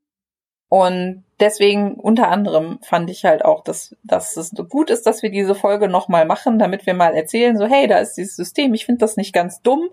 Und 0.69 1.25
deswegen 1.41 1.95
unter 1.95 2.29
anderem 2.29 2.79
fand 2.81 3.09
ich 3.09 3.25
halt 3.25 3.43
auch, 3.43 3.61
dass, 3.63 3.95
dass 4.03 4.37
es 4.37 4.51
gut 4.69 4.89
ist, 4.89 5.05
dass 5.05 5.21
wir 5.21 5.29
diese 5.29 5.53
Folge 5.53 5.89
nochmal 5.89 6.25
machen, 6.25 6.59
damit 6.59 6.85
wir 6.85 6.93
mal 6.93 7.13
erzählen, 7.13 7.57
so 7.57 7.65
hey, 7.65 7.87
da 7.87 7.97
ist 7.97 8.13
dieses 8.13 8.37
System, 8.37 8.73
ich 8.73 8.85
finde 8.85 8.99
das 8.99 9.17
nicht 9.17 9.33
ganz 9.33 9.61
dumm. 9.61 9.89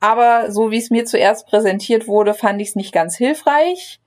Aber 0.00 0.50
so 0.50 0.70
wie 0.70 0.78
es 0.78 0.88
mir 0.88 1.04
zuerst 1.04 1.46
präsentiert 1.46 2.08
wurde, 2.08 2.32
fand 2.32 2.62
ich 2.62 2.68
es 2.68 2.76
nicht 2.76 2.92
ganz 2.92 3.16
hilfreich. 3.16 4.00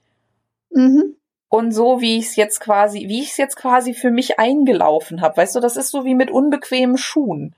Mhm. 0.71 1.15
Und 1.47 1.71
so 1.71 2.01
wie 2.01 2.17
ich 2.17 2.25
es 2.25 2.35
jetzt 2.35 2.59
quasi, 2.59 3.07
wie 3.07 3.21
ich 3.21 3.29
es 3.29 3.37
jetzt 3.37 3.55
quasi 3.55 3.93
für 3.93 4.09
mich 4.09 4.39
eingelaufen 4.39 5.21
habe, 5.21 5.37
weißt 5.37 5.55
du, 5.55 5.59
das 5.59 5.77
ist 5.77 5.91
so 5.91 6.03
wie 6.05 6.15
mit 6.15 6.31
unbequemen 6.31 6.97
Schuhen. 6.97 7.55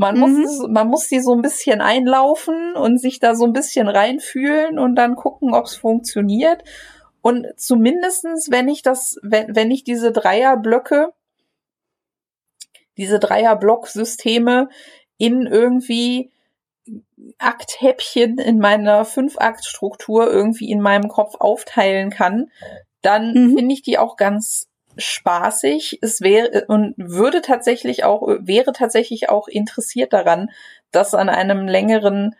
Man 0.00 0.14
Mhm. 0.14 0.20
muss, 0.20 0.38
es- 0.48 0.68
man 0.68 0.88
muss 0.88 1.08
die 1.08 1.20
so 1.20 1.34
ein 1.34 1.42
bisschen 1.42 1.80
einlaufen 1.82 2.74
und 2.76 2.98
sich 2.98 3.18
da 3.18 3.34
so 3.34 3.44
ein 3.44 3.52
bisschen 3.52 3.88
reinfühlen 3.88 4.78
und 4.78 4.94
dann 4.94 5.16
gucken, 5.16 5.52
ob 5.54 5.66
es 5.66 5.74
funktioniert. 5.76 6.62
Und 7.20 7.46
zumindestens, 7.56 8.48
wenn 8.50 8.68
ich 8.68 8.82
das, 8.82 9.18
wenn, 9.22 9.54
wenn 9.56 9.70
ich 9.72 9.82
diese 9.84 10.12
Dreierblöcke, 10.12 11.12
diese 12.96 13.18
Dreierblocksysteme 13.18 14.68
in 15.18 15.46
irgendwie 15.46 16.30
Akthäppchen 17.38 18.38
in 18.38 18.58
meiner 18.60 19.04
Fünf-Akt-Struktur 19.04 20.30
irgendwie 20.30 20.70
in 20.70 20.80
meinem 20.80 21.08
Kopf 21.08 21.34
aufteilen 21.40 22.10
kann, 22.10 22.50
dann 23.02 23.32
Mhm. 23.34 23.56
finde 23.56 23.74
ich 23.74 23.82
die 23.82 23.98
auch 23.98 24.16
ganz 24.16 24.67
spaßig. 24.98 25.98
Es 26.02 26.20
wäre 26.20 26.66
und 26.68 26.94
würde 26.98 27.40
tatsächlich 27.40 28.04
auch, 28.04 28.22
wäre 28.40 28.72
tatsächlich 28.72 29.28
auch 29.30 29.48
interessiert 29.48 30.12
daran, 30.12 30.50
das 30.90 31.14
an 31.14 31.28
einem 31.28 31.66
längeren 31.66 32.34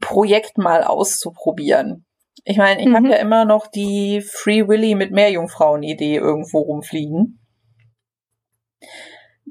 Projekt 0.00 0.58
mal 0.58 0.84
auszuprobieren. 0.84 2.04
Ich 2.44 2.56
meine, 2.56 2.80
ich 2.80 2.86
Mhm. 2.86 2.96
habe 2.96 3.08
ja 3.08 3.16
immer 3.16 3.44
noch 3.44 3.66
die 3.66 4.22
Free 4.22 4.66
Willy 4.66 4.94
mit 4.94 5.12
Meerjungfrauen-Idee 5.12 6.16
irgendwo 6.16 6.60
rumfliegen. 6.60 7.38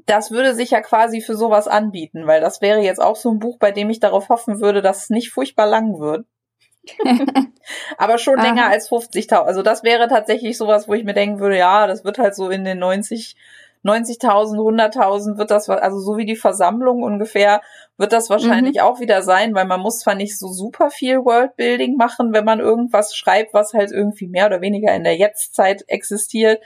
Das 0.06 0.30
würde 0.30 0.54
sich 0.54 0.70
ja 0.70 0.80
quasi 0.80 1.20
für 1.20 1.36
sowas 1.36 1.68
anbieten, 1.68 2.26
weil 2.26 2.40
das 2.40 2.60
wäre 2.60 2.80
jetzt 2.80 3.00
auch 3.00 3.16
so 3.16 3.30
ein 3.30 3.38
Buch, 3.38 3.58
bei 3.58 3.70
dem 3.70 3.90
ich 3.90 4.00
darauf 4.00 4.28
hoffen 4.28 4.60
würde, 4.60 4.82
dass 4.82 5.04
es 5.04 5.10
nicht 5.10 5.30
furchtbar 5.30 5.66
lang 5.66 6.00
wird. 6.00 6.26
Aber 7.98 8.18
schon 8.18 8.38
Aha. 8.38 8.46
länger 8.46 8.68
als 8.68 8.90
50.000. 8.90 9.34
Also 9.42 9.62
das 9.62 9.82
wäre 9.82 10.08
tatsächlich 10.08 10.56
sowas, 10.56 10.88
wo 10.88 10.94
ich 10.94 11.04
mir 11.04 11.14
denken 11.14 11.40
würde, 11.40 11.58
ja, 11.58 11.86
das 11.86 12.04
wird 12.04 12.18
halt 12.18 12.34
so 12.34 12.50
in 12.50 12.64
den 12.64 12.78
90, 12.78 13.36
90.000, 13.84 14.56
100.000 14.56 15.38
wird 15.38 15.50
das, 15.50 15.68
also 15.68 15.98
so 16.00 16.16
wie 16.16 16.26
die 16.26 16.36
Versammlung 16.36 17.02
ungefähr, 17.02 17.62
wird 17.96 18.12
das 18.12 18.28
wahrscheinlich 18.30 18.80
auch 18.82 19.00
wieder 19.00 19.22
sein, 19.22 19.54
weil 19.54 19.66
man 19.66 19.80
muss 19.80 20.00
zwar 20.00 20.14
nicht 20.14 20.38
so 20.38 20.48
super 20.48 20.90
viel 20.90 21.24
Worldbuilding 21.24 21.96
machen, 21.96 22.32
wenn 22.32 22.44
man 22.44 22.60
irgendwas 22.60 23.14
schreibt, 23.14 23.54
was 23.54 23.72
halt 23.72 23.90
irgendwie 23.90 24.26
mehr 24.26 24.46
oder 24.46 24.60
weniger 24.60 24.94
in 24.94 25.04
der 25.04 25.16
Jetztzeit 25.16 25.84
existiert. 25.86 26.62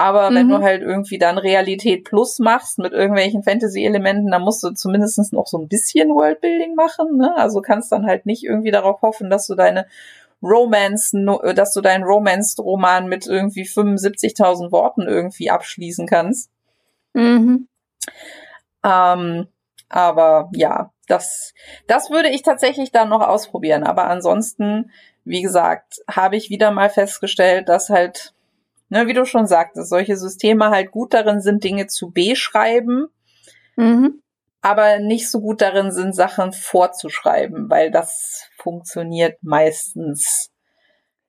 Aber 0.00 0.34
wenn 0.34 0.46
Mhm. 0.46 0.50
du 0.50 0.58
halt 0.62 0.80
irgendwie 0.80 1.18
dann 1.18 1.36
Realität 1.36 2.04
Plus 2.04 2.38
machst 2.38 2.78
mit 2.78 2.94
irgendwelchen 2.94 3.42
Fantasy-Elementen, 3.42 4.30
dann 4.30 4.40
musst 4.40 4.62
du 4.62 4.70
zumindest 4.70 5.30
noch 5.34 5.46
so 5.46 5.58
ein 5.58 5.68
bisschen 5.68 6.08
Worldbuilding 6.08 6.74
machen. 6.74 7.18
Ne? 7.18 7.36
Also 7.36 7.60
kannst 7.60 7.92
dann 7.92 8.06
halt 8.06 8.24
nicht 8.24 8.42
irgendwie 8.42 8.70
darauf 8.70 9.02
hoffen, 9.02 9.28
dass 9.28 9.46
du 9.46 9.54
deine 9.54 9.86
Romance, 10.42 11.12
äh, 11.42 11.52
dass 11.52 11.74
du 11.74 11.82
deinen 11.82 12.04
Romance-Roman 12.04 13.08
mit 13.08 13.26
irgendwie 13.26 13.66
75.000 13.66 14.72
Worten 14.72 15.02
irgendwie 15.02 15.50
abschließen 15.50 16.06
kannst. 16.06 16.50
Mhm. 17.12 17.68
Ähm, 18.82 19.48
aber 19.90 20.48
ja, 20.54 20.92
das, 21.08 21.52
das 21.86 22.08
würde 22.08 22.30
ich 22.30 22.40
tatsächlich 22.40 22.90
dann 22.90 23.10
noch 23.10 23.20
ausprobieren. 23.20 23.84
Aber 23.84 24.04
ansonsten, 24.08 24.92
wie 25.26 25.42
gesagt, 25.42 25.96
habe 26.10 26.36
ich 26.36 26.48
wieder 26.48 26.70
mal 26.70 26.88
festgestellt, 26.88 27.68
dass 27.68 27.90
halt, 27.90 28.32
ne, 28.90 29.06
wie 29.06 29.14
du 29.14 29.24
schon 29.24 29.46
sagtest, 29.46 29.88
solche 29.88 30.16
Systeme 30.16 30.68
halt 30.70 30.90
gut 30.90 31.14
darin 31.14 31.40
sind, 31.40 31.64
Dinge 31.64 31.86
zu 31.86 32.10
beschreiben, 32.10 33.06
Mhm. 33.76 34.20
aber 34.60 34.98
nicht 34.98 35.30
so 35.30 35.40
gut 35.40 35.62
darin 35.62 35.90
sind, 35.90 36.14
Sachen 36.14 36.52
vorzuschreiben, 36.52 37.70
weil 37.70 37.90
das 37.90 38.44
funktioniert 38.58 39.38
meistens. 39.42 40.50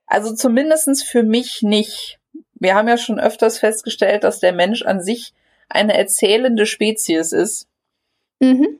Also 0.05 0.35
zumindestens 0.35 1.01
für 1.03 1.23
mich 1.23 1.61
nicht. 1.61 2.19
Wir 2.55 2.75
haben 2.75 2.89
ja 2.89 2.97
schon 2.97 3.19
öfters 3.19 3.57
festgestellt, 3.59 4.25
dass 4.25 4.39
der 4.41 4.51
Mensch 4.51 4.81
an 4.81 5.01
sich 5.01 5.33
eine 5.69 5.97
erzählende 5.97 6.65
Spezies 6.65 7.31
ist. 7.31 7.67
Mhm. 8.39 8.79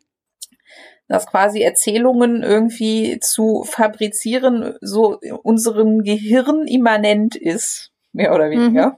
dass 1.08 1.28
quasi 1.28 1.62
Erzählungen 1.62 2.42
irgendwie 2.42 3.20
zu 3.20 3.64
fabrizieren 3.66 4.76
so 4.80 5.20
unserem 5.44 6.04
Gehirn 6.04 6.68
immanent 6.68 7.36
ist, 7.36 7.91
mehr 8.14 8.34
oder 8.34 8.50
weniger. 8.50 8.98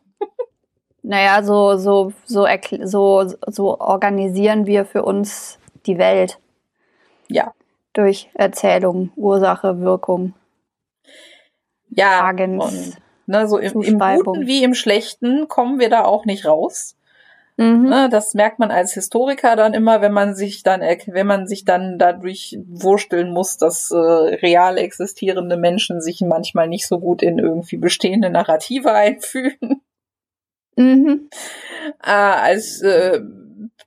Naja, 1.05 1.43
so, 1.43 1.77
so, 1.77 2.13
so, 2.25 2.47
so, 2.83 3.33
so 3.47 3.79
organisieren 3.79 4.65
wir 4.65 4.85
für 4.85 5.03
uns 5.03 5.59
die 5.85 5.97
Welt. 5.97 6.39
Ja. 7.27 7.53
Durch 7.91 8.29
Erzählung, 8.33 9.11
Ursache, 9.15 9.81
Wirkung, 9.81 10.33
Ja, 11.89 12.21
Agens. 12.23 12.63
und 12.63 12.97
ne, 13.27 13.47
so 13.47 13.57
im, 13.57 13.81
im. 13.81 13.99
Guten 13.99 14.47
wie 14.47 14.63
im 14.63 14.73
Schlechten 14.73 15.47
kommen 15.47 15.79
wir 15.79 15.89
da 15.89 16.05
auch 16.05 16.25
nicht 16.25 16.45
raus. 16.45 16.95
Mhm. 17.57 17.89
Ne, 17.89 18.09
das 18.09 18.33
merkt 18.33 18.57
man 18.57 18.71
als 18.71 18.93
Historiker 18.93 19.55
dann 19.55 19.73
immer, 19.73 20.01
wenn 20.01 20.11
man 20.11 20.33
sich 20.33 20.63
dann, 20.63 20.81
wenn 20.81 21.27
man 21.27 21.47
sich 21.47 21.65
dann 21.65 21.99
dadurch 21.99 22.57
wursteln 22.67 23.31
muss, 23.31 23.57
dass 23.57 23.91
äh, 23.91 23.95
real 23.95 24.77
existierende 24.77 25.55
Menschen 25.55 26.01
sich 26.01 26.21
manchmal 26.21 26.67
nicht 26.67 26.87
so 26.87 26.99
gut 26.99 27.21
in 27.21 27.37
irgendwie 27.37 27.77
bestehende 27.77 28.29
Narrative 28.29 28.91
einfühlen. 28.93 29.81
Mhm. 30.75 31.29
äh, 32.03 32.09
als 32.09 32.81
äh, 32.81 33.21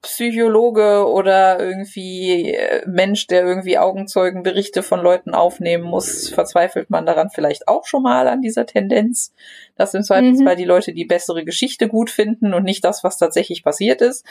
Psychologe 0.03 1.07
oder 1.09 1.61
irgendwie 1.61 2.53
äh, 2.55 2.83
Mensch, 2.87 3.27
der 3.27 3.45
irgendwie 3.45 3.79
Augenzeugenberichte 3.79 4.83
von 4.83 5.01
Leuten 5.01 5.35
aufnehmen 5.35 5.85
muss, 5.85 6.29
verzweifelt 6.29 6.91
man 6.91 7.07
daran 7.07 7.31
vielleicht 7.31 7.69
auch 7.69 7.87
schon 7.87 8.03
mal 8.03 8.29
an 8.29 8.43
dieser 8.43 8.67
Tendenz, 8.67 9.33
dass 9.77 9.95
im 9.95 10.03
Zweifelsfall 10.03 10.57
die 10.57 10.65
Leute 10.65 10.93
die 10.93 11.05
bessere 11.05 11.45
Geschichte 11.45 11.89
gut 11.89 12.11
finden 12.11 12.55
und 12.55 12.65
nicht 12.65 12.85
das, 12.85 13.05
was 13.05 13.19
tatsächlich 13.19 13.63
passiert 13.63 14.03
ist. 14.03 14.25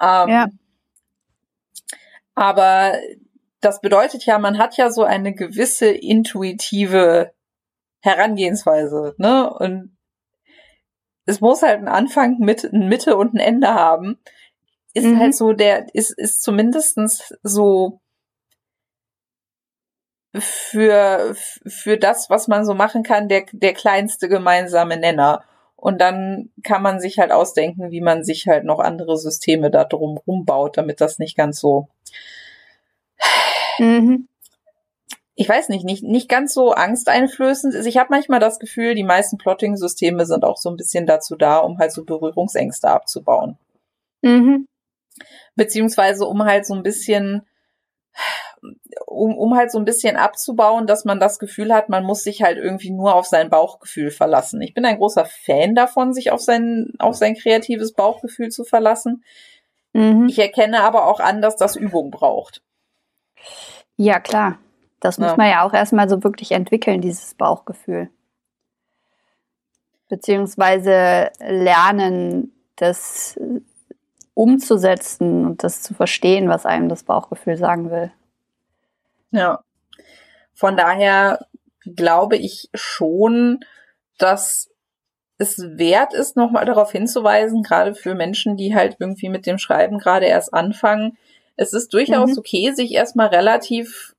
Ähm, 0.00 0.28
Ja. 0.28 0.48
Aber 2.34 2.94
das 3.60 3.80
bedeutet 3.80 4.24
ja, 4.26 4.38
man 4.38 4.58
hat 4.58 4.76
ja 4.76 4.90
so 4.90 5.04
eine 5.04 5.34
gewisse 5.34 5.88
intuitive 5.88 7.32
Herangehensweise, 8.00 9.14
ne? 9.18 9.52
Und 9.52 9.96
es 11.24 11.40
muss 11.40 11.62
halt 11.62 11.78
einen 11.78 11.88
Anfang, 11.88 12.38
mit, 12.38 12.64
eine 12.64 12.86
Mitte 12.86 13.16
und 13.16 13.34
ein 13.34 13.38
Ende 13.38 13.74
haben. 13.74 14.18
Ist 14.94 15.06
mhm. 15.06 15.18
halt 15.18 15.34
so 15.34 15.52
der, 15.52 15.86
ist, 15.94 16.10
ist 16.18 16.42
zumindestens 16.42 17.34
so 17.42 18.00
für, 20.34 21.34
für 21.66 21.96
das, 21.98 22.30
was 22.30 22.48
man 22.48 22.64
so 22.64 22.74
machen 22.74 23.02
kann, 23.02 23.28
der, 23.28 23.44
der 23.52 23.74
kleinste 23.74 24.28
gemeinsame 24.28 24.96
Nenner. 24.96 25.44
Und 25.76 26.00
dann 26.00 26.50
kann 26.62 26.82
man 26.82 27.00
sich 27.00 27.18
halt 27.18 27.32
ausdenken, 27.32 27.90
wie 27.90 28.00
man 28.00 28.22
sich 28.22 28.46
halt 28.46 28.64
noch 28.64 28.78
andere 28.78 29.16
Systeme 29.16 29.70
da 29.70 29.84
drum 29.84 30.18
rumbaut, 30.18 30.76
damit 30.76 31.00
das 31.00 31.18
nicht 31.18 31.36
ganz 31.36 31.58
so 31.58 31.88
mhm 33.78 34.28
ich 35.34 35.48
weiß 35.48 35.70
nicht, 35.70 35.84
nicht, 35.84 36.02
nicht 36.02 36.28
ganz 36.28 36.52
so 36.52 36.72
angsteinflößend 36.72 37.74
ist. 37.74 37.86
Ich 37.86 37.96
habe 37.96 38.08
manchmal 38.10 38.40
das 38.40 38.58
Gefühl, 38.58 38.94
die 38.94 39.02
meisten 39.02 39.38
Plotting-Systeme 39.38 40.26
sind 40.26 40.44
auch 40.44 40.58
so 40.58 40.70
ein 40.70 40.76
bisschen 40.76 41.06
dazu 41.06 41.36
da, 41.36 41.58
um 41.58 41.78
halt 41.78 41.92
so 41.92 42.04
Berührungsängste 42.04 42.88
abzubauen. 42.88 43.56
Mhm. 44.20 44.66
Beziehungsweise 45.54 46.26
um 46.26 46.44
halt 46.44 46.66
so 46.66 46.74
ein 46.74 46.82
bisschen, 46.82 47.46
um, 49.06 49.36
um 49.36 49.56
halt 49.56 49.70
so 49.70 49.78
ein 49.78 49.84
bisschen 49.84 50.16
abzubauen, 50.16 50.86
dass 50.86 51.04
man 51.04 51.20
das 51.20 51.38
Gefühl 51.38 51.72
hat, 51.72 51.88
man 51.88 52.04
muss 52.04 52.22
sich 52.22 52.42
halt 52.42 52.58
irgendwie 52.58 52.90
nur 52.90 53.14
auf 53.14 53.26
sein 53.26 53.50
Bauchgefühl 53.50 54.10
verlassen. 54.10 54.60
Ich 54.62 54.74
bin 54.74 54.84
ein 54.84 54.98
großer 54.98 55.24
Fan 55.24 55.74
davon, 55.74 56.12
sich 56.12 56.30
auf 56.30 56.40
sein, 56.40 56.92
auf 56.98 57.16
sein 57.16 57.34
kreatives 57.34 57.92
Bauchgefühl 57.92 58.50
zu 58.50 58.64
verlassen. 58.64 59.24
Mhm. 59.92 60.28
Ich 60.28 60.38
erkenne 60.38 60.80
aber 60.82 61.06
auch 61.06 61.20
an, 61.20 61.42
dass 61.42 61.56
das 61.56 61.76
Übung 61.76 62.10
braucht. 62.10 62.62
Ja, 63.96 64.20
klar. 64.20 64.58
Das 65.00 65.16
ja. 65.16 65.26
muss 65.26 65.36
man 65.36 65.50
ja 65.50 65.66
auch 65.66 65.74
erstmal 65.74 66.08
so 66.08 66.22
wirklich 66.22 66.52
entwickeln, 66.52 67.00
dieses 67.00 67.34
Bauchgefühl. 67.34 68.08
Beziehungsweise 70.08 71.30
lernen, 71.40 72.52
das 72.76 73.38
umzusetzen 74.34 75.46
und 75.46 75.62
das 75.62 75.82
zu 75.82 75.94
verstehen, 75.94 76.48
was 76.48 76.66
einem 76.66 76.88
das 76.88 77.04
Bauchgefühl 77.04 77.56
sagen 77.56 77.90
will. 77.90 78.10
Ja. 79.30 79.62
Von 80.54 80.76
daher 80.76 81.46
glaube 81.84 82.36
ich 82.36 82.68
schon, 82.74 83.60
dass 84.18 84.70
es 85.38 85.58
wert 85.76 86.14
ist, 86.14 86.36
nochmal 86.36 86.64
darauf 86.64 86.92
hinzuweisen, 86.92 87.62
gerade 87.62 87.94
für 87.94 88.14
Menschen, 88.14 88.56
die 88.56 88.74
halt 88.74 88.96
irgendwie 89.00 89.28
mit 89.28 89.46
dem 89.46 89.58
Schreiben 89.58 89.98
gerade 89.98 90.26
erst 90.26 90.54
anfangen. 90.54 91.18
Es 91.56 91.72
ist 91.72 91.92
durchaus 91.92 92.32
mhm. 92.32 92.38
okay, 92.38 92.72
sich 92.72 92.92
erstmal 92.92 93.28
relativ 93.28 94.14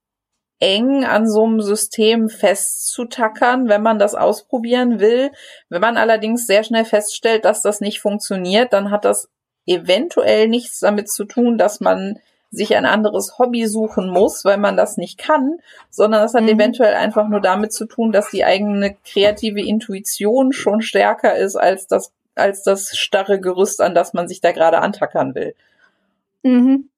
eng 0.59 1.03
an 1.03 1.29
so 1.29 1.45
einem 1.45 1.61
System 1.61 2.29
festzutackern, 2.29 3.67
wenn 3.67 3.81
man 3.81 3.99
das 3.99 4.15
ausprobieren 4.15 4.99
will. 4.99 5.31
Wenn 5.69 5.81
man 5.81 5.97
allerdings 5.97 6.45
sehr 6.45 6.63
schnell 6.63 6.85
feststellt, 6.85 7.45
dass 7.45 7.61
das 7.61 7.81
nicht 7.81 7.99
funktioniert, 7.99 8.71
dann 8.73 8.91
hat 8.91 9.05
das 9.05 9.29
eventuell 9.65 10.47
nichts 10.47 10.79
damit 10.79 11.09
zu 11.09 11.25
tun, 11.25 11.57
dass 11.57 11.79
man 11.79 12.19
sich 12.51 12.75
ein 12.75 12.85
anderes 12.85 13.39
Hobby 13.39 13.65
suchen 13.65 14.09
muss, 14.09 14.45
weil 14.45 14.57
man 14.57 14.77
das 14.77 14.97
nicht 14.97 15.17
kann, 15.17 15.57
sondern 15.89 16.21
das 16.21 16.35
hat 16.35 16.43
mhm. 16.43 16.49
eventuell 16.49 16.93
einfach 16.93 17.27
nur 17.27 17.41
damit 17.41 17.73
zu 17.73 17.85
tun, 17.85 18.11
dass 18.11 18.29
die 18.29 18.45
eigene 18.45 18.95
kreative 19.03 19.61
Intuition 19.61 20.53
schon 20.53 20.81
stärker 20.81 21.35
ist 21.35 21.55
als 21.55 21.87
das, 21.87 22.11
als 22.35 22.61
das 22.61 22.95
starre 22.95 23.39
Gerüst, 23.39 23.81
an 23.81 23.95
das 23.95 24.13
man 24.13 24.27
sich 24.27 24.39
da 24.39 24.51
gerade 24.51 24.79
antackern 24.79 25.33
will. 25.33 25.55
Mhm. 26.43 26.89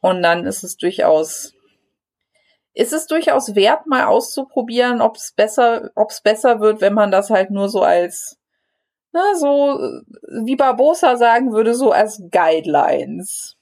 Und 0.00 0.22
dann 0.22 0.44
ist 0.44 0.64
es 0.64 0.76
durchaus 0.76 1.54
ist 2.74 2.92
es 2.92 3.06
durchaus 3.06 3.54
wert, 3.54 3.86
mal 3.86 4.04
auszuprobieren, 4.04 5.00
ob 5.00 5.16
es 5.16 5.32
besser, 5.32 5.90
ob 5.94 6.10
es 6.10 6.20
besser 6.20 6.58
wird, 6.58 6.80
wenn 6.80 6.92
man 6.92 7.12
das 7.12 7.30
halt 7.30 7.50
nur 7.50 7.68
so 7.68 7.82
als, 7.82 8.36
na, 9.14 9.34
so, 9.36 9.78
wie 10.44 10.56
Barbosa 10.56 11.16
sagen 11.16 11.52
würde, 11.52 11.74
so 11.74 11.92
als 11.92 12.20
Guidelines 12.32 13.56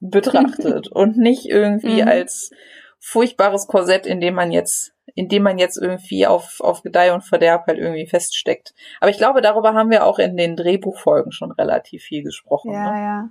betrachtet 0.00 0.88
und 0.92 1.16
nicht 1.16 1.46
irgendwie 1.46 2.02
mhm. 2.02 2.08
als 2.08 2.50
furchtbares 2.98 3.68
Korsett, 3.68 4.06
in 4.06 4.20
dem 4.20 4.34
man 4.34 4.50
jetzt, 4.50 4.92
in 5.14 5.28
dem 5.28 5.44
man 5.44 5.56
jetzt 5.56 5.80
irgendwie 5.80 6.26
auf, 6.26 6.60
auf 6.60 6.82
Gedeih 6.82 7.14
und 7.14 7.22
Verderb 7.22 7.68
halt 7.68 7.78
irgendwie 7.78 8.08
feststeckt. 8.08 8.74
Aber 9.00 9.10
ich 9.10 9.18
glaube, 9.18 9.40
darüber 9.40 9.72
haben 9.72 9.90
wir 9.90 10.04
auch 10.04 10.18
in 10.18 10.36
den 10.36 10.56
Drehbuchfolgen 10.56 11.30
schon 11.30 11.52
relativ 11.52 12.02
viel 12.02 12.24
gesprochen. 12.24 12.72
Ja, 12.72 12.92
ne? 12.92 12.98
ja. 12.98 13.30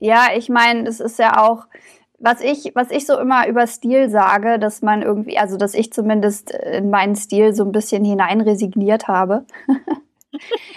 Ja, 0.00 0.28
ich 0.36 0.48
meine, 0.48 0.88
es 0.88 1.00
ist 1.00 1.18
ja 1.18 1.42
auch, 1.42 1.64
was 2.20 2.40
ich, 2.42 2.72
was 2.74 2.90
ich 2.90 3.06
so 3.06 3.18
immer 3.18 3.48
über 3.48 3.66
Stil 3.66 4.10
sage, 4.10 4.58
dass 4.58 4.82
man 4.82 5.02
irgendwie, 5.02 5.38
also 5.38 5.56
dass 5.56 5.74
ich 5.74 5.92
zumindest 5.92 6.50
in 6.50 6.90
meinen 6.90 7.16
Stil 7.16 7.54
so 7.54 7.64
ein 7.64 7.72
bisschen 7.72 8.04
hinein 8.04 8.42
resigniert 8.42 9.08
habe. 9.08 9.46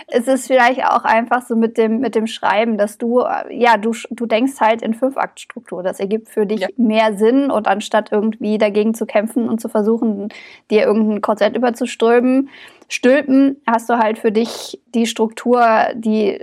es 0.08 0.28
ist 0.28 0.47
vielleicht 0.47 0.86
auch 0.86 1.04
einfach 1.04 1.41
so 1.41 1.56
mit 1.56 1.78
dem, 1.78 1.99
mit 1.99 2.16
dem 2.16 2.28
Schreiben, 2.28 2.78
dass 2.78 2.97
du, 2.97 3.24
ja, 3.49 3.78
du, 3.78 3.93
du 4.10 4.26
denkst 4.26 4.60
halt 4.60 4.82
in 4.82 4.93
Fünf-Akt-Struktur. 4.93 5.84
Das 5.84 5.99
ergibt 5.99 6.30
für 6.30 6.45
dich 6.45 6.62
ja. 6.62 6.68
mehr 6.78 7.18
Sinn 7.18 7.52
und 7.52 7.68
anstatt 7.68 8.12
irgendwie 8.12 8.58
dagegen 8.58 8.93
zu 8.93 9.06
kämpfen 9.06 9.49
und 9.49 9.62
zu 9.62 9.70
versuchen, 9.70 10.30
dir 10.70 10.84
irgendein 10.84 11.22
Korsett 11.22 11.56
überzustülpen, 11.56 12.49
stülpen, 12.88 13.62
hast 13.68 13.89
du 13.89 13.97
halt 13.97 14.20
für 14.20 14.32
dich 14.32 14.82
die 14.93 15.06
Struktur, 15.06 15.66
die 15.95 16.39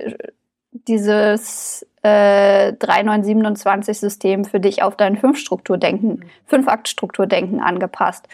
dieses 0.73 1.87
äh, 2.03 2.73
3927-System 2.73 4.45
für 4.45 4.61
dich 4.61 4.83
auf 4.83 4.97
dein 4.97 5.17
Fünf-Strukturdenken, 5.17 6.11
mhm. 6.11 6.23
Fünf-Akt-Strukturdenken 6.47 7.61
angepasst. 7.61 8.29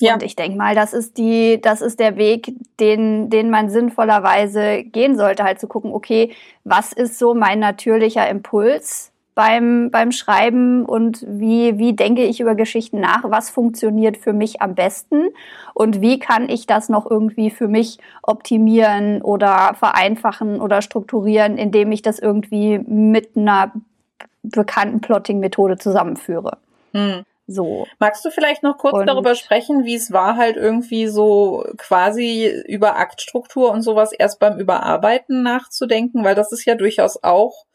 Ja. 0.00 0.14
Und 0.14 0.22
ich 0.22 0.36
denke 0.36 0.58
mal, 0.58 0.74
das 0.74 0.92
ist 0.92 1.18
die, 1.18 1.60
das 1.60 1.80
ist 1.80 2.00
der 2.00 2.16
Weg, 2.16 2.52
den, 2.80 3.30
den 3.30 3.50
man 3.50 3.70
sinnvollerweise 3.70 4.82
gehen 4.82 5.16
sollte, 5.16 5.44
halt 5.44 5.60
zu 5.60 5.68
gucken, 5.68 5.92
okay, 5.92 6.34
was 6.64 6.92
ist 6.92 7.18
so 7.18 7.34
mein 7.34 7.60
natürlicher 7.60 8.28
Impuls? 8.28 9.12
beim, 9.34 9.90
beim 9.90 10.12
Schreiben 10.12 10.84
und 10.84 11.24
wie, 11.26 11.78
wie 11.78 11.94
denke 11.94 12.24
ich 12.24 12.40
über 12.40 12.54
Geschichten 12.54 13.00
nach, 13.00 13.24
was 13.24 13.50
funktioniert 13.50 14.16
für 14.16 14.32
mich 14.32 14.62
am 14.62 14.74
besten 14.74 15.28
und 15.74 16.00
wie 16.00 16.18
kann 16.18 16.48
ich 16.48 16.66
das 16.66 16.88
noch 16.88 17.10
irgendwie 17.10 17.50
für 17.50 17.68
mich 17.68 17.98
optimieren 18.22 19.22
oder 19.22 19.74
vereinfachen 19.74 20.60
oder 20.60 20.82
strukturieren, 20.82 21.58
indem 21.58 21.90
ich 21.90 22.02
das 22.02 22.18
irgendwie 22.18 22.78
mit 22.78 23.36
einer 23.36 23.72
bekannten 24.42 25.00
Plotting-Methode 25.00 25.78
zusammenführe. 25.78 26.58
Hm. 26.92 27.24
So. 27.46 27.86
Magst 27.98 28.24
du 28.24 28.30
vielleicht 28.30 28.62
noch 28.62 28.78
kurz 28.78 28.94
und 28.94 29.06
darüber 29.06 29.34
sprechen, 29.34 29.84
wie 29.84 29.94
es 29.94 30.12
war, 30.12 30.36
halt 30.36 30.56
irgendwie 30.56 31.06
so 31.08 31.64
quasi 31.76 32.50
über 32.66 32.96
Aktstruktur 32.96 33.70
und 33.70 33.82
sowas 33.82 34.12
erst 34.12 34.40
beim 34.40 34.58
Überarbeiten 34.58 35.42
nachzudenken, 35.42 36.24
weil 36.24 36.34
das 36.34 36.52
ist 36.52 36.64
ja 36.64 36.74
durchaus 36.74 37.22
auch 37.22 37.66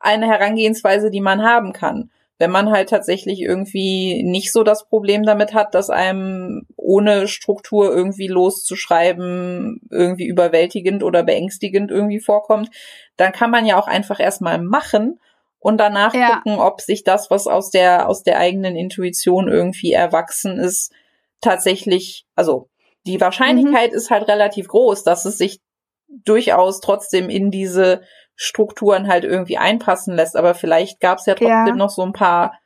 eine 0.00 0.26
Herangehensweise, 0.26 1.10
die 1.10 1.20
man 1.20 1.42
haben 1.42 1.72
kann. 1.72 2.10
Wenn 2.38 2.50
man 2.50 2.72
halt 2.72 2.88
tatsächlich 2.90 3.40
irgendwie 3.40 4.24
nicht 4.24 4.50
so 4.50 4.64
das 4.64 4.88
Problem 4.88 5.22
damit 5.22 5.54
hat, 5.54 5.76
dass 5.76 5.90
einem 5.90 6.66
ohne 6.76 7.28
Struktur 7.28 7.94
irgendwie 7.94 8.26
loszuschreiben 8.26 9.80
irgendwie 9.90 10.26
überwältigend 10.26 11.04
oder 11.04 11.22
beängstigend 11.22 11.92
irgendwie 11.92 12.18
vorkommt, 12.18 12.70
dann 13.16 13.30
kann 13.30 13.52
man 13.52 13.64
ja 13.64 13.78
auch 13.78 13.86
einfach 13.86 14.18
erstmal 14.18 14.60
machen 14.60 15.20
und 15.62 15.78
danach 15.78 16.12
ja. 16.12 16.36
gucken, 16.36 16.58
ob 16.58 16.80
sich 16.80 17.04
das, 17.04 17.30
was 17.30 17.46
aus 17.46 17.70
der, 17.70 18.08
aus 18.08 18.24
der 18.24 18.38
eigenen 18.38 18.74
Intuition 18.74 19.48
irgendwie 19.48 19.92
erwachsen 19.92 20.58
ist, 20.58 20.92
tatsächlich, 21.40 22.26
also 22.34 22.68
die 23.06 23.20
Wahrscheinlichkeit 23.20 23.92
mhm. 23.92 23.96
ist 23.96 24.10
halt 24.10 24.28
relativ 24.28 24.66
groß, 24.66 25.04
dass 25.04 25.24
es 25.24 25.38
sich 25.38 25.60
durchaus 26.08 26.80
trotzdem 26.80 27.30
in 27.30 27.52
diese 27.52 28.02
Strukturen 28.34 29.06
halt 29.06 29.22
irgendwie 29.22 29.56
einpassen 29.56 30.16
lässt. 30.16 30.36
Aber 30.36 30.54
vielleicht 30.54 31.00
gab 31.00 31.18
es 31.18 31.26
ja 31.26 31.34
trotzdem 31.34 31.66
ja. 31.66 31.76
noch 31.76 31.90
so 31.90 32.02
ein 32.02 32.12
paar 32.12 32.58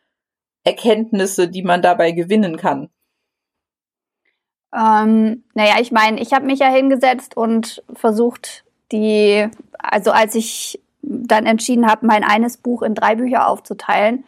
Erkenntnisse, 0.65 1.49
die 1.49 1.63
man 1.63 1.83
dabei 1.83 2.13
gewinnen 2.13 2.57
kann. 2.57 2.89
Ähm, 4.75 5.45
naja, 5.55 5.75
ich 5.81 5.93
meine, 5.93 6.21
ich 6.21 6.33
habe 6.33 6.47
mich 6.47 6.61
ja 6.61 6.69
hingesetzt 6.69 7.37
und 7.37 7.85
versucht, 7.93 8.65
die, 8.91 9.49
also 9.79 10.13
als 10.13 10.35
ich 10.35 10.81
dann 11.07 11.47
entschieden 11.47 11.87
habe, 11.87 12.07
mein 12.07 12.25
eines 12.25 12.57
Buch 12.57 12.83
in 12.83 12.95
drei 12.95 13.15
Bücher 13.15 13.49
aufzuteilen, 13.49 14.25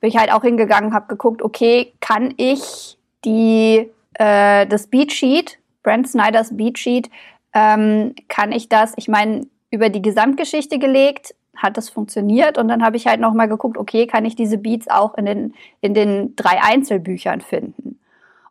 bin 0.00 0.08
ich 0.08 0.16
halt 0.16 0.32
auch 0.32 0.42
hingegangen, 0.42 0.94
habe 0.94 1.06
geguckt, 1.08 1.42
okay, 1.42 1.92
kann 2.00 2.32
ich 2.36 2.96
die 3.24 3.90
äh, 4.14 4.66
das 4.66 4.86
Beatsheet, 4.86 5.58
Brent 5.82 6.08
Snyders 6.08 6.56
Beatsheet, 6.56 7.10
ähm, 7.54 8.14
kann 8.28 8.52
ich 8.52 8.68
das, 8.68 8.92
ich 8.96 9.08
meine, 9.08 9.46
über 9.70 9.88
die 9.88 10.02
Gesamtgeschichte 10.02 10.78
gelegt, 10.78 11.34
hat 11.56 11.76
das 11.76 11.90
funktioniert 11.90 12.58
und 12.58 12.68
dann 12.68 12.84
habe 12.84 12.96
ich 12.96 13.06
halt 13.06 13.20
nochmal 13.20 13.48
geguckt, 13.48 13.76
okay, 13.76 14.06
kann 14.06 14.24
ich 14.24 14.36
diese 14.36 14.58
Beats 14.58 14.88
auch 14.88 15.14
in 15.14 15.26
den, 15.26 15.54
in 15.80 15.94
den 15.94 16.34
drei 16.36 16.62
Einzelbüchern 16.62 17.40
finden? 17.40 17.98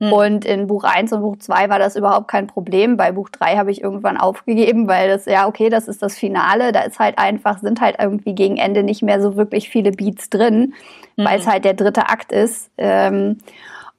Mhm. 0.01 0.13
Und 0.13 0.45
in 0.45 0.65
Buch 0.65 0.83
1 0.83 1.13
und 1.13 1.21
Buch 1.21 1.37
2 1.37 1.69
war 1.69 1.77
das 1.77 1.95
überhaupt 1.95 2.27
kein 2.27 2.47
Problem. 2.47 2.97
Bei 2.97 3.11
Buch 3.11 3.29
3 3.29 3.57
habe 3.57 3.69
ich 3.69 3.83
irgendwann 3.83 4.17
aufgegeben, 4.17 4.87
weil 4.87 5.07
das, 5.07 5.25
ja, 5.25 5.47
okay, 5.47 5.69
das 5.69 5.87
ist 5.87 6.01
das 6.01 6.17
Finale. 6.17 6.71
Da 6.71 6.81
ist 6.81 6.97
halt 6.97 7.19
einfach, 7.19 7.59
sind 7.59 7.79
halt 7.81 7.97
irgendwie 7.99 8.33
gegen 8.33 8.57
Ende 8.57 8.81
nicht 8.81 9.03
mehr 9.03 9.21
so 9.21 9.37
wirklich 9.37 9.69
viele 9.69 9.91
Beats 9.91 10.31
drin, 10.31 10.73
mhm. 11.17 11.25
weil 11.25 11.39
es 11.39 11.45
halt 11.45 11.65
der 11.65 11.75
dritte 11.75 12.09
Akt 12.09 12.31
ist. 12.31 12.71
Ähm, 12.79 13.37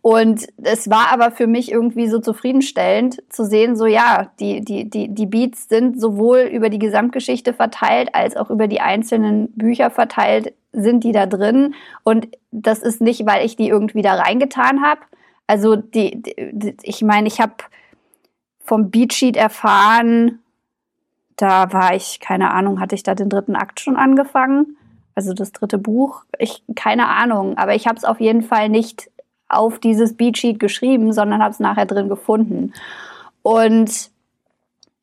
und 0.00 0.48
es 0.60 0.90
war 0.90 1.12
aber 1.12 1.30
für 1.30 1.46
mich 1.46 1.70
irgendwie 1.70 2.08
so 2.08 2.18
zufriedenstellend 2.18 3.22
zu 3.28 3.44
sehen, 3.44 3.76
so 3.76 3.86
ja, 3.86 4.32
die, 4.40 4.60
die, 4.60 4.90
die, 4.90 5.14
die 5.14 5.26
Beats 5.26 5.68
sind 5.68 6.00
sowohl 6.00 6.40
über 6.40 6.68
die 6.68 6.80
Gesamtgeschichte 6.80 7.52
verteilt 7.52 8.12
als 8.12 8.36
auch 8.36 8.50
über 8.50 8.66
die 8.66 8.80
einzelnen 8.80 9.52
Bücher 9.52 9.90
verteilt, 9.90 10.52
sind 10.72 11.04
die 11.04 11.12
da 11.12 11.26
drin. 11.26 11.76
Und 12.02 12.26
das 12.50 12.80
ist 12.80 13.00
nicht, 13.00 13.24
weil 13.26 13.46
ich 13.46 13.54
die 13.54 13.68
irgendwie 13.68 14.02
da 14.02 14.14
reingetan 14.14 14.82
habe. 14.82 15.02
Also 15.46 15.76
die, 15.76 16.22
die 16.22 16.76
ich 16.82 17.02
meine, 17.02 17.28
ich 17.28 17.40
habe 17.40 17.54
vom 18.60 18.90
Beatsheet 18.90 19.36
erfahren, 19.36 20.38
da 21.36 21.72
war 21.72 21.94
ich, 21.94 22.20
keine 22.20 22.52
Ahnung, 22.52 22.80
hatte 22.80 22.94
ich 22.94 23.02
da 23.02 23.14
den 23.14 23.28
dritten 23.28 23.56
Akt 23.56 23.80
schon 23.80 23.96
angefangen? 23.96 24.76
Also 25.14 25.34
das 25.34 25.52
dritte 25.52 25.78
Buch? 25.78 26.24
Ich, 26.38 26.62
keine 26.74 27.08
Ahnung, 27.08 27.58
aber 27.58 27.74
ich 27.74 27.86
habe 27.86 27.96
es 27.96 28.04
auf 28.04 28.20
jeden 28.20 28.42
Fall 28.42 28.68
nicht 28.68 29.10
auf 29.48 29.78
dieses 29.78 30.16
Beatsheet 30.16 30.58
geschrieben, 30.58 31.12
sondern 31.12 31.42
habe 31.42 31.52
es 31.52 31.60
nachher 31.60 31.86
drin 31.86 32.08
gefunden. 32.08 32.72
Und 33.42 34.11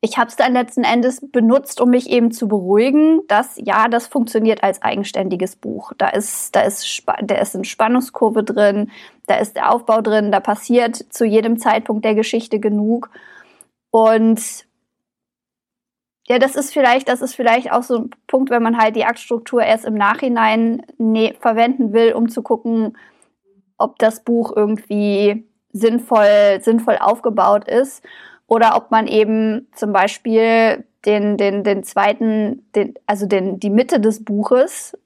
ich 0.02 0.16
habe 0.16 0.28
es 0.28 0.36
dann 0.36 0.54
letzten 0.54 0.82
Endes 0.82 1.20
benutzt, 1.30 1.80
um 1.80 1.90
mich 1.90 2.08
eben 2.08 2.30
zu 2.30 2.48
beruhigen, 2.48 3.20
dass 3.28 3.58
ja, 3.62 3.86
das 3.88 4.06
funktioniert 4.06 4.62
als 4.62 4.80
eigenständiges 4.80 5.56
Buch. 5.56 5.92
Da 5.98 6.08
ist, 6.08 6.56
da 6.56 6.62
ist, 6.62 7.02
da 7.22 7.34
ist 7.34 7.54
eine 7.54 7.64
Spannungskurve 7.64 8.42
drin, 8.42 8.90
da 9.26 9.36
ist 9.36 9.56
der 9.56 9.70
Aufbau 9.70 10.00
drin, 10.00 10.32
da 10.32 10.40
passiert 10.40 10.96
zu 10.96 11.26
jedem 11.26 11.58
Zeitpunkt 11.58 12.04
der 12.04 12.14
Geschichte 12.14 12.60
genug. 12.60 13.10
Und 13.90 14.66
ja, 16.26 16.38
das 16.38 16.56
ist 16.56 16.72
vielleicht, 16.72 17.08
das 17.08 17.20
ist 17.20 17.34
vielleicht 17.34 17.70
auch 17.70 17.82
so 17.82 17.98
ein 17.98 18.10
Punkt, 18.26 18.48
wenn 18.48 18.62
man 18.62 18.78
halt 18.78 18.96
die 18.96 19.04
Aktstruktur 19.04 19.62
erst 19.62 19.84
im 19.84 19.94
Nachhinein 19.94 20.82
ne 20.96 21.34
verwenden 21.40 21.92
will, 21.92 22.14
um 22.14 22.30
zu 22.30 22.42
gucken, 22.42 22.96
ob 23.76 23.98
das 23.98 24.24
Buch 24.24 24.56
irgendwie 24.56 25.46
sinnvoll, 25.72 26.60
sinnvoll 26.62 26.96
aufgebaut 26.98 27.68
ist 27.68 28.02
oder 28.50 28.74
ob 28.74 28.90
man 28.90 29.06
eben 29.06 29.68
zum 29.76 29.92
Beispiel 29.92 30.84
den, 31.06 31.36
den, 31.36 31.62
den 31.62 31.84
zweiten, 31.84 32.66
den, 32.74 32.94
also 33.06 33.24
den, 33.26 33.60
die 33.60 33.70
Mitte 33.70 34.00
des 34.00 34.24
Buches, 34.24 34.98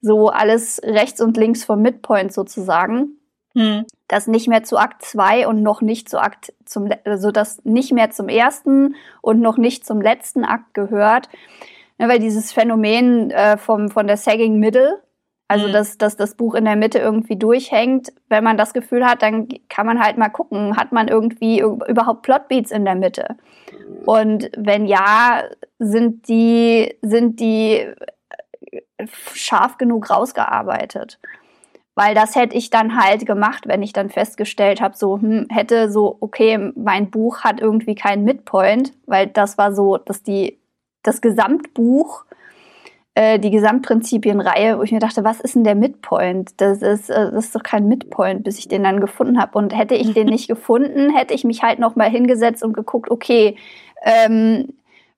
so 0.00 0.30
alles 0.30 0.80
rechts 0.84 1.20
und 1.20 1.36
links 1.36 1.64
vom 1.64 1.80
Midpoint 1.80 2.32
sozusagen, 2.32 3.20
hm. 3.54 3.86
das 4.08 4.26
nicht 4.26 4.48
mehr 4.48 4.64
zu 4.64 4.78
Akt 4.78 5.04
2 5.04 5.46
und 5.46 5.62
noch 5.62 5.80
nicht 5.80 6.08
zu 6.08 6.20
Akt 6.20 6.52
zum, 6.64 6.90
also 7.04 7.30
das 7.30 7.64
nicht 7.64 7.92
mehr 7.92 8.10
zum 8.10 8.28
ersten 8.28 8.96
und 9.20 9.40
noch 9.40 9.58
nicht 9.58 9.86
zum 9.86 10.00
letzten 10.00 10.44
Akt 10.44 10.74
gehört. 10.74 11.28
Ja, 11.98 12.08
weil 12.08 12.18
dieses 12.18 12.50
Phänomen 12.50 13.30
äh, 13.30 13.58
vom, 13.58 13.90
von 13.90 14.08
der 14.08 14.16
Sagging 14.16 14.58
Middle, 14.58 15.00
also, 15.52 15.68
mhm. 15.68 15.72
dass, 15.72 15.98
dass 15.98 16.16
das 16.16 16.34
Buch 16.34 16.54
in 16.54 16.64
der 16.64 16.76
Mitte 16.76 16.98
irgendwie 16.98 17.36
durchhängt. 17.36 18.10
Wenn 18.30 18.42
man 18.42 18.56
das 18.56 18.72
Gefühl 18.72 19.04
hat, 19.04 19.20
dann 19.20 19.48
kann 19.68 19.84
man 19.84 20.02
halt 20.02 20.16
mal 20.16 20.30
gucken, 20.30 20.78
hat 20.78 20.92
man 20.92 21.08
irgendwie 21.08 21.60
überhaupt 21.60 22.22
Plotbeats 22.22 22.70
in 22.70 22.86
der 22.86 22.94
Mitte? 22.94 23.36
Und 24.06 24.50
wenn 24.56 24.86
ja, 24.86 25.42
sind 25.78 26.26
die, 26.28 26.96
sind 27.02 27.38
die 27.38 27.86
scharf 29.34 29.76
genug 29.76 30.08
rausgearbeitet? 30.08 31.18
Weil 31.94 32.14
das 32.14 32.34
hätte 32.34 32.56
ich 32.56 32.70
dann 32.70 32.96
halt 32.96 33.26
gemacht, 33.26 33.64
wenn 33.66 33.82
ich 33.82 33.92
dann 33.92 34.08
festgestellt 34.08 34.80
habe, 34.80 34.96
so 34.96 35.20
hm, 35.20 35.48
hätte 35.50 35.90
so, 35.90 36.16
okay, 36.20 36.72
mein 36.74 37.10
Buch 37.10 37.40
hat 37.40 37.60
irgendwie 37.60 37.94
keinen 37.94 38.24
Midpoint, 38.24 38.94
weil 39.04 39.26
das 39.26 39.58
war 39.58 39.74
so, 39.74 39.98
dass 39.98 40.22
die 40.22 40.58
das 41.02 41.20
Gesamtbuch 41.20 42.24
äh, 43.14 43.38
die 43.38 43.50
Gesamtprinzipienreihe, 43.50 44.78
wo 44.78 44.82
ich 44.82 44.92
mir 44.92 44.98
dachte, 44.98 45.22
was 45.22 45.40
ist 45.40 45.54
denn 45.54 45.64
der 45.64 45.74
Midpoint? 45.74 46.52
Das 46.56 46.80
ist, 46.80 47.10
äh, 47.10 47.30
das 47.30 47.46
ist 47.46 47.54
doch 47.54 47.62
kein 47.62 47.86
Midpoint, 47.86 48.42
bis 48.42 48.58
ich 48.58 48.68
den 48.68 48.84
dann 48.84 49.00
gefunden 49.00 49.38
habe. 49.38 49.58
Und 49.58 49.76
hätte 49.76 49.94
ich 49.94 50.14
den 50.14 50.28
nicht 50.28 50.48
gefunden, 50.48 51.14
hätte 51.14 51.34
ich 51.34 51.44
mich 51.44 51.62
halt 51.62 51.78
noch 51.78 51.94
mal 51.94 52.08
hingesetzt 52.08 52.62
und 52.62 52.72
geguckt, 52.72 53.10
okay, 53.10 53.56
ähm, 54.02 54.72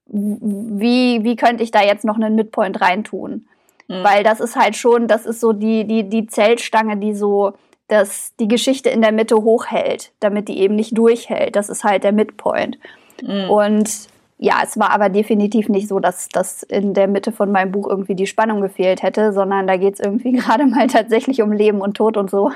wie, 0.07 1.23
wie 1.23 1.35
könnte 1.35 1.63
ich 1.63 1.71
da 1.71 1.83
jetzt 1.83 2.05
noch 2.05 2.17
einen 2.17 2.35
Midpoint 2.35 2.81
reintun? 2.81 3.47
Mhm. 3.87 4.03
Weil 4.03 4.23
das 4.23 4.39
ist 4.39 4.55
halt 4.55 4.75
schon, 4.75 5.07
das 5.07 5.25
ist 5.25 5.39
so 5.39 5.53
die, 5.53 5.85
die, 5.85 6.09
die 6.09 6.27
Zeltstange, 6.27 6.97
die 6.97 7.15
so 7.15 7.53
das, 7.87 8.33
die 8.39 8.47
Geschichte 8.47 8.89
in 8.89 9.01
der 9.01 9.11
Mitte 9.11 9.37
hochhält, 9.37 10.11
damit 10.19 10.47
die 10.47 10.59
eben 10.59 10.75
nicht 10.75 10.97
durchhält. 10.97 11.55
Das 11.55 11.69
ist 11.69 11.83
halt 11.83 12.03
der 12.03 12.11
Midpoint. 12.11 12.77
Mhm. 13.21 13.49
Und 13.49 14.09
ja, 14.37 14.61
es 14.63 14.77
war 14.77 14.91
aber 14.91 15.09
definitiv 15.09 15.69
nicht 15.69 15.87
so, 15.87 15.99
dass 15.99 16.27
das 16.27 16.63
in 16.63 16.93
der 16.93 17.07
Mitte 17.07 17.31
von 17.31 17.51
meinem 17.51 17.71
Buch 17.71 17.87
irgendwie 17.89 18.15
die 18.15 18.27
Spannung 18.27 18.61
gefehlt 18.61 19.01
hätte, 19.01 19.31
sondern 19.31 19.65
da 19.65 19.77
geht 19.77 19.95
es 19.95 19.99
irgendwie 19.99 20.31
gerade 20.33 20.65
mal 20.65 20.87
tatsächlich 20.87 21.41
um 21.41 21.51
Leben 21.51 21.81
und 21.81 21.95
Tod 21.95 22.17
und 22.17 22.29
so. 22.29 22.51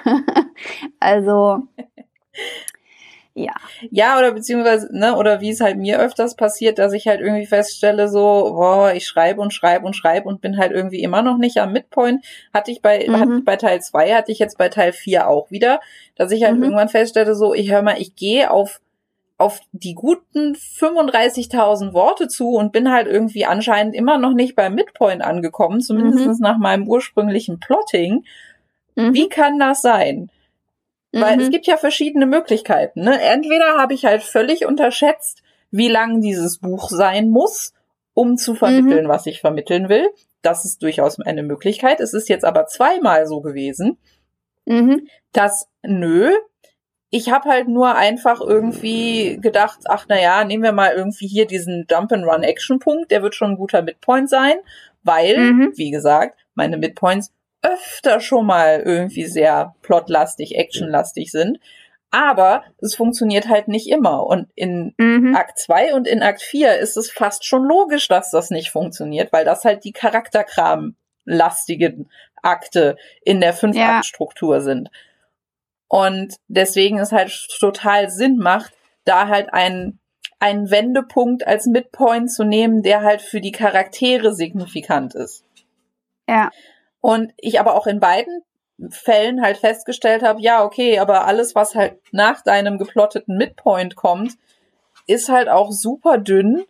also 1.00 1.64
ja. 3.40 3.54
Ja, 3.90 4.18
oder 4.18 4.34
beziehungsweise, 4.34 4.90
ne, 4.92 5.16
oder 5.16 5.40
wie 5.40 5.52
es 5.52 5.62
halt 5.62 5.78
mir 5.78 6.00
öfters 6.00 6.36
passiert, 6.36 6.78
dass 6.78 6.92
ich 6.92 7.08
halt 7.08 7.22
irgendwie 7.22 7.46
feststelle, 7.46 8.10
so, 8.10 8.20
boah, 8.20 8.92
ich 8.94 9.06
schreibe 9.08 9.40
und 9.40 9.54
schreibe 9.54 9.86
und 9.86 9.96
schreibe 9.96 10.28
und 10.28 10.42
bin 10.42 10.58
halt 10.58 10.74
irgendwie 10.74 11.02
immer 11.02 11.22
noch 11.22 11.38
nicht 11.38 11.58
am 11.60 11.72
Midpoint. 11.72 12.26
Hatte 12.54 12.72
ich 12.72 12.82
bei, 12.82 13.06
mhm. 13.08 13.18
hatte 13.18 13.38
ich 13.38 13.46
bei 13.46 13.56
Teil 13.56 13.82
2, 13.82 14.14
hatte 14.14 14.32
ich 14.34 14.40
jetzt 14.40 14.58
bei 14.58 14.68
Teil 14.68 14.92
4 14.92 15.30
auch 15.30 15.52
wieder, 15.52 15.80
dass 16.16 16.32
ich 16.32 16.44
halt 16.44 16.58
mhm. 16.58 16.64
irgendwann 16.64 16.90
feststelle, 16.90 17.34
so, 17.34 17.54
ich 17.54 17.72
hör 17.72 17.82
mal, 17.82 17.96
ich 18.00 18.16
gehe 18.16 18.52
auf 18.52 18.82
auf 19.40 19.62
die 19.72 19.96
guten 19.96 20.54
35.000 20.54 21.94
Worte 21.94 22.28
zu 22.28 22.50
und 22.50 22.74
bin 22.74 22.92
halt 22.92 23.08
irgendwie 23.08 23.46
anscheinend 23.46 23.96
immer 23.96 24.18
noch 24.18 24.34
nicht 24.34 24.54
beim 24.54 24.76
Midpoint 24.76 25.24
angekommen, 25.24 25.80
zumindest 25.80 26.28
mhm. 26.28 26.36
nach 26.42 26.58
meinem 26.58 26.88
ursprünglichen 26.88 27.58
Plotting. 27.60 28.26
Mhm. 28.96 29.14
Wie 29.14 29.30
kann 29.30 29.58
das 29.58 29.82
sein? 29.82 30.30
Mhm. 31.14 31.22
Weil 31.22 31.40
es 31.40 31.48
mhm. 31.48 31.52
gibt 31.52 31.68
ja 31.68 31.78
verschiedene 31.78 32.26
Möglichkeiten. 32.26 33.02
Ne? 33.02 33.20
Entweder 33.22 33.78
habe 33.78 33.94
ich 33.94 34.04
halt 34.04 34.24
völlig 34.24 34.66
unterschätzt, 34.66 35.42
wie 35.72 35.88
lang 35.88 36.20
dieses 36.20 36.58
Buch 36.58 36.90
sein 36.90 37.30
muss, 37.30 37.74
um 38.14 38.36
zu 38.36 38.56
vermitteln, 38.56 39.06
mhm. 39.06 39.10
was 39.10 39.26
ich 39.26 39.40
vermitteln 39.40 39.88
will. 39.88 40.10
Das 40.42 40.66
ist 40.66 40.84
durchaus 40.84 41.18
eine 41.22 41.44
Möglichkeit. 41.44 42.02
Es 42.02 42.14
ist 42.14 42.28
jetzt 42.28 42.44
aber 42.44 42.66
zweimal 42.66 43.26
so 43.26 43.40
gewesen, 43.40 43.98
mhm. 44.66 45.08
dass 45.32 45.70
nö, 45.82 46.34
ich 47.12 47.32
habe 47.32 47.50
halt 47.50 47.68
nur 47.68 47.96
einfach 47.96 48.40
irgendwie 48.40 49.40
gedacht, 49.42 49.80
ach 49.86 50.06
na 50.08 50.22
ja, 50.22 50.44
nehmen 50.44 50.64
wir 50.64 50.74
mal 50.74 50.94
irgendwie 50.94 51.28
hier 51.28 51.48
diesen 51.48 51.88
Jump 51.90 52.12
and 52.12 52.26
Run 52.26 52.44
Action 52.44 52.78
Punkt, 52.80 53.10
der 53.12 53.24
wird 53.24 53.36
schon 53.36 53.52
ein 53.52 53.58
guter 53.58 53.82
Midpoint 53.82 54.30
sein, 54.30 54.56
weil 55.04 55.38
mhm. 55.38 55.74
wie 55.76 55.92
gesagt, 55.92 56.38
meine 56.54 56.78
Midpoints 56.78 57.32
öfter 57.62 58.22
schon 58.22 58.46
mal 58.46 58.82
irgendwie 58.86 59.26
sehr 59.26 59.76
plotlastig, 59.82 60.58
actionlastig 60.58 61.30
sind. 61.32 61.60
Aber 62.12 62.64
es 62.80 62.96
funktioniert 62.96 63.50
halt 63.50 63.68
nicht 63.68 63.88
immer. 63.88 64.26
Und 64.26 64.48
in 64.56 64.96
mhm. 64.98 65.36
Akt 65.36 65.60
2 65.60 65.94
und 65.94 66.08
in 66.08 66.24
Akt 66.24 66.42
4 66.42 66.78
ist 66.78 66.98
es 66.98 67.12
fast 67.12 67.46
schon 67.46 67.64
logisch, 67.64 68.08
dass 68.08 68.32
das 68.32 68.50
nicht 68.50 68.72
funktioniert, 68.72 69.32
weil 69.32 69.46
das 69.46 69.64
halt 69.64 69.84
die 69.84 69.92
Charakterkram-lastigen 69.92 72.10
Akte 72.42 72.98
in 73.24 73.42
der 73.42 73.54
Fünf-Akt-Struktur 73.54 74.56
ja. 74.56 74.62
sind. 74.62 74.90
Und 75.90 76.36
deswegen 76.48 77.00
es 77.00 77.12
halt 77.12 77.32
total 77.60 78.10
Sinn 78.10 78.38
macht, 78.38 78.72
da 79.06 79.28
halt 79.28 79.52
einen, 79.54 80.00
einen 80.40 80.70
Wendepunkt 80.70 81.46
als 81.46 81.66
Midpoint 81.66 82.32
zu 82.32 82.44
nehmen, 82.44 82.84
der 82.84 83.02
halt 83.02 83.22
für 83.22 83.42
die 83.42 83.52
Charaktere 83.52 84.34
signifikant 84.34 85.16
ist. 85.16 85.44
Ja. 86.30 86.52
Und 87.02 87.34
ich 87.38 87.60
aber 87.60 87.76
auch 87.76 87.88
in 87.88 88.00
beiden 88.00 88.44
Fällen 88.90 89.42
halt 89.42 89.58
festgestellt 89.58 90.24
habe, 90.24 90.42
ja, 90.42 90.64
okay, 90.64 91.00
aber 91.00 91.26
alles, 91.26 91.56
was 91.56 91.76
halt 91.76 91.98
nach 92.12 92.44
deinem 92.44 92.78
geplotteten 92.78 93.36
Midpoint 93.36 93.96
kommt, 93.96 94.34
ist 95.08 95.28
halt 95.28 95.50
auch 95.50 95.72
super 95.72 96.20
dünn 96.20 96.66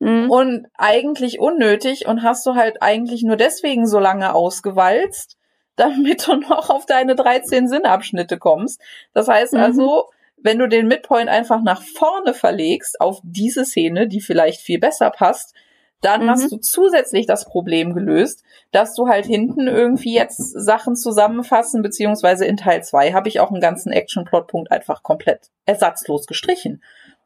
mhm. 0.00 0.30
und 0.30 0.66
eigentlich 0.74 1.38
unnötig 1.38 2.06
und 2.06 2.22
hast 2.22 2.44
du 2.44 2.54
halt 2.54 2.82
eigentlich 2.82 3.22
nur 3.22 3.36
deswegen 3.36 3.86
so 3.86 3.98
lange 3.98 4.34
ausgewalzt, 4.34 5.35
damit 5.76 6.26
du 6.26 6.36
noch 6.36 6.70
auf 6.70 6.86
deine 6.86 7.14
13 7.14 7.68
Sinnabschnitte 7.68 8.38
kommst. 8.38 8.80
Das 9.12 9.28
heißt 9.28 9.54
mhm. 9.54 9.60
also, 9.60 10.06
wenn 10.36 10.58
du 10.58 10.68
den 10.68 10.88
Midpoint 10.88 11.28
einfach 11.28 11.62
nach 11.62 11.82
vorne 11.82 12.34
verlegst 12.34 13.00
auf 13.00 13.20
diese 13.22 13.64
Szene, 13.64 14.08
die 14.08 14.20
vielleicht 14.20 14.60
viel 14.60 14.78
besser 14.78 15.10
passt, 15.10 15.54
dann 16.02 16.24
mhm. 16.24 16.30
hast 16.30 16.52
du 16.52 16.58
zusätzlich 16.58 17.26
das 17.26 17.46
Problem 17.46 17.94
gelöst, 17.94 18.44
dass 18.70 18.94
du 18.94 19.08
halt 19.08 19.26
hinten 19.26 19.66
irgendwie 19.66 20.14
jetzt 20.14 20.38
Sachen 20.38 20.94
zusammenfassen, 20.94 21.82
beziehungsweise 21.82 22.44
in 22.44 22.56
Teil 22.56 22.84
2 22.84 23.12
habe 23.12 23.28
ich 23.28 23.40
auch 23.40 23.50
einen 23.50 23.60
ganzen 23.60 23.92
Action-Plot-Punkt 23.92 24.70
einfach 24.70 25.02
komplett 25.02 25.50
ersatzlos 25.64 26.26
gestrichen, 26.26 26.82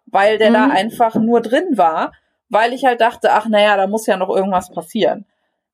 weil 0.07 0.38
der 0.38 0.51
mhm. 0.51 0.55
da 0.55 0.68
einfach 0.68 1.16
nur 1.16 1.40
drin 1.40 1.76
war, 1.76 2.12
weil 2.48 2.72
ich 2.72 2.84
halt 2.84 3.01
dachte, 3.01 3.32
ach 3.32 3.48
naja, 3.48 3.76
da 3.76 3.86
muss 3.86 4.07
ja 4.07 4.16
noch 4.16 4.28
irgendwas 4.28 4.70
passieren. 4.70 5.26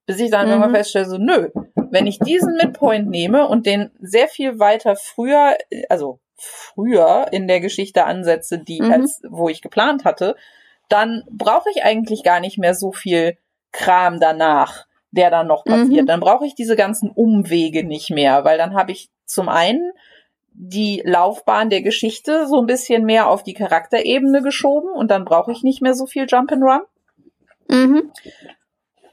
Bis 0.07 0.21
ich 0.21 0.31
dann 0.31 0.47
mhm. 0.47 0.53
irgendwann 0.53 0.75
feststelle, 0.75 1.07
so, 1.07 1.19
nö, 1.19 1.51
wenn 1.75 2.07
ich 2.07 2.19
diesen 2.19 2.57
Midpoint 2.57 3.09
nehme 3.09 3.49
und 3.49 3.67
den 3.67 3.91
sehr 4.01 4.29
viel 4.29 4.59
weiter 4.59 4.97
früher, 4.97 5.57
also 5.89 6.21
früher 6.37 7.27
in 7.33 7.49
der 7.49 7.61
Geschichte 7.61 8.05
ansetze, 8.05 8.59
die 8.59 8.81
Mhm. 8.81 8.93
als 8.93 9.23
wo 9.29 9.49
ich 9.49 9.63
geplant 9.63 10.05
hatte, 10.05 10.37
dann 10.89 11.25
brauche 11.31 11.69
ich 11.71 11.83
eigentlich 11.83 12.23
gar 12.23 12.41
nicht 12.41 12.59
mehr 12.59 12.75
so 12.75 12.93
viel 12.93 13.37
Kram 13.73 14.21
danach, 14.21 14.87
der 15.11 15.31
dann 15.31 15.47
noch 15.47 15.65
passiert. 15.65 16.03
Mhm. 16.03 16.07
Dann 16.07 16.21
brauche 16.21 16.47
ich 16.47 16.55
diese 16.55 16.77
ganzen 16.77 17.11
Umwege 17.11 17.85
nicht 17.85 18.11
mehr, 18.11 18.45
weil 18.45 18.59
dann 18.59 18.75
habe 18.75 18.93
ich 18.93 19.11
zum 19.25 19.49
einen 19.49 19.93
die 20.53 21.03
Laufbahn 21.05 21.69
der 21.69 21.83
Geschichte 21.83 22.47
so 22.47 22.61
ein 22.61 22.67
bisschen 22.67 23.05
mehr 23.05 23.29
auf 23.29 23.43
die 23.43 23.55
Charakterebene 23.55 24.43
geschoben 24.43 24.91
und 24.91 25.11
dann 25.11 25.25
brauche 25.25 25.53
ich 25.53 25.63
nicht 25.63 25.83
mehr 25.83 25.95
so 25.95 26.07
viel 26.07 26.27
Jump 26.29 26.53
and 26.53 26.63
Run. 26.63 26.81
Mhm. 27.69 28.13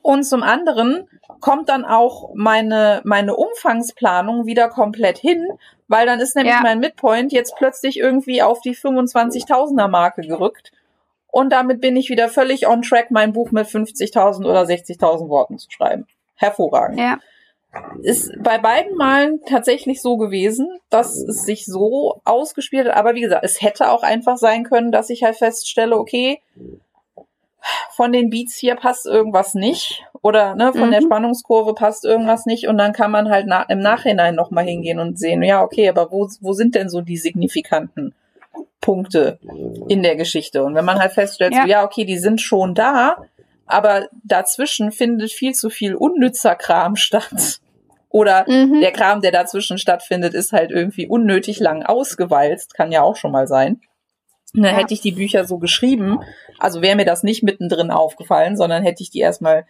Und 0.03 0.23
zum 0.23 0.43
anderen 0.43 1.07
kommt 1.39 1.69
dann 1.69 1.85
auch 1.85 2.31
meine, 2.35 3.01
meine 3.05 3.35
Umfangsplanung 3.35 4.45
wieder 4.45 4.67
komplett 4.69 5.17
hin, 5.17 5.47
weil 5.87 6.05
dann 6.05 6.19
ist 6.19 6.35
nämlich 6.35 6.53
Ja. 6.53 6.61
mein 6.61 6.79
Midpoint 6.79 7.31
jetzt 7.31 7.55
plötzlich 7.55 7.97
irgendwie 7.97 8.43
auf 8.43 8.59
die 8.61 8.75
25.000er 8.75 9.87
Marke 9.87 10.21
gerückt. 10.21 10.71
Und 11.31 11.51
damit 11.51 11.81
bin 11.81 11.95
ich 11.95 12.09
wieder 12.09 12.27
völlig 12.29 12.67
on 12.67 12.81
track, 12.81 13.11
mein 13.11 13.31
Buch 13.33 13.51
mit 13.51 13.65
50.000 13.65 14.45
oder 14.45 14.63
60.000 14.63 15.29
Worten 15.29 15.57
zu 15.57 15.71
schreiben. 15.71 16.05
Hervorragend. 16.35 16.99
Ja. 16.99 17.19
Ist 18.01 18.31
bei 18.43 18.59
beiden 18.59 18.95
Malen 18.97 19.39
tatsächlich 19.47 20.01
so 20.01 20.17
gewesen, 20.17 20.67
dass 20.89 21.15
es 21.15 21.43
sich 21.43 21.65
so 21.65 22.21
ausgespielt 22.23 22.87
hat. 22.87 22.95
Aber 22.95 23.15
wie 23.15 23.21
gesagt, 23.21 23.43
es 23.43 23.61
hätte 23.61 23.89
auch 23.89 24.03
einfach 24.03 24.37
sein 24.37 24.63
können, 24.63 24.91
dass 24.91 25.09
ich 25.09 25.23
halt 25.23 25.37
feststelle, 25.37 25.97
okay, 25.97 26.41
von 27.91 28.11
den 28.11 28.29
Beats 28.29 28.55
hier 28.55 28.75
passt 28.75 29.05
irgendwas 29.05 29.53
nicht 29.53 30.03
oder 30.21 30.55
ne, 30.55 30.71
von 30.73 30.87
Mhm. 30.87 30.91
der 30.91 31.01
Spannungskurve 31.01 31.73
passt 31.73 32.05
irgendwas 32.05 32.45
nicht 32.45 32.67
und 32.67 32.77
dann 32.77 32.93
kann 32.93 33.11
man 33.11 33.29
halt 33.29 33.45
na 33.47 33.63
im 33.63 33.79
Nachhinein 33.79 34.35
nochmal 34.35 34.65
hingehen 34.65 34.99
und 34.99 35.17
sehen, 35.19 35.43
ja, 35.43 35.61
okay, 35.63 35.89
aber 35.89 36.11
wo, 36.11 36.27
wo 36.41 36.53
sind 36.53 36.75
denn 36.75 36.89
so 36.89 37.01
die 37.01 37.17
signifikanten 37.17 38.13
Punkte 38.81 39.39
in 39.87 40.03
der 40.03 40.15
Geschichte? 40.15 40.63
Und 40.63 40.75
wenn 40.75 40.85
man 40.85 40.99
halt 40.99 41.13
feststellt, 41.13 41.53
Ja. 41.53 41.63
so, 41.63 41.67
ja, 41.69 41.83
okay, 41.85 42.05
die 42.05 42.17
sind 42.17 42.41
schon 42.41 42.75
da, 42.75 43.17
aber 43.65 44.07
dazwischen 44.23 44.91
findet 44.91 45.31
viel 45.31 45.53
zu 45.53 45.69
viel 45.69 45.95
unnützer 45.95 46.55
Kram 46.55 46.95
statt. 46.95 47.59
Oder 48.09 48.45
Mhm. 48.47 48.79
der 48.81 48.91
Kram, 48.91 49.21
der 49.21 49.31
dazwischen 49.31 49.77
stattfindet, 49.79 50.33
ist 50.35 50.51
halt 50.53 50.69
irgendwie 50.69 51.07
unnötig 51.07 51.59
lang 51.59 51.81
ausgewalzt, 51.83 52.75
kann 52.75 52.91
ja 52.91 53.01
auch 53.01 53.15
schon 53.15 53.31
mal 53.31 53.47
sein. 53.47 53.81
Dann 54.53 54.63
Ja. 54.65 54.71
hätte 54.71 54.93
ich 54.93 55.01
die 55.01 55.11
Bücher 55.11 55.45
so 55.45 55.57
geschrieben, 55.57 56.19
also 56.59 56.81
wäre 56.81 56.95
mir 56.95 57.05
das 57.05 57.23
nicht 57.23 57.43
mittendrin 57.43 57.91
aufgefallen, 57.91 58.55
sondern 58.55 58.83
hätte 58.83 59.01
ich 59.01 59.09
die 59.09 59.19
erstmal 59.19 59.65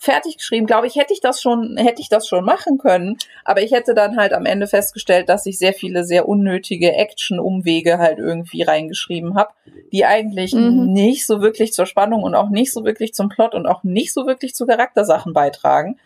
fertig 0.00 0.36
geschrieben, 0.36 0.66
glaube 0.66 0.86
ich, 0.86 0.94
hätte 0.94 1.12
ich 1.12 1.20
das 1.20 1.42
schon, 1.42 1.76
hätte 1.76 2.00
ich 2.00 2.08
das 2.08 2.28
schon 2.28 2.44
machen 2.44 2.78
können. 2.78 3.16
Aber 3.44 3.62
ich 3.62 3.72
hätte 3.72 3.94
dann 3.94 4.16
halt 4.16 4.32
am 4.32 4.46
Ende 4.46 4.68
festgestellt, 4.68 5.28
dass 5.28 5.44
ich 5.44 5.58
sehr 5.58 5.72
viele 5.72 6.04
sehr 6.04 6.28
unnötige 6.28 6.92
Action-Umwege 6.92 7.98
halt 7.98 8.18
irgendwie 8.20 8.62
reingeschrieben 8.62 9.34
habe, 9.34 9.50
die 9.90 10.04
eigentlich 10.04 10.54
Mhm. 10.54 10.92
nicht 10.92 11.26
so 11.26 11.40
wirklich 11.40 11.72
zur 11.72 11.86
Spannung 11.86 12.22
und 12.22 12.36
auch 12.36 12.48
nicht 12.48 12.72
so 12.72 12.84
wirklich 12.84 13.12
zum 13.12 13.28
Plot 13.28 13.56
und 13.56 13.66
auch 13.66 13.82
nicht 13.82 14.12
so 14.12 14.24
wirklich 14.24 14.54
zu 14.54 14.66
Charaktersachen 14.66 15.32
beitragen. 15.32 15.98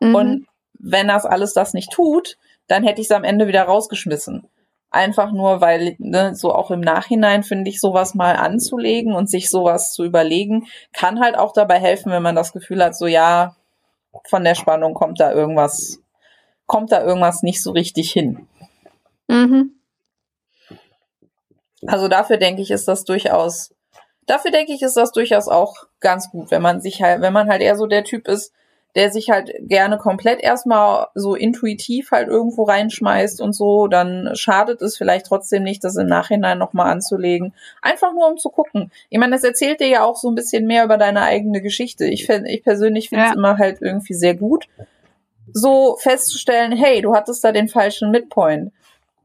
Mhm. 0.00 0.14
Und 0.16 0.46
wenn 0.80 1.06
das 1.06 1.24
alles 1.24 1.54
das 1.54 1.72
nicht 1.72 1.92
tut, 1.92 2.36
dann 2.66 2.82
hätte 2.82 3.00
ich 3.00 3.06
es 3.06 3.12
am 3.12 3.22
Ende 3.22 3.46
wieder 3.46 3.62
rausgeschmissen. 3.62 4.48
Einfach 4.94 5.32
nur, 5.32 5.60
weil, 5.60 5.96
ne, 5.98 6.36
so 6.36 6.54
auch 6.54 6.70
im 6.70 6.80
Nachhinein 6.80 7.42
finde 7.42 7.68
ich, 7.68 7.80
sowas 7.80 8.14
mal 8.14 8.36
anzulegen 8.36 9.12
und 9.12 9.28
sich 9.28 9.50
sowas 9.50 9.92
zu 9.92 10.04
überlegen, 10.04 10.68
kann 10.92 11.18
halt 11.18 11.36
auch 11.36 11.52
dabei 11.52 11.80
helfen, 11.80 12.12
wenn 12.12 12.22
man 12.22 12.36
das 12.36 12.52
Gefühl 12.52 12.82
hat, 12.82 12.96
so 12.96 13.08
ja, 13.08 13.56
von 14.28 14.44
der 14.44 14.54
Spannung 14.54 14.94
kommt 14.94 15.18
da 15.18 15.32
irgendwas, 15.32 15.98
kommt 16.66 16.92
da 16.92 17.02
irgendwas 17.02 17.42
nicht 17.42 17.60
so 17.60 17.72
richtig 17.72 18.12
hin. 18.12 18.46
Mhm. 19.26 19.72
Also 21.88 22.06
dafür 22.06 22.36
denke 22.36 22.62
ich, 22.62 22.70
ist 22.70 22.86
das 22.86 23.04
durchaus, 23.04 23.74
dafür 24.26 24.52
denke 24.52 24.72
ich, 24.72 24.82
ist 24.82 24.96
das 24.96 25.10
durchaus 25.10 25.48
auch 25.48 25.74
ganz 25.98 26.30
gut, 26.30 26.52
wenn 26.52 26.62
man 26.62 26.80
sich 26.80 27.02
halt, 27.02 27.20
wenn 27.20 27.32
man 27.32 27.48
halt 27.48 27.62
eher 27.62 27.76
so 27.76 27.88
der 27.88 28.04
Typ 28.04 28.28
ist, 28.28 28.52
der 28.94 29.10
sich 29.10 29.30
halt 29.30 29.52
gerne 29.60 29.98
komplett 29.98 30.40
erstmal 30.40 31.08
so 31.14 31.34
intuitiv 31.34 32.12
halt 32.12 32.28
irgendwo 32.28 32.62
reinschmeißt 32.62 33.40
und 33.40 33.52
so, 33.52 33.88
dann 33.88 34.30
schadet 34.34 34.82
es 34.82 34.96
vielleicht 34.96 35.26
trotzdem 35.26 35.64
nicht, 35.64 35.82
das 35.82 35.96
im 35.96 36.06
Nachhinein 36.06 36.58
nochmal 36.58 36.92
anzulegen. 36.92 37.52
Einfach 37.82 38.12
nur 38.12 38.28
um 38.28 38.36
zu 38.36 38.50
gucken. 38.50 38.92
Ich 39.10 39.18
meine, 39.18 39.32
das 39.32 39.42
erzählt 39.44 39.80
dir 39.80 39.88
ja 39.88 40.04
auch 40.04 40.16
so 40.16 40.28
ein 40.28 40.36
bisschen 40.36 40.66
mehr 40.66 40.84
über 40.84 40.96
deine 40.96 41.22
eigene 41.22 41.60
Geschichte. 41.60 42.04
Ich, 42.04 42.26
find, 42.26 42.48
ich 42.48 42.62
persönlich 42.62 43.08
finde 43.08 43.24
es 43.24 43.30
Ja. 43.30 43.36
immer 43.36 43.58
halt 43.58 43.82
irgendwie 43.82 44.14
sehr 44.14 44.34
gut, 44.34 44.66
so 45.52 45.96
festzustellen, 46.00 46.72
hey, 46.72 47.02
du 47.02 47.14
hattest 47.14 47.42
da 47.44 47.52
den 47.52 47.68
falschen 47.68 48.10
Midpoint. 48.10 48.72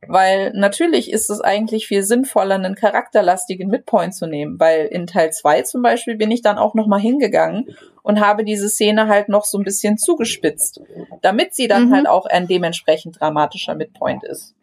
Weil 0.08 0.54
natürlich 0.54 1.12
ist 1.12 1.30
es 1.30 1.42
eigentlich 1.42 1.88
viel 1.88 2.04
sinnvoller, 2.04 2.56
einen 2.56 2.76
charakterlastigen 2.76 3.70
Midpoint 3.70 4.16
zu 4.16 4.28
nehmen. 4.28 4.58
Weil 4.60 4.86
in 4.86 5.08
Teil 5.08 5.32
2 5.32 5.64
zum 5.64 5.82
Beispiel 5.82 6.16
bin 6.16 6.32
ich 6.32 6.42
dann 6.42 6.58
auch 6.58 6.74
nochmal 6.74 7.02
hingegangen 7.02 7.76
und 8.10 8.20
habe 8.20 8.44
diese 8.44 8.70
Szene 8.70 9.08
halt 9.08 9.30
noch 9.30 9.46
so 9.46 9.60
ein 9.60 9.64
bisschen 9.64 10.00
zugespitzt, 10.00 10.82
damit 11.22 11.54
sie 11.54 11.68
dann 11.68 11.90
Mhm. 11.90 11.94
halt 11.94 12.08
auch 12.08 12.26
ein 12.26 12.48
dementsprechend 12.48 13.22
dramatischer 13.22 13.76
Midpoint 13.76 14.24
ist. 14.24 14.56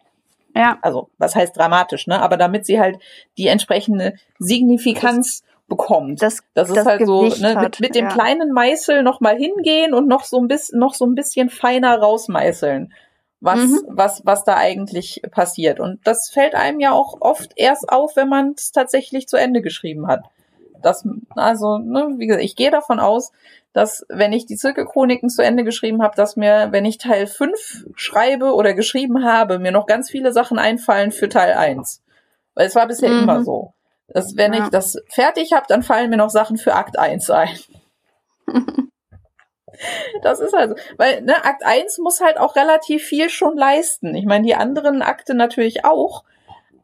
Ja. 0.52 0.78
Also, 0.82 1.10
was 1.18 1.36
heißt 1.36 1.56
dramatisch, 1.56 2.08
ne? 2.08 2.20
Aber 2.20 2.36
damit 2.36 2.66
sie 2.66 2.80
halt 2.80 2.98
die 3.38 3.46
entsprechende 3.46 4.14
Signifikanz 4.40 5.44
bekommt. 5.68 6.22
Das, 6.22 6.42
Das 6.54 6.68
ist 6.70 6.76
das 6.76 6.86
halt 6.86 7.06
so, 7.06 7.20
Gewicht 7.20 7.40
ne, 7.40 7.56
mit, 7.60 7.78
mit 7.80 7.94
dem 7.94 8.06
ja. 8.06 8.12
kleinen 8.12 8.52
Meißel 8.52 9.02
noch 9.04 9.20
mal 9.20 9.36
hingehen 9.36 9.94
und 9.94 10.08
noch 10.08 10.24
so 10.24 10.38
ein 10.40 10.48
bisschen, 10.48 10.78
noch 10.80 10.94
so 10.94 11.04
ein 11.06 11.14
bisschen 11.14 11.48
feiner 11.50 11.98
rausmeißeln, 11.98 12.92
was, 13.40 13.58
Mhm. 13.60 13.80
was, 13.88 14.22
was 14.24 14.42
da 14.44 14.56
eigentlich 14.56 15.22
passiert. 15.30 15.78
Und 15.78 16.00
das 16.04 16.30
fällt 16.30 16.54
einem 16.56 16.80
ja 16.80 16.90
auch 16.92 17.20
oft 17.20 17.52
erst 17.56 17.88
auf, 17.90 18.16
wenn 18.16 18.28
man 18.28 18.54
es 18.56 18.72
tatsächlich 18.72 19.28
zu 19.28 19.36
Ende 19.36 19.62
geschrieben 19.62 20.06
hat. 20.08 20.24
Das, 20.82 21.06
also, 21.34 21.78
ne, 21.78 22.14
wie 22.18 22.26
gesagt, 22.26 22.44
ich 22.44 22.56
gehe 22.56 22.70
davon 22.70 23.00
aus, 23.00 23.32
dass 23.72 24.06
wenn 24.08 24.32
ich 24.32 24.46
die 24.46 24.56
Zirkelchroniken 24.56 25.28
zu 25.28 25.42
Ende 25.42 25.64
geschrieben 25.64 26.02
habe, 26.02 26.16
dass 26.16 26.36
mir, 26.36 26.68
wenn 26.70 26.84
ich 26.84 26.98
Teil 26.98 27.26
5 27.26 27.86
schreibe 27.94 28.54
oder 28.54 28.72
geschrieben 28.74 29.24
habe, 29.24 29.58
mir 29.58 29.72
noch 29.72 29.86
ganz 29.86 30.10
viele 30.10 30.32
Sachen 30.32 30.58
einfallen 30.58 31.12
für 31.12 31.28
Teil 31.28 31.54
1. 31.54 32.02
Weil 32.54 32.66
es 32.66 32.74
war 32.74 32.86
bisher 32.86 33.10
Mhm. 33.10 33.22
immer 33.24 33.44
so. 33.44 33.72
Dass 34.08 34.36
wenn 34.36 34.54
Ja. 34.54 34.64
ich 34.64 34.70
das 34.70 35.02
fertig 35.08 35.52
habe, 35.52 35.66
dann 35.68 35.82
fallen 35.82 36.10
mir 36.10 36.16
noch 36.16 36.30
Sachen 36.30 36.56
für 36.56 36.74
Akt 36.74 36.98
1 36.98 37.28
ein. 37.30 37.48
Das 40.22 40.40
ist 40.40 40.54
also, 40.54 40.74
weil 40.96 41.20
ne, 41.22 41.44
Akt 41.44 41.64
1 41.64 41.98
muss 41.98 42.20
halt 42.22 42.38
auch 42.38 42.56
relativ 42.56 43.02
viel 43.04 43.28
schon 43.28 43.56
leisten. 43.58 44.14
Ich 44.14 44.24
meine, 44.24 44.46
die 44.46 44.54
anderen 44.54 45.02
Akte 45.02 45.34
natürlich 45.34 45.84
auch. 45.84 46.24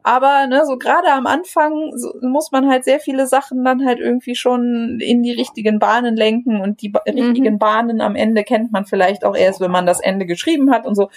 Aber 0.03 0.47
ne, 0.47 0.65
so 0.65 0.77
gerade 0.77 1.11
am 1.13 1.27
Anfang 1.27 1.97
so, 1.97 2.13
muss 2.21 2.51
man 2.51 2.69
halt 2.69 2.83
sehr 2.83 2.99
viele 2.99 3.25
Sachen 3.25 3.63
dann 3.63 3.85
halt 3.85 3.99
irgendwie 3.99 4.35
schon 4.35 4.99
in 5.01 5.23
die 5.23 5.31
richtigen 5.31 5.79
Bahnen 5.79 6.15
lenken 6.17 6.59
und 6.61 6.81
die 6.81 6.89
ba 6.89 7.01
richtigen 7.07 7.57
Bahnen 7.57 8.01
am 8.01 8.15
Ende 8.15 8.43
kennt 8.43 8.71
man 8.71 8.85
vielleicht 8.85 9.23
auch 9.23 9.35
erst, 9.35 9.61
wenn 9.61 9.71
man 9.71 9.85
das 9.85 10.01
Ende 10.01 10.25
geschrieben 10.25 10.71
hat 10.71 10.85
und 10.85 10.95
so. 10.95 11.09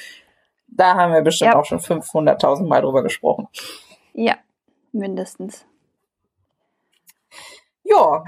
Da 0.68 0.94
haben 0.94 1.12
wir 1.12 1.22
bestimmt 1.22 1.52
Ja. 1.54 1.58
auch 1.58 1.64
schon 1.64 1.80
500.000 1.80 2.68
Mal 2.68 2.82
drüber 2.82 3.02
gesprochen. 3.02 3.48
Ja, 4.14 4.36
mindestens. 4.92 5.66
Ja, 7.82 8.24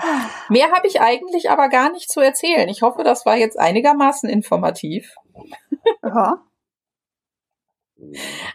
mehr 0.49 0.71
habe 0.71 0.87
ich 0.87 1.01
eigentlich 1.01 1.51
aber 1.51 1.69
gar 1.69 1.91
nicht 1.91 2.11
zu 2.11 2.21
erzählen. 2.21 2.69
Ich 2.69 2.83
hoffe, 2.83 3.03
das 3.03 3.27
war 3.27 3.37
jetzt 3.37 3.59
einigermaßen 3.59 4.29
informativ. 4.29 5.15
Ja. 6.03 6.43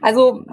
Also, 0.02 0.44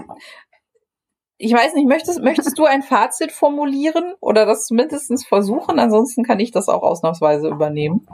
ich 1.42 1.54
weiß 1.54 1.72
nicht, 1.74 1.88
möchtest, 1.88 2.20
möchtest 2.20 2.58
du 2.58 2.66
ein 2.66 2.82
Fazit 2.82 3.32
formulieren 3.32 4.12
oder 4.20 4.44
das 4.44 4.66
zumindest 4.66 5.26
versuchen? 5.26 5.78
Ansonsten 5.78 6.22
kann 6.22 6.38
ich 6.38 6.50
das 6.50 6.68
auch 6.68 6.82
ausnahmsweise 6.82 7.48
übernehmen. 7.48 8.06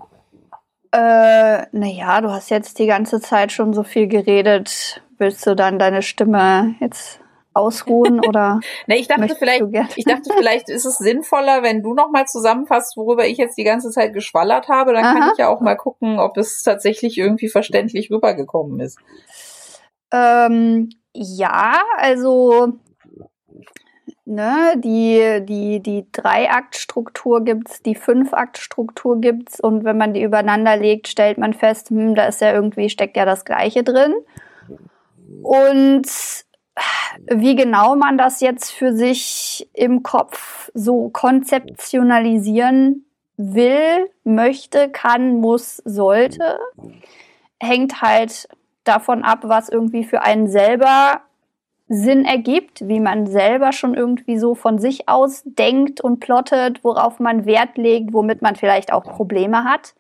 Äh, 0.93 1.67
naja, 1.73 2.21
du 2.21 2.31
hast 2.31 2.51
jetzt 2.51 2.79
die 2.79 2.87
ganze 2.87 3.21
Zeit 3.21 3.51
schon 3.51 3.75
so 3.75 3.83
viel 3.83 4.07
geredet. 4.07 5.03
Willst 5.19 5.45
du 5.45 5.57
dann 5.57 5.81
deine 5.81 6.03
Stimme 6.03 6.77
jetzt 6.79 7.21
ausruhen 7.53 8.21
oder 8.25 8.61
Ne, 8.87 8.97
ich 8.97 9.09
dachte 9.09 9.35
vielleicht, 9.37 9.65
ich 9.97 10.05
dachte 10.05 10.31
vielleicht 10.37 10.69
ist 10.69 10.85
es 10.85 10.99
sinnvoller, 10.99 11.65
wenn 11.65 11.83
du 11.83 11.95
noch 11.95 12.13
mal 12.13 12.27
zusammenfasst, 12.27 12.97
worüber 12.97 13.27
ich 13.27 13.39
jetzt 13.39 13.59
die 13.59 13.65
ganze 13.65 13.91
Zeit 13.91 14.13
geschwallert 14.13 14.69
habe, 14.69 14.93
dann 14.93 15.03
kann 15.03 15.23
Aha. 15.23 15.31
ich 15.33 15.39
ja 15.39 15.49
auch 15.49 15.61
mal 15.61 15.75
gucken, 15.75 16.21
ob 16.21 16.37
es 16.37 16.63
tatsächlich 16.63 17.19
irgendwie 17.19 17.49
verständlich 17.49 18.11
rübergekommen 18.13 18.79
ist. 18.79 18.99
Ähm, 20.13 20.91
ja, 21.13 21.83
also 21.97 22.79
ne, 24.27 24.75
die, 24.77 25.41
die, 25.47 25.81
die 25.81 26.07
Drei-Akt-Struktur 26.13 27.45
gibt's, 27.45 27.83
die 27.83 27.95
Fünf-Akt-Struktur 27.95 29.21
gibt's 29.21 29.61
und 29.61 29.85
wenn 29.85 29.97
man 29.97 30.13
die 30.13 30.23
übereinander 30.23 30.77
legt, 30.77 31.09
stellt 31.09 31.39
man 31.39 31.55
fest, 31.55 31.91
hm, 31.91 32.15
da 32.15 32.27
ist 32.27 32.41
ja 32.41 32.53
irgendwie, 32.53 32.91
steckt 32.91 33.17
ja 33.17 33.25
das 33.25 33.45
Gleiche 33.45 33.83
drin. 33.83 34.15
Und 35.43 36.07
wie 37.31 37.55
genau 37.55 37.97
man 37.97 38.19
das 38.19 38.41
jetzt 38.41 38.71
für 38.71 38.95
sich 38.95 39.69
im 39.73 40.03
Kopf 40.03 40.71
so 40.75 41.09
konzeptionalisieren 41.09 43.07
will, 43.37 44.11
möchte, 44.25 44.91
kann, 44.91 45.41
muss, 45.41 45.77
sollte, 45.85 46.59
hängt 47.61 48.03
halt 48.03 48.49
davon 48.85 49.25
ab, 49.25 49.41
was 49.43 49.69
irgendwie 49.69 50.05
für 50.05 50.23
einen 50.23 50.49
selber 50.49 51.23
Sinn 51.89 52.25
ergibt, 52.25 52.89
wie 52.89 53.01
man 53.01 53.27
selber 53.27 53.73
schon 53.73 53.95
irgendwie 53.95 54.39
so 54.39 54.55
von 54.55 54.79
sich 54.79 55.09
aus 55.09 55.43
denkt 55.45 56.01
und 56.01 56.19
plottet, 56.19 56.83
worauf 56.83 57.21
man 57.21 57.47
Wert 57.47 57.77
legt, 57.77 58.13
womit 58.13 58.43
man 58.43 58.57
vielleicht 58.57 58.93
auch 58.93 59.05
Probleme 59.05 59.65
hat. 59.65 59.95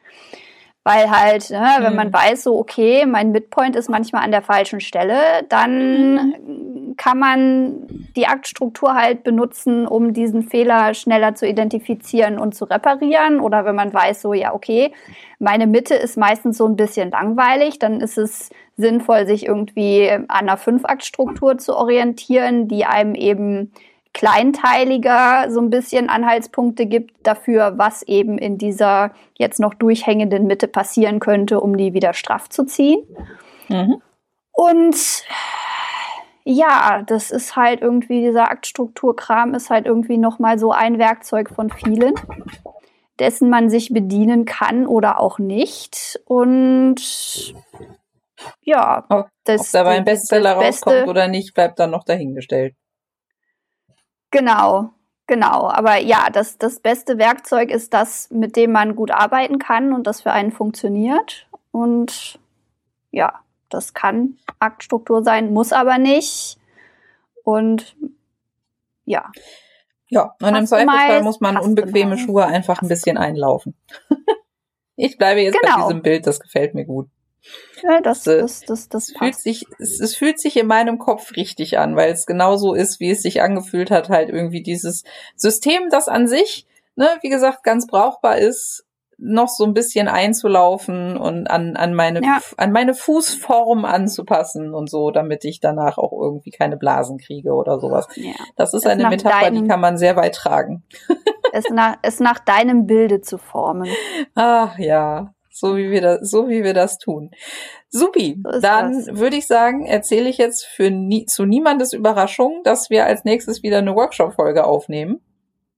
Weil 0.86 1.10
halt, 1.10 1.50
ne, 1.50 1.78
wenn 1.80 1.90
mhm. 1.90 1.96
man 1.96 2.12
weiß, 2.12 2.44
so, 2.44 2.56
okay, 2.56 3.06
mein 3.06 3.32
Midpoint 3.32 3.74
ist 3.74 3.90
manchmal 3.90 4.22
an 4.22 4.30
der 4.30 4.40
falschen 4.40 4.78
Stelle, 4.78 5.16
dann 5.48 6.12
mhm. 6.14 6.94
kann 6.96 7.18
man 7.18 7.88
die 8.14 8.28
Aktstruktur 8.28 8.94
halt 8.94 9.24
benutzen, 9.24 9.88
um 9.88 10.12
diesen 10.12 10.44
Fehler 10.44 10.94
schneller 10.94 11.34
zu 11.34 11.44
identifizieren 11.44 12.38
und 12.38 12.54
zu 12.54 12.66
reparieren. 12.66 13.40
Oder 13.40 13.64
wenn 13.64 13.74
man 13.74 13.92
weiß, 13.92 14.22
so, 14.22 14.32
ja, 14.32 14.54
okay, 14.54 14.92
meine 15.40 15.66
Mitte 15.66 15.96
ist 15.96 16.16
meistens 16.16 16.56
so 16.56 16.66
ein 16.66 16.76
bisschen 16.76 17.10
langweilig, 17.10 17.80
dann 17.80 18.00
ist 18.00 18.16
es 18.16 18.50
sinnvoll, 18.76 19.26
sich 19.26 19.44
irgendwie 19.44 20.08
an 20.08 20.28
einer 20.28 20.56
Fünf-Akt-Struktur 20.56 21.58
zu 21.58 21.76
orientieren, 21.76 22.68
die 22.68 22.84
einem 22.84 23.16
eben 23.16 23.72
kleinteiliger 24.16 25.50
so 25.50 25.60
ein 25.60 25.68
bisschen 25.68 26.08
Anhaltspunkte 26.08 26.86
gibt 26.86 27.26
dafür, 27.26 27.74
was 27.76 28.02
eben 28.02 28.38
in 28.38 28.56
dieser 28.56 29.10
jetzt 29.34 29.60
noch 29.60 29.74
durchhängenden 29.74 30.46
Mitte 30.46 30.68
passieren 30.68 31.20
könnte, 31.20 31.60
um 31.60 31.76
die 31.76 31.92
wieder 31.92 32.14
straff 32.14 32.48
zu 32.48 32.64
ziehen. 32.64 33.02
Mhm. 33.68 34.00
Und 34.52 34.96
ja, 36.44 37.02
das 37.06 37.30
ist 37.30 37.56
halt 37.56 37.82
irgendwie, 37.82 38.22
dieser 38.22 38.50
Aktstrukturkram 38.50 39.52
ist 39.52 39.68
halt 39.68 39.84
irgendwie 39.84 40.16
nochmal 40.16 40.58
so 40.58 40.72
ein 40.72 40.98
Werkzeug 40.98 41.50
von 41.50 41.68
vielen, 41.68 42.14
dessen 43.18 43.50
man 43.50 43.68
sich 43.68 43.92
bedienen 43.92 44.46
kann 44.46 44.86
oder 44.86 45.20
auch 45.20 45.38
nicht. 45.38 46.18
Und 46.24 47.54
ja, 48.62 49.04
das, 49.44 49.60
ob 49.60 49.72
dabei 49.72 49.96
ein 49.96 50.04
Bestseller 50.06 50.54
rauskommt 50.54 51.06
oder 51.06 51.28
nicht, 51.28 51.52
bleibt 51.52 51.78
dann 51.78 51.90
noch 51.90 52.04
dahingestellt. 52.04 52.74
Genau, 54.30 54.90
genau. 55.26 55.68
Aber 55.68 55.96
ja, 55.98 56.28
das, 56.30 56.58
das 56.58 56.80
beste 56.80 57.18
Werkzeug 57.18 57.70
ist 57.70 57.94
das, 57.94 58.30
mit 58.30 58.56
dem 58.56 58.72
man 58.72 58.96
gut 58.96 59.10
arbeiten 59.10 59.58
kann 59.58 59.92
und 59.92 60.06
das 60.06 60.22
für 60.22 60.32
einen 60.32 60.52
funktioniert. 60.52 61.46
Und 61.70 62.38
ja, 63.10 63.40
das 63.68 63.94
kann 63.94 64.38
Aktstruktur 64.58 65.22
sein, 65.22 65.52
muss 65.52 65.72
aber 65.72 65.98
nicht. 65.98 66.58
Und 67.44 67.96
ja. 69.04 69.30
Ja, 70.08 70.34
und 70.40 70.54
im 70.54 70.66
Zweifelsfall 70.66 71.22
muss 71.22 71.40
man 71.40 71.56
unbequeme 71.56 72.18
Schuhe 72.18 72.46
einfach 72.46 72.82
ein 72.82 72.88
bisschen 72.88 73.18
einlaufen. 73.18 73.74
ich 74.96 75.18
bleibe 75.18 75.40
jetzt 75.40 75.58
genau. 75.60 75.76
bei 75.76 75.82
diesem 75.82 76.02
Bild, 76.02 76.26
das 76.26 76.40
gefällt 76.40 76.74
mir 76.74 76.84
gut. 76.84 77.08
Ja, 77.82 78.00
das, 78.00 78.22
das, 78.24 78.60
das, 78.60 78.60
das, 78.62 78.88
das 78.88 79.12
fühlt 79.16 79.36
sich, 79.36 79.66
es, 79.78 80.00
es, 80.00 80.16
fühlt 80.16 80.40
sich 80.40 80.56
in 80.56 80.66
meinem 80.66 80.98
Kopf 80.98 81.36
richtig 81.36 81.78
an, 81.78 81.96
weil 81.96 82.12
es 82.12 82.26
genauso 82.26 82.74
ist, 82.74 83.00
wie 83.00 83.10
es 83.10 83.22
sich 83.22 83.42
angefühlt 83.42 83.90
hat, 83.90 84.08
halt 84.08 84.30
irgendwie 84.30 84.62
dieses 84.62 85.04
System, 85.36 85.88
das 85.90 86.08
an 86.08 86.26
sich, 86.26 86.66
ne, 86.96 87.08
wie 87.22 87.28
gesagt, 87.28 87.62
ganz 87.62 87.86
brauchbar 87.86 88.38
ist, 88.38 88.86
noch 89.18 89.48
so 89.48 89.64
ein 89.64 89.72
bisschen 89.72 90.08
einzulaufen 90.08 91.16
und 91.16 91.46
an, 91.46 91.76
an 91.76 91.94
meine, 91.94 92.22
ja. 92.22 92.38
an 92.58 92.72
meine 92.72 92.92
Fußform 92.92 93.84
anzupassen 93.84 94.74
und 94.74 94.90
so, 94.90 95.10
damit 95.10 95.44
ich 95.44 95.60
danach 95.60 95.96
auch 95.96 96.12
irgendwie 96.12 96.50
keine 96.50 96.76
Blasen 96.76 97.18
kriege 97.18 97.54
oder 97.54 97.80
sowas. 97.80 98.06
Ja. 98.16 98.34
Das 98.56 98.74
ist 98.74 98.84
es 98.84 98.90
eine 98.90 99.08
Metapher, 99.08 99.50
die 99.50 99.66
kann 99.66 99.80
man 99.80 99.96
sehr 99.96 100.16
weit 100.16 100.34
tragen. 100.34 100.84
es 101.52 101.64
nach, 101.70 101.96
es 102.02 102.20
nach 102.20 102.38
deinem 102.38 102.86
Bilde 102.86 103.22
zu 103.22 103.38
formen. 103.38 103.88
Ach 104.34 104.78
ja, 104.78 105.32
so 105.58 105.76
wie 105.76 105.90
wir 105.90 106.02
das, 106.02 106.30
so 106.30 106.48
wie 106.48 106.62
wir 106.62 106.74
das 106.74 106.98
tun. 106.98 107.30
Supi, 107.88 108.42
so 108.44 108.60
dann 108.60 109.06
würde 109.18 109.36
ich 109.36 109.46
sagen, 109.46 109.86
erzähle 109.86 110.28
ich 110.28 110.36
jetzt 110.36 110.66
für 110.66 110.90
nie, 110.90 111.24
zu 111.24 111.46
niemandes 111.46 111.94
Überraschung, 111.94 112.60
dass 112.62 112.90
wir 112.90 113.06
als 113.06 113.24
nächstes 113.24 113.62
wieder 113.62 113.78
eine 113.78 113.94
Workshop-Folge 113.94 114.64
aufnehmen. 114.64 115.20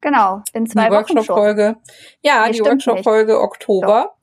Genau, 0.01 0.43
in 0.53 0.66
zwei 0.66 0.87
die 0.87 0.91
Wochen 0.91 1.16
Workshop-Folge. 1.16 1.76
Ja, 2.22 2.47
nee, 2.47 2.53
die 2.53 2.61
Workshop-Folge 2.61 3.41
Oktober. 3.41 4.14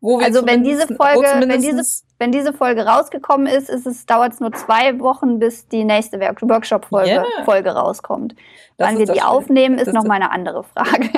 Wo 0.00 0.18
wir 0.18 0.26
also 0.26 0.44
wenn 0.44 0.62
diese 0.62 0.86
Folge, 0.88 1.26
wenn 1.46 1.60
diese, 1.60 2.02
wenn 2.18 2.32
diese 2.32 2.52
Folge 2.52 2.84
rausgekommen 2.84 3.46
ist, 3.46 3.70
ist 3.70 3.86
es 3.86 4.06
dauert 4.06 4.34
es 4.34 4.40
nur 4.40 4.52
zwei 4.52 4.98
Wochen, 4.98 5.38
bis 5.38 5.68
die 5.68 5.84
nächste 5.84 6.20
Workshop-Folge 6.20 7.10
yeah. 7.10 7.44
Folge 7.44 7.70
rauskommt. 7.70 8.34
Das 8.76 8.88
Wann 8.88 8.98
wir 8.98 9.06
die 9.06 9.22
aufnehmen, 9.22 9.78
ist 9.78 9.92
noch 9.92 10.04
mal 10.04 10.16
eine 10.16 10.32
andere 10.32 10.64
Frage. 10.64 11.10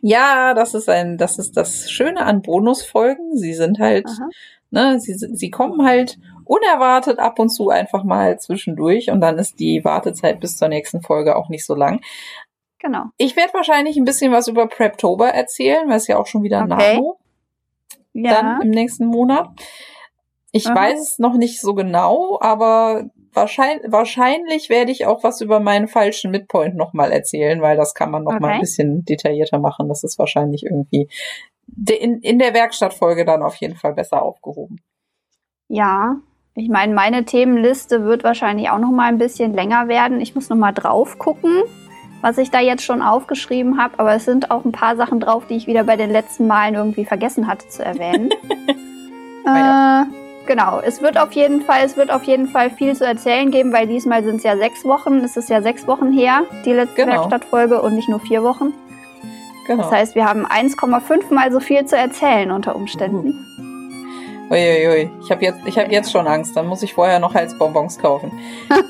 Ja, 0.00 0.54
das 0.54 0.74
ist 0.74 0.88
ein, 0.88 1.18
das 1.18 1.38
ist 1.38 1.56
das 1.56 1.90
Schöne 1.90 2.24
an 2.24 2.42
Bonusfolgen. 2.42 3.36
Sie 3.36 3.54
sind 3.54 3.78
halt, 3.78 4.06
Aha. 4.06 4.28
ne, 4.70 5.00
sie, 5.00 5.14
sie 5.14 5.50
kommen 5.50 5.84
halt 5.84 6.18
unerwartet 6.44 7.18
ab 7.18 7.38
und 7.38 7.50
zu 7.50 7.70
einfach 7.70 8.04
mal 8.04 8.38
zwischendurch 8.40 9.10
und 9.10 9.20
dann 9.20 9.38
ist 9.38 9.60
die 9.60 9.84
Wartezeit 9.84 10.40
bis 10.40 10.56
zur 10.56 10.68
nächsten 10.68 11.00
Folge 11.00 11.36
auch 11.36 11.48
nicht 11.48 11.64
so 11.64 11.74
lang. 11.74 12.00
Genau. 12.78 13.04
Ich 13.16 13.36
werde 13.36 13.54
wahrscheinlich 13.54 13.96
ein 13.96 14.04
bisschen 14.04 14.32
was 14.32 14.48
über 14.48 14.66
Preptober 14.66 15.28
erzählen, 15.28 15.88
weil 15.88 15.96
es 15.96 16.08
ja 16.08 16.18
auch 16.18 16.26
schon 16.26 16.42
wieder 16.42 16.62
okay. 16.62 16.96
Nano 16.96 17.18
ja. 18.12 18.34
dann 18.34 18.62
im 18.62 18.70
nächsten 18.70 19.06
Monat. 19.06 19.48
Ich 20.50 20.66
Aha. 20.66 20.74
weiß 20.74 21.00
es 21.00 21.18
noch 21.18 21.34
nicht 21.34 21.60
so 21.60 21.74
genau, 21.74 22.38
aber 22.40 23.10
wahrscheinlich, 23.32 23.90
wahrscheinlich 23.90 24.68
werde 24.68 24.92
ich 24.92 25.06
auch 25.06 25.22
was 25.24 25.40
über 25.40 25.60
meinen 25.60 25.88
falschen 25.88 26.30
Midpoint 26.30 26.76
nochmal 26.76 27.12
erzählen, 27.12 27.60
weil 27.60 27.76
das 27.76 27.94
kann 27.94 28.10
man 28.10 28.24
nochmal 28.24 28.44
okay. 28.44 28.54
ein 28.54 28.60
bisschen 28.60 29.04
detaillierter 29.04 29.58
machen. 29.58 29.88
Das 29.88 30.04
ist 30.04 30.18
wahrscheinlich 30.18 30.64
irgendwie 30.64 31.08
in, 32.00 32.20
in 32.20 32.38
der 32.38 32.54
Werkstattfolge 32.54 33.24
dann 33.24 33.42
auf 33.42 33.56
jeden 33.56 33.76
Fall 33.76 33.94
besser 33.94 34.22
aufgehoben. 34.22 34.80
Ja, 35.68 36.16
ich 36.54 36.68
meine, 36.68 36.92
meine 36.92 37.24
Themenliste 37.24 38.04
wird 38.04 38.24
wahrscheinlich 38.24 38.68
auch 38.68 38.78
nochmal 38.78 39.08
ein 39.08 39.18
bisschen 39.18 39.54
länger 39.54 39.88
werden. 39.88 40.20
Ich 40.20 40.34
muss 40.34 40.50
nochmal 40.50 40.74
drauf 40.74 41.18
gucken, 41.18 41.62
was 42.20 42.36
ich 42.36 42.50
da 42.50 42.60
jetzt 42.60 42.84
schon 42.84 43.00
aufgeschrieben 43.00 43.80
habe. 43.80 43.98
Aber 43.98 44.14
es 44.14 44.26
sind 44.26 44.50
auch 44.50 44.64
ein 44.64 44.72
paar 44.72 44.96
Sachen 44.96 45.18
drauf, 45.18 45.46
die 45.46 45.56
ich 45.56 45.66
wieder 45.66 45.84
bei 45.84 45.96
den 45.96 46.10
letzten 46.10 46.46
Malen 46.46 46.74
irgendwie 46.74 47.06
vergessen 47.06 47.46
hatte 47.46 47.68
zu 47.68 47.82
erwähnen. 47.82 48.30
äh, 49.46 50.21
Genau, 50.46 50.80
es 50.80 51.00
wird 51.00 51.18
auf 51.18 51.32
jeden 51.32 51.62
Fall, 51.62 51.80
es 51.84 51.96
wird 51.96 52.10
auf 52.10 52.24
jeden 52.24 52.48
Fall 52.48 52.70
viel 52.70 52.96
zu 52.96 53.06
erzählen 53.06 53.50
geben, 53.50 53.72
weil 53.72 53.86
diesmal 53.86 54.24
sind 54.24 54.36
es 54.36 54.42
ja 54.42 54.56
sechs 54.56 54.84
Wochen. 54.84 55.18
Es 55.18 55.36
ist 55.36 55.48
ja 55.48 55.62
sechs 55.62 55.86
Wochen 55.86 56.12
her, 56.12 56.42
die 56.64 56.72
letzte 56.72 56.96
genau. 56.96 57.12
Werkstattfolge 57.12 57.80
und 57.80 57.94
nicht 57.94 58.08
nur 58.08 58.20
vier 58.20 58.42
Wochen. 58.42 58.72
Genau. 59.66 59.84
Das 59.84 59.92
heißt, 59.92 60.14
wir 60.16 60.24
haben 60.24 60.44
1,5 60.44 61.32
mal 61.32 61.52
so 61.52 61.60
viel 61.60 61.84
zu 61.84 61.96
erzählen 61.96 62.50
unter 62.50 62.74
Umständen. 62.74 63.46
Uiuiui, 64.50 65.10
ich 65.22 65.30
habe 65.30 65.44
jetzt, 65.44 65.64
hab 65.64 65.90
jetzt 65.90 66.12
schon 66.12 66.26
Angst. 66.26 66.56
Dann 66.56 66.66
muss 66.66 66.82
ich 66.82 66.92
vorher 66.92 67.18
noch 67.20 67.34
Halsbonbons 67.34 67.98
kaufen. 67.98 68.32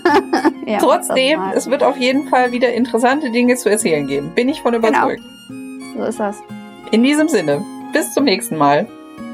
ja, 0.66 0.78
Trotzdem, 0.78 1.40
es 1.54 1.70
wird 1.70 1.84
auf 1.84 1.96
jeden 1.96 2.28
Fall 2.28 2.50
wieder 2.50 2.72
interessante 2.72 3.30
Dinge 3.30 3.54
zu 3.56 3.70
erzählen 3.70 4.06
geben. 4.06 4.32
Bin 4.34 4.48
ich 4.48 4.62
von 4.62 4.72
genau. 4.72 4.88
überzeugt. 4.88 5.22
Genau. 5.48 5.96
So 5.98 6.04
ist 6.04 6.18
das. 6.18 6.42
In 6.90 7.02
diesem 7.02 7.28
Sinne, 7.28 7.64
bis 7.92 8.12
zum 8.12 8.24
nächsten 8.24 8.56
Mal. 8.56 8.88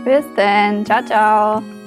Bis 0.05 0.25
dann. 0.37 0.85
Ciao, 0.85 1.03
ciao. 1.03 1.78